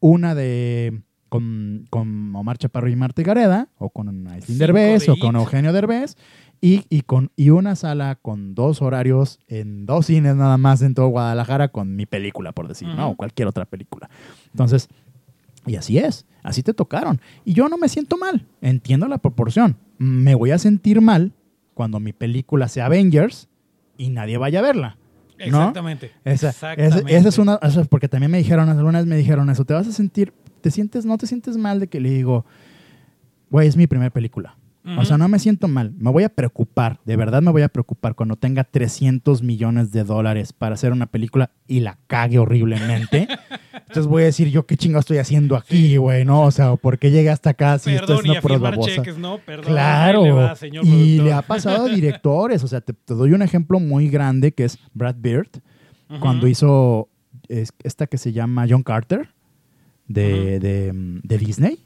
[0.00, 5.16] una de con, con Omar Chaparro y Marta Gareda, o con Aislinn Derbez, de o
[5.16, 5.34] con.
[5.34, 6.16] Eugenio Derbez,
[6.64, 10.94] y, y, con, y una sala con dos horarios en dos cines nada más en
[10.94, 13.10] todo Guadalajara con mi película, por decir, ¿no?
[13.10, 14.08] O cualquier otra película.
[14.52, 14.88] Entonces,
[15.66, 17.20] y así es, así te tocaron.
[17.44, 19.76] Y yo no me siento mal, entiendo la proporción.
[19.98, 21.32] Me voy a sentir mal
[21.74, 23.48] cuando mi película sea Avengers
[23.98, 24.96] y nadie vaya a verla.
[25.38, 25.44] ¿no?
[25.44, 26.12] Exactamente.
[26.24, 26.98] Esa, Exactamente.
[27.10, 29.74] esa- esa es una, o sea, porque también me dijeron, algunas me dijeron eso, te
[29.74, 30.32] vas a sentir,
[30.62, 32.46] te sientes, no te sientes mal de que le digo,
[33.50, 34.56] güey, es mi primera película.
[34.98, 37.68] O sea, no me siento mal, me voy a preocupar, de verdad me voy a
[37.70, 43.26] preocupar cuando tenga 300 millones de dólares para hacer una película y la cague horriblemente.
[43.72, 46.42] Entonces voy a decir, yo qué chingo estoy haciendo aquí, güey, ¿no?
[46.42, 48.94] O sea, ¿por qué llegué hasta acá si Perdón, y haciendo a puras firmar babosas?
[48.96, 49.38] cheques, ¿no?
[49.38, 49.64] Perdón.
[49.72, 53.32] Claro, le va, señor y le ha pasado a directores, o sea, te, te doy
[53.32, 55.48] un ejemplo muy grande que es Brad Bird,
[56.10, 56.20] Ujú.
[56.20, 57.08] cuando hizo
[57.48, 59.28] es- esta que se llama John Carter
[60.08, 60.92] de, de,
[61.22, 61.78] de Disney,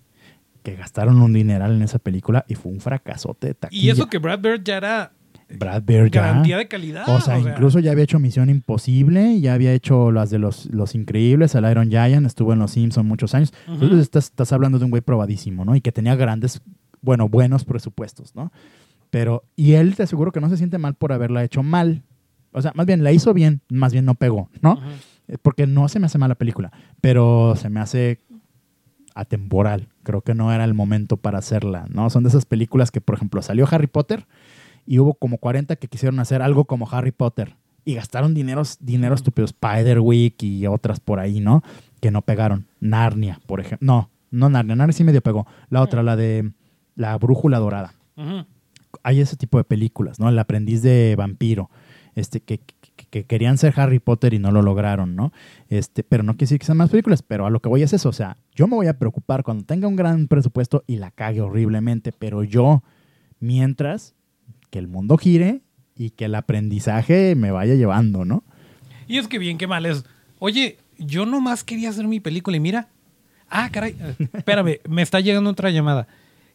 [0.71, 3.83] que gastaron un dineral en esa película y fue un fracasote de taquilla.
[3.83, 5.13] Y eso que Brad Bird ya era
[5.51, 7.09] Brad Bird ya- garantía de calidad.
[7.09, 10.95] o sea, incluso ya había hecho Misión Imposible, ya había hecho las de los, los
[10.95, 13.53] Increíbles, el Iron Giant, estuvo en Los Simpson muchos años.
[13.67, 15.75] Entonces estás, estás hablando de un güey probadísimo, ¿no?
[15.75, 16.61] Y que tenía grandes,
[17.01, 18.53] bueno, buenos presupuestos, ¿no?
[19.11, 22.03] Pero, y él te aseguro que no se siente mal por haberla hecho mal.
[22.53, 24.79] O sea, más bien la hizo bien, más bien no pegó, ¿no?
[25.29, 28.19] Eh, Porque no se me hace mala película, pero se me hace
[29.15, 29.89] atemporal.
[30.09, 32.09] Creo que no era el momento para hacerla, ¿no?
[32.09, 34.27] Son de esas películas que, por ejemplo, salió Harry Potter
[34.87, 39.15] y hubo como 40 que quisieron hacer algo como Harry Potter y gastaron dineros, dinero
[39.15, 41.63] estúpido, Spider-Week y otras por ahí, ¿no?
[42.01, 42.67] Que no pegaron.
[42.81, 43.85] Narnia, por ejemplo.
[43.85, 45.47] No, no Narnia, Narnia sí medio pegó.
[45.69, 46.53] La otra, la de
[46.97, 47.93] La Brújula Dorada
[49.03, 50.29] hay ese tipo de películas, ¿no?
[50.29, 51.71] El aprendiz de vampiro,
[52.15, 52.61] este, que,
[53.11, 55.33] que- que querían ser Harry Potter y no lo lograron, ¿no?
[55.69, 58.09] Este, pero no decir que sean más películas, pero a lo que voy es eso,
[58.09, 61.41] o sea, yo me voy a preocupar cuando tenga un gran presupuesto y la cague
[61.41, 62.83] horriblemente, pero yo,
[63.41, 64.15] mientras
[64.71, 65.63] que el mundo gire
[65.97, 68.45] y que el aprendizaje me vaya llevando, ¿no?
[69.07, 70.05] Y es que bien, qué mal es.
[70.39, 72.89] Oye, yo nomás quería hacer mi película y mira.
[73.49, 73.97] Ah, caray.
[74.35, 76.07] Espérame, me está llegando otra llamada.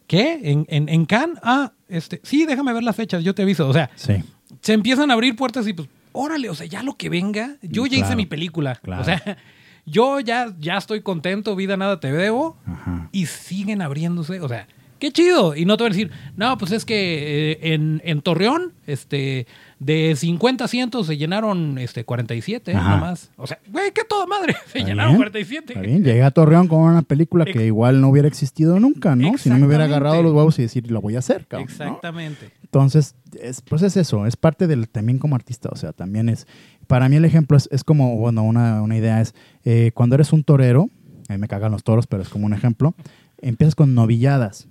[0.06, 0.38] ¿Qué?
[0.44, 1.38] ¿En, en, en Cannes?
[1.42, 2.20] Ah, este.
[2.22, 3.68] Sí, déjame ver las fechas, yo te aviso.
[3.68, 4.14] O sea, Sí.
[4.60, 7.56] se empiezan a abrir puertas y pues, órale, o sea, ya lo que venga.
[7.60, 8.76] Yo ya hice mi película.
[8.82, 9.02] claro.
[9.02, 9.36] O sea,
[9.84, 12.56] yo ya, ya estoy contento, vida nada te debo.
[12.66, 13.08] Ajá.
[13.12, 14.40] Y siguen abriéndose.
[14.40, 14.66] O sea,
[14.98, 15.54] qué chido.
[15.54, 19.46] Y no te van a decir, no, pues es que eh, en, en Torreón, este,
[19.78, 22.90] de 50 asientos se llenaron este, 47 Ajá.
[22.94, 23.30] nomás.
[23.36, 24.54] O sea, güey, qué toda madre.
[24.72, 25.72] Se Está llenaron bien, 47.
[25.74, 29.36] Está bien, llegué a Torreón con una película que igual no hubiera existido nunca, ¿no?
[29.36, 29.94] Si no me hubiera Exactamente.
[29.96, 31.68] agarrado los huevos y decir, lo voy a hacer, cabrón.
[31.78, 31.98] ¿no?
[32.74, 36.48] Entonces, es, pues es eso, es parte del también como artista, o sea, también es,
[36.88, 39.32] para mí el ejemplo es, es como, bueno, una, una idea es,
[39.64, 40.90] eh, cuando eres un torero,
[41.28, 42.96] a mí me cagan los toros, pero es como un ejemplo,
[43.40, 44.66] empiezas con novilladas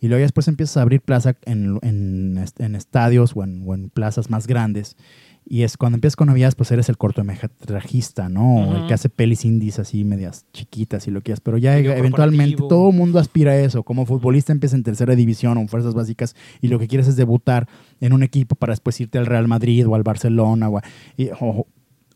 [0.00, 3.88] y luego después empiezas a abrir plaza en, en, en estadios o en, o en
[3.88, 4.96] plazas más grandes.
[5.46, 8.74] Y es cuando empiezas con novilladas, pues eres el cortometrajista, ¿no?
[8.76, 11.40] El que hace pelis indies así medias chiquitas y lo que es.
[11.40, 13.82] Pero ya Video eventualmente todo el mundo aspira a eso.
[13.82, 17.16] Como futbolista empieza en tercera división o en fuerzas básicas y lo que quieres es
[17.16, 17.68] debutar
[18.00, 20.82] en un equipo para después irte al Real Madrid o al Barcelona o, a-
[21.16, 21.66] y- o-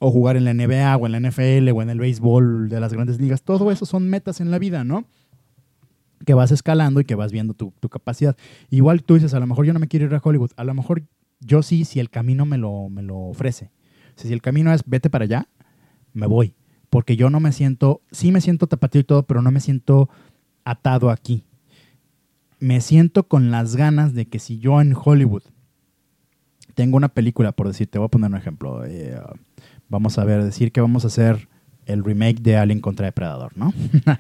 [0.01, 2.93] o jugar en la NBA o en la NFL o en el béisbol de las
[2.95, 3.43] grandes ligas.
[3.43, 5.05] Todo eso son metas en la vida, ¿no?
[6.25, 8.37] Que vas escalando y que vas viendo tu, tu capacidad.
[8.71, 10.51] Igual tú dices, a lo mejor yo no me quiero ir a Hollywood.
[10.57, 11.03] A lo mejor
[11.41, 13.71] yo sí, si el camino me lo, me lo ofrece.
[14.17, 15.49] Si el camino es vete para allá,
[16.13, 16.55] me voy.
[16.91, 20.09] Porque yo no me siento, sí me siento tapatío y todo, pero no me siento
[20.65, 21.45] atado aquí.
[22.61, 25.43] Me siento con las ganas de que si yo en Hollywood
[26.75, 28.85] tengo una película, por decir, te voy a poner un ejemplo.
[28.85, 29.19] eh,
[29.89, 31.49] vamos a ver, decir que vamos a hacer
[31.87, 33.73] el remake de Alien contra Depredador, ¿no?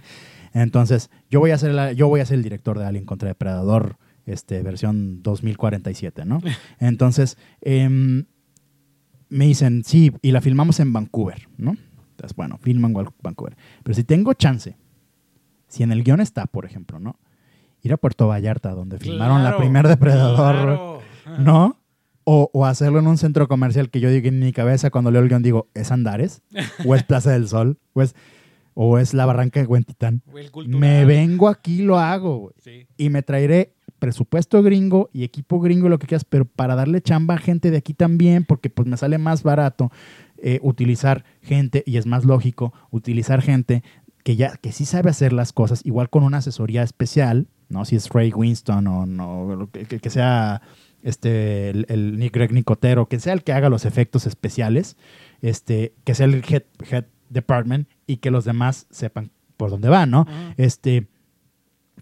[0.54, 3.28] Entonces, yo voy a ser la- yo voy a ser el director de Alien contra
[3.28, 3.96] Depredador,
[4.28, 6.40] este, versión 2047, ¿no?
[6.78, 8.26] Entonces, em,
[9.28, 11.76] me dicen, sí, y la filmamos en Vancouver, ¿no?
[12.10, 13.56] Entonces, bueno, filman Vancouver.
[13.82, 14.76] Pero si tengo chance,
[15.68, 17.18] si en el guion está, por ejemplo, ¿no?
[17.82, 21.00] Ir a Puerto Vallarta, donde filmaron la primer Depredador, claro.
[21.38, 21.76] ¿no?
[22.24, 25.22] O, o hacerlo en un centro comercial que yo digo en mi cabeza cuando leo
[25.22, 26.42] el guion digo, ¿es Andares?
[26.84, 27.78] ¿O es Plaza del Sol?
[27.94, 28.14] ¿O es,
[28.74, 30.22] o es la Barranca de Huentitán?
[30.66, 32.54] Me vengo aquí y lo hago, güey.
[32.58, 32.86] Sí.
[32.98, 37.34] Y me traeré presupuesto gringo y equipo gringo, lo que quieras, pero para darle chamba
[37.34, 39.90] a gente de aquí también, porque pues me sale más barato
[40.38, 43.82] eh, utilizar gente, y es más lógico, utilizar gente
[44.24, 47.84] que ya, que sí sabe hacer las cosas, igual con una asesoría especial, ¿no?
[47.84, 50.60] Si es Ray Winston o no, que, que- sea
[51.02, 54.96] este, el, el Nick Greg Nicotero, que sea el que haga los efectos especiales,
[55.40, 60.10] este, que sea el head, head department y que los demás sepan por dónde van,
[60.10, 60.26] ¿no?
[60.56, 61.06] Este,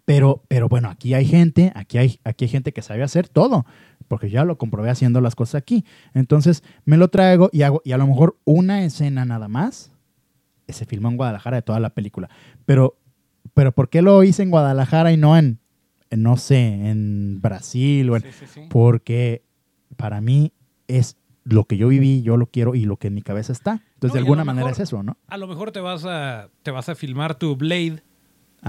[0.06, 3.66] Pero, pero bueno, aquí hay gente, aquí hay, aquí hay gente que sabe hacer todo,
[4.08, 5.84] porque ya lo comprobé haciendo las cosas aquí.
[6.14, 9.90] Entonces me lo traigo y hago, y a lo mejor una escena nada más
[10.68, 12.30] se filmó en Guadalajara de toda la película.
[12.64, 12.96] Pero,
[13.52, 15.58] pero ¿por qué lo hice en Guadalajara y no en,
[16.10, 18.08] en, no sé, en Brasil?
[18.10, 18.60] O en, Sí, sí, sí.
[18.70, 19.42] Porque
[19.96, 20.52] para mí
[20.86, 23.82] es lo que yo viví, yo lo quiero y lo que en mi cabeza está.
[23.94, 25.16] Entonces, No, de alguna manera mejor- es eso, ¿no?
[25.26, 28.02] A lo mejor te vas a, te vas a filmar tu Blade,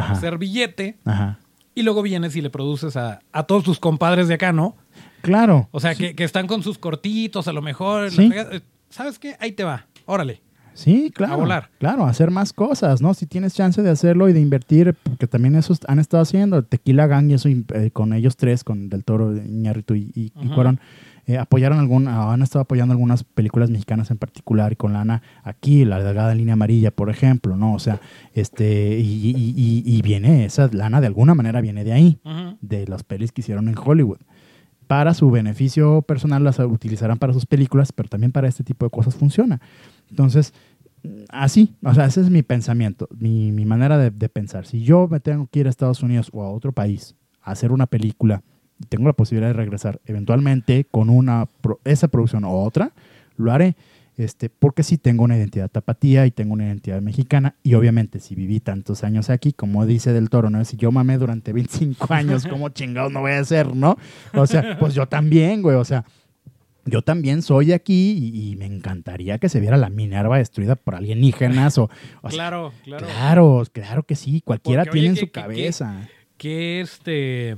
[0.02, 0.14] Ajá.
[0.14, 1.40] hacer billete, Ajá.
[1.76, 4.76] y luego vienes y le produces a, a todos tus compadres de acá, ¿no?
[5.22, 5.68] Claro.
[5.72, 8.03] O sea, que, que están con sus cortitos, a lo mejor.
[8.03, 8.28] la Sí.
[8.28, 8.61] fregada.
[8.90, 9.36] ¿Sabes qué?
[9.40, 9.86] Ahí te va.
[10.06, 10.41] Órale.
[10.74, 11.34] Sí, claro.
[11.34, 11.69] A volar.
[11.80, 13.14] Claro, hacer más cosas, ¿no?
[13.15, 16.64] Si tienes chance de hacerlo y de invertir, porque también eso han estado haciendo.
[16.64, 20.48] Tequila Gang y eso, eh, con ellos tres, con Del Toro, Iñárritu y, y, y.
[20.49, 20.80] Cuarón,
[21.28, 25.86] eh, apoyaron algún, han estado apoyando algunas películas mexicanas en particular y con lana aquí,
[25.86, 27.74] La Delgada Línea Amarilla, por ejemplo, ¿no?
[27.74, 27.99] O sea,
[28.34, 29.04] este, y,
[29.36, 32.20] y- y- y viene, esa lana de alguna manera viene de ahí,
[32.62, 34.20] de las pelis que hicieron en Hollywood.
[34.88, 38.90] Para su beneficio personal las utilizarán para sus películas, pero también para este tipo de
[38.90, 39.60] cosas funciona.
[40.10, 40.54] Entonces,
[41.30, 44.66] así, o sea, ese es mi pensamiento, mi, mi manera de, de pensar.
[44.66, 47.72] Si yo me tengo que ir a Estados Unidos o a otro país a hacer
[47.72, 48.44] una película
[48.90, 52.91] tengo la posibilidad de regresar eventualmente con una pro- esa producción o otra,
[53.38, 53.76] lo haré.
[54.18, 58.34] Este, porque sí tengo una identidad tapatía y tengo una identidad mexicana y obviamente si
[58.34, 60.66] viví tantos años aquí, como dice Del Toro, ¿no?
[60.66, 63.95] Si yo mamé durante 25 años, ¿cómo chingados no voy a hacer, no?
[64.34, 66.04] O sea, pues yo también, güey, o sea,
[66.86, 70.95] yo también soy aquí y, y me encantaría que se viera la Minerva destruida por
[70.95, 71.90] alienígenas o, o
[72.22, 73.06] sea, Claro, claro.
[73.06, 76.10] claro, claro que sí, cualquiera Porque, oye, tiene en que- su que- que- cabeza.
[76.38, 77.56] Que este.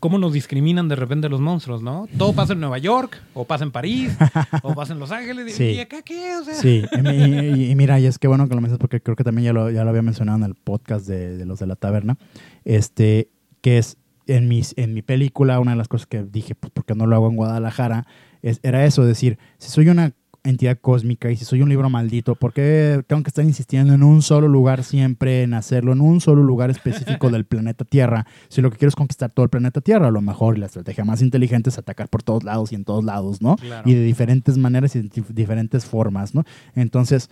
[0.00, 2.08] ¿Cómo nos discriminan de repente los monstruos, no?
[2.18, 4.16] Todo pasa en Nueva York, o pasa en París,
[4.62, 5.54] o pasa en Los Ángeles.
[5.54, 5.64] Sí.
[5.64, 6.36] ¿Y acá qué?
[6.36, 9.00] O sea, Sí, y, y- y mira, y es que bueno que lo mencionas porque
[9.02, 11.58] creo que también ya lo, ya lo había mencionado en el podcast de, de los
[11.60, 12.16] de la taberna,
[12.64, 13.28] este,
[13.60, 16.84] que es en, mis, en mi película, una de las cosas que dije, pues, ¿por
[16.84, 18.06] qué no lo hago en Guadalajara?
[18.42, 20.12] Es, era eso, decir, si soy una
[20.44, 24.02] entidad cósmica y si soy un libro maldito, ¿por qué tengo que estar insistiendo en
[24.02, 28.26] un solo lugar siempre, en hacerlo, en un solo lugar específico del planeta Tierra?
[28.48, 31.04] Si lo que quiero es conquistar todo el planeta Tierra, a lo mejor la estrategia
[31.04, 33.56] más inteligente es atacar por todos lados y en todos lados, ¿no?
[33.56, 33.88] Claro.
[33.88, 36.44] Y de diferentes maneras y de dif- diferentes formas, ¿no?
[36.74, 37.28] Entonces,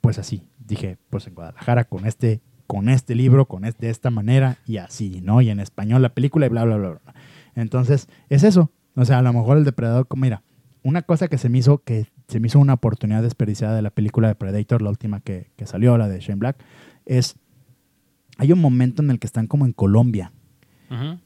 [0.00, 4.10] pues así, dije, pues en Guadalajara con este, con este libro, con este, de esta
[4.10, 5.40] manera y así, ¿no?
[5.40, 7.14] Y en español la película y bla, bla, bla, bla.
[7.54, 8.70] Entonces, es eso.
[8.94, 10.42] O sea, a lo mejor el depredador, como- mira,
[10.82, 13.90] una cosa que se me hizo, que se me hizo una oportunidad desperdiciada de la
[13.90, 16.56] película de Predator, la última que, que salió, la de Shane Black,
[17.04, 17.36] es,
[18.38, 20.32] hay un momento en el que están como en Colombia.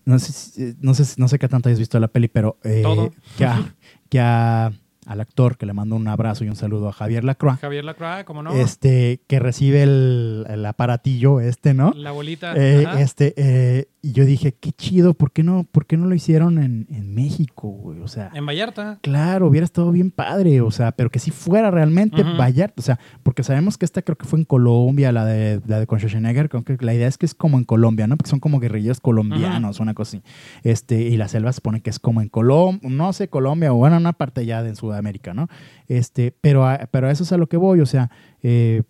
[0.06, 2.80] No sé, si- no sé, no sé qué tanto hayas visto la peli, pero eh,
[2.82, 3.12] Todo.
[3.36, 3.74] que, a-
[4.08, 4.72] que a-
[5.06, 8.24] al actor que le mando un abrazo y un saludo a Javier Lacroix, Javier Lacroix,
[8.24, 8.52] ¿cómo no?
[8.52, 11.92] este, que recibe el, el aparatillo este, ¿no?
[11.96, 12.54] La bolita.
[12.56, 16.14] Eh, este, eh, y yo dije, qué chido, ¿por qué no, por qué no lo
[16.14, 18.00] hicieron en, en México, güey?
[18.00, 18.98] O sea, En Vallarta.
[19.02, 22.36] claro, hubiera estado bien padre, o sea, pero que si fuera realmente Ujú.
[22.38, 25.78] Vallarta, o sea, porque sabemos que esta creo que fue en Colombia, la de, la
[25.80, 28.16] de con Schwarzenegger, creo que la idea es que es como en Colombia, ¿no?
[28.16, 30.24] Porque son como guerrilleros colombianos, una cosa así.
[30.62, 33.76] Este, y la selva se supone que es como en Colombia, no sé, Colombia, o
[33.76, 35.48] bueno, una parte ya de Sudamérica, ¿no?
[35.88, 38.10] Este, pero a, pero a eso es a lo que voy, o sea,
[38.42, 38.82] eh,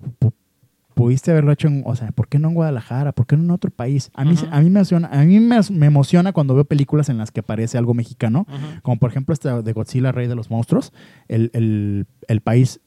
[1.00, 3.12] pudiste haberlo hecho en, o sea, ¿por qué no en Guadalajara?
[3.12, 4.10] ¿Por qué no en otro país?
[4.14, 7.18] A mí, a mí, me, emociona, a mí me, me emociona cuando veo películas en
[7.18, 8.46] las que aparece algo mexicano,
[8.82, 10.92] como por ejemplo esta de Godzilla, Rey de los Monstruos,
[11.28, 12.80] el, el- el país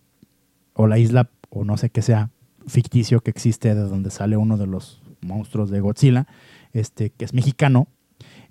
[0.73, 2.30] o la isla, o no sé qué sea,
[2.68, 6.27] ficticio que existe de donde sale uno de los monstruos de Godzilla,
[6.73, 7.88] este, que es mexicano.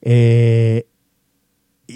[0.02, 0.86] Eh,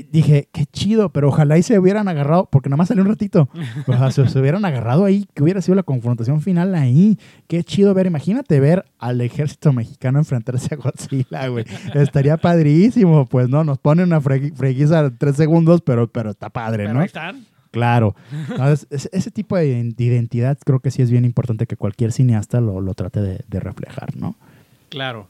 [0.01, 3.09] y dije, qué chido, pero ojalá y se hubieran agarrado, porque nada más salió un
[3.09, 3.49] ratito,
[3.87, 7.19] o sea, se, se hubieran agarrado ahí, que hubiera sido la confrontación final ahí.
[7.49, 11.65] Qué chido ver, imagínate ver al ejército mexicano enfrentarse a Godzilla, güey.
[11.95, 13.65] Estaría padrísimo, pues, ¿no?
[13.65, 17.01] Nos ponen una fregui- freguiza tres segundos, pero, pero está padre, Pero ¿no?
[17.01, 17.45] ahí están.
[17.71, 18.15] Claro.
[18.51, 22.11] Entonces, ese, tipo de ident- de identidad creo que sí es bien importante que cualquier
[22.13, 24.35] cineasta lo, lo trate de, de reflejar, ¿no?
[24.89, 25.29] Claro.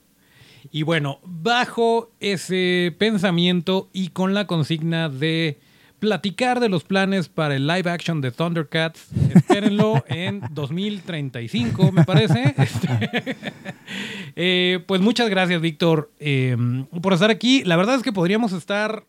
[0.70, 5.59] Y bueno, bajo ese pensamiento y con la consigna de
[5.98, 12.55] platicar de los planes para el live action de Thundercats, espérenlo en 2035, me parece.
[12.66, 13.36] Este,
[14.36, 16.56] eh, pues muchas gracias, Víctor, eh,
[17.02, 17.62] por estar aquí.
[17.64, 19.05] La verdad es que podríamos estar...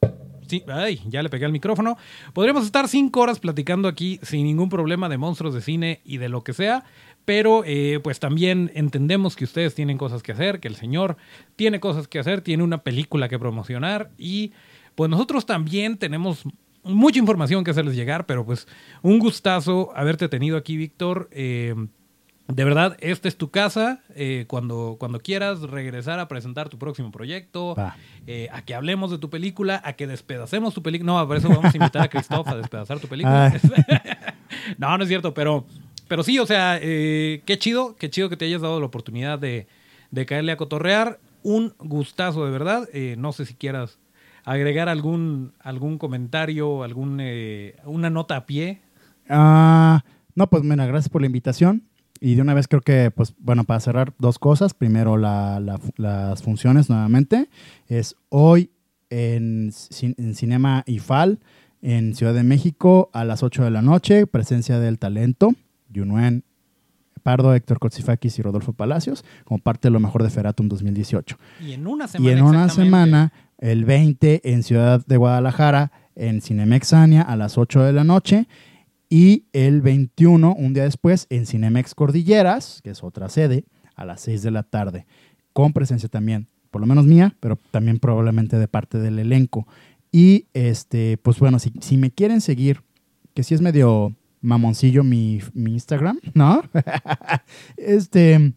[0.48, 1.98] sí, ay, ya le pegué al micrófono.
[2.34, 6.30] Podríamos estar cinco horas platicando aquí sin ningún problema de monstruos de cine y de
[6.30, 6.84] lo que sea.
[7.28, 11.18] Pero eh, pues también entendemos que ustedes tienen cosas que hacer, que el señor
[11.58, 14.54] tiene cosas que hacer, tiene una película que promocionar y
[14.96, 16.46] pues nosotros también tenemos
[16.84, 18.66] mucha información que hacerles llegar, pero pues
[19.02, 21.28] un gustazo haberte tenido aquí, Víctor.
[21.34, 21.76] Eh,
[22.48, 24.00] de verdad, esta es tu casa.
[24.16, 27.76] eh, cuando, cuando quieras regresar a presentar tu próximo proyecto,
[28.26, 31.12] eh, a que hablemos de tu película, a que despedacemos tu película.
[31.12, 33.54] No, por eso vamos a invitar a Christoph a despedazar tu película.
[34.78, 35.66] No, no es cierto, pero,
[36.08, 39.40] pero sí, o sea, eh, qué chido, qué chido que te hayas dado la oportunidad
[39.40, 39.68] de,
[40.26, 41.20] caerle a cotorrear.
[41.44, 42.90] Un gustazo, de verdad.
[42.94, 44.00] Eh, no sé si quieras
[44.44, 48.82] agregar algún, algún comentario, algún, eh, una nota a pie.
[49.30, 50.04] Ah,
[50.36, 51.84] no, pues mira, gracias por la invitación.
[52.20, 54.74] Y de una vez creo que, pues bueno, para cerrar dos cosas.
[54.74, 57.48] Primero, la- la las funciones nuevamente.
[57.88, 58.72] Es hoy
[59.10, 59.72] en,
[60.02, 61.40] en Cinema IFAL,
[61.82, 64.26] en Ciudad de México, a las 8 de la noche.
[64.28, 65.52] Presencia del talento.
[65.98, 66.44] Yunuen
[67.28, 71.38] Pardo, Héctor Kotsifakis y Rodolfo Palacios, como parte de lo mejor de Feratum 2018.
[71.60, 72.30] Y en una semana.
[72.30, 77.58] Y en una semana, el 20 en Ciudad de Guadalajara, en Cinemex Ania a las
[77.58, 78.48] 8 de la noche.
[79.10, 83.66] Y el 21, un día después, en Cinemex Cordilleras, que es otra sede,
[83.96, 85.06] a las 6 de la tarde.
[85.54, 89.68] Con presencia también, por lo menos mía, pero también probablemente de parte del elenco.
[90.12, 92.84] Y este, pues bueno, si, si me quieren seguir,
[93.34, 96.64] que sí es medio mamoncillo mi, mi Instagram, ¿no?
[97.78, 98.54] este.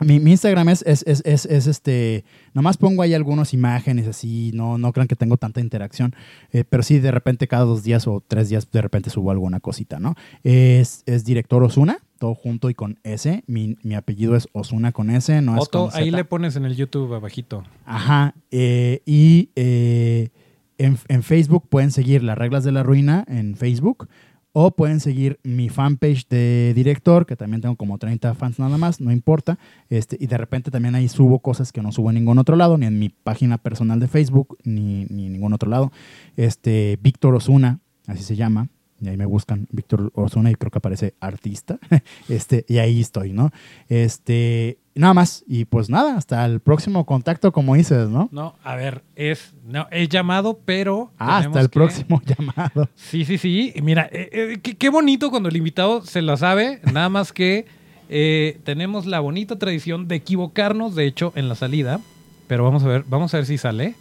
[0.00, 2.24] Mi, mi Instagram es, es, es, es, es, este.
[2.54, 4.50] Nomás pongo ahí algunas imágenes así.
[4.52, 6.12] No, no crean que tengo tanta interacción.
[6.50, 9.60] eh, pero sí, de repente, cada dos días o tres días, de repente subo alguna
[9.60, 10.16] cosita, ¿no?
[10.42, 13.44] Es, es director Osuna, todo junto y con S.
[13.46, 16.64] Mi, mi apellido es Osuna con S, no es Otto, con ahí le pones en
[16.64, 17.62] el YouTube abajito.
[17.84, 18.34] Ajá.
[18.50, 20.30] eh, y eh,
[20.78, 24.08] en, en Facebook pueden seguir Las Reglas de la Ruina en Facebook.
[24.52, 29.00] O pueden seguir mi fanpage de director, que también tengo como 30 fans nada más,
[29.00, 29.58] no importa.
[29.88, 32.76] Este, y de repente también ahí subo cosas que no subo en ningún otro lado,
[32.76, 35.90] ni en mi página personal de Facebook, ni, ni en ningún otro lado.
[36.36, 38.68] Este, Víctor Osuna, así se llama.
[39.00, 41.78] Y ahí me buscan Víctor Osuna y creo que aparece artista.
[42.28, 43.50] Este, y ahí estoy, ¿no?
[43.88, 45.44] Este, nada más.
[45.46, 48.28] Y pues nada, hasta el próximo contacto, como dices, ¿no?
[48.32, 51.10] No, a ver, es, no, es llamado, pero.
[51.18, 52.88] Ah, hasta el que- próximo llamado.
[52.94, 53.72] Sí, sí, sí.
[53.82, 57.66] Mira, eh, eh, qué, qué bonito cuando el invitado se la sabe, nada más que
[58.08, 62.00] eh, tenemos la bonita tradición de equivocarnos, de hecho, en la salida.
[62.48, 63.94] Pero vamos a ver, vamos a ver si sale.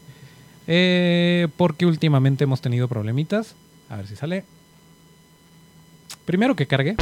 [0.68, 3.56] Eh, porque últimamente hemos tenido problemitas.
[3.90, 4.44] A ver si sale.
[6.26, 6.96] Primero que cargue.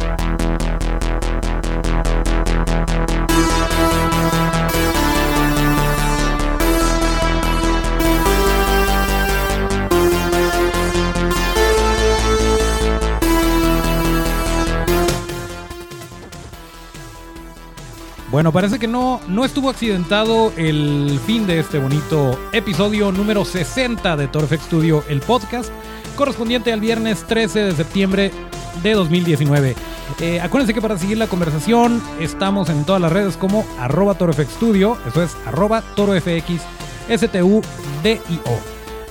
[18.30, 24.16] Bueno, parece que no, no estuvo accidentado el fin de este bonito episodio número 60
[24.16, 25.70] de Torfex Studio, el podcast,
[26.14, 28.30] correspondiente al viernes 13 de septiembre
[28.84, 29.74] de 2019.
[30.20, 34.52] Eh, acuérdense que para seguir la conversación estamos en todas las redes como arroba ToroFX
[34.52, 36.62] Studio, eso es arroba ToroFX
[37.08, 38.58] S-T-U-D-I-O.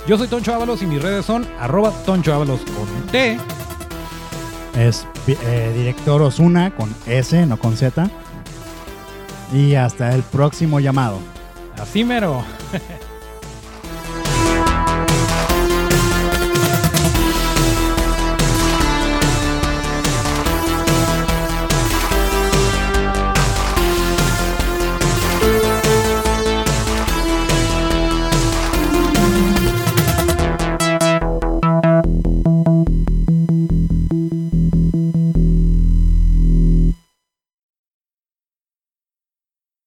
[0.08, 3.38] Yo soy Toncho Ábalos y mis redes son arroba Toncho Ábalos con T.
[4.78, 8.08] Es eh, director Osuna con S, no con Z.
[9.52, 11.18] Y hasta el próximo llamado.
[11.78, 12.44] Así mero.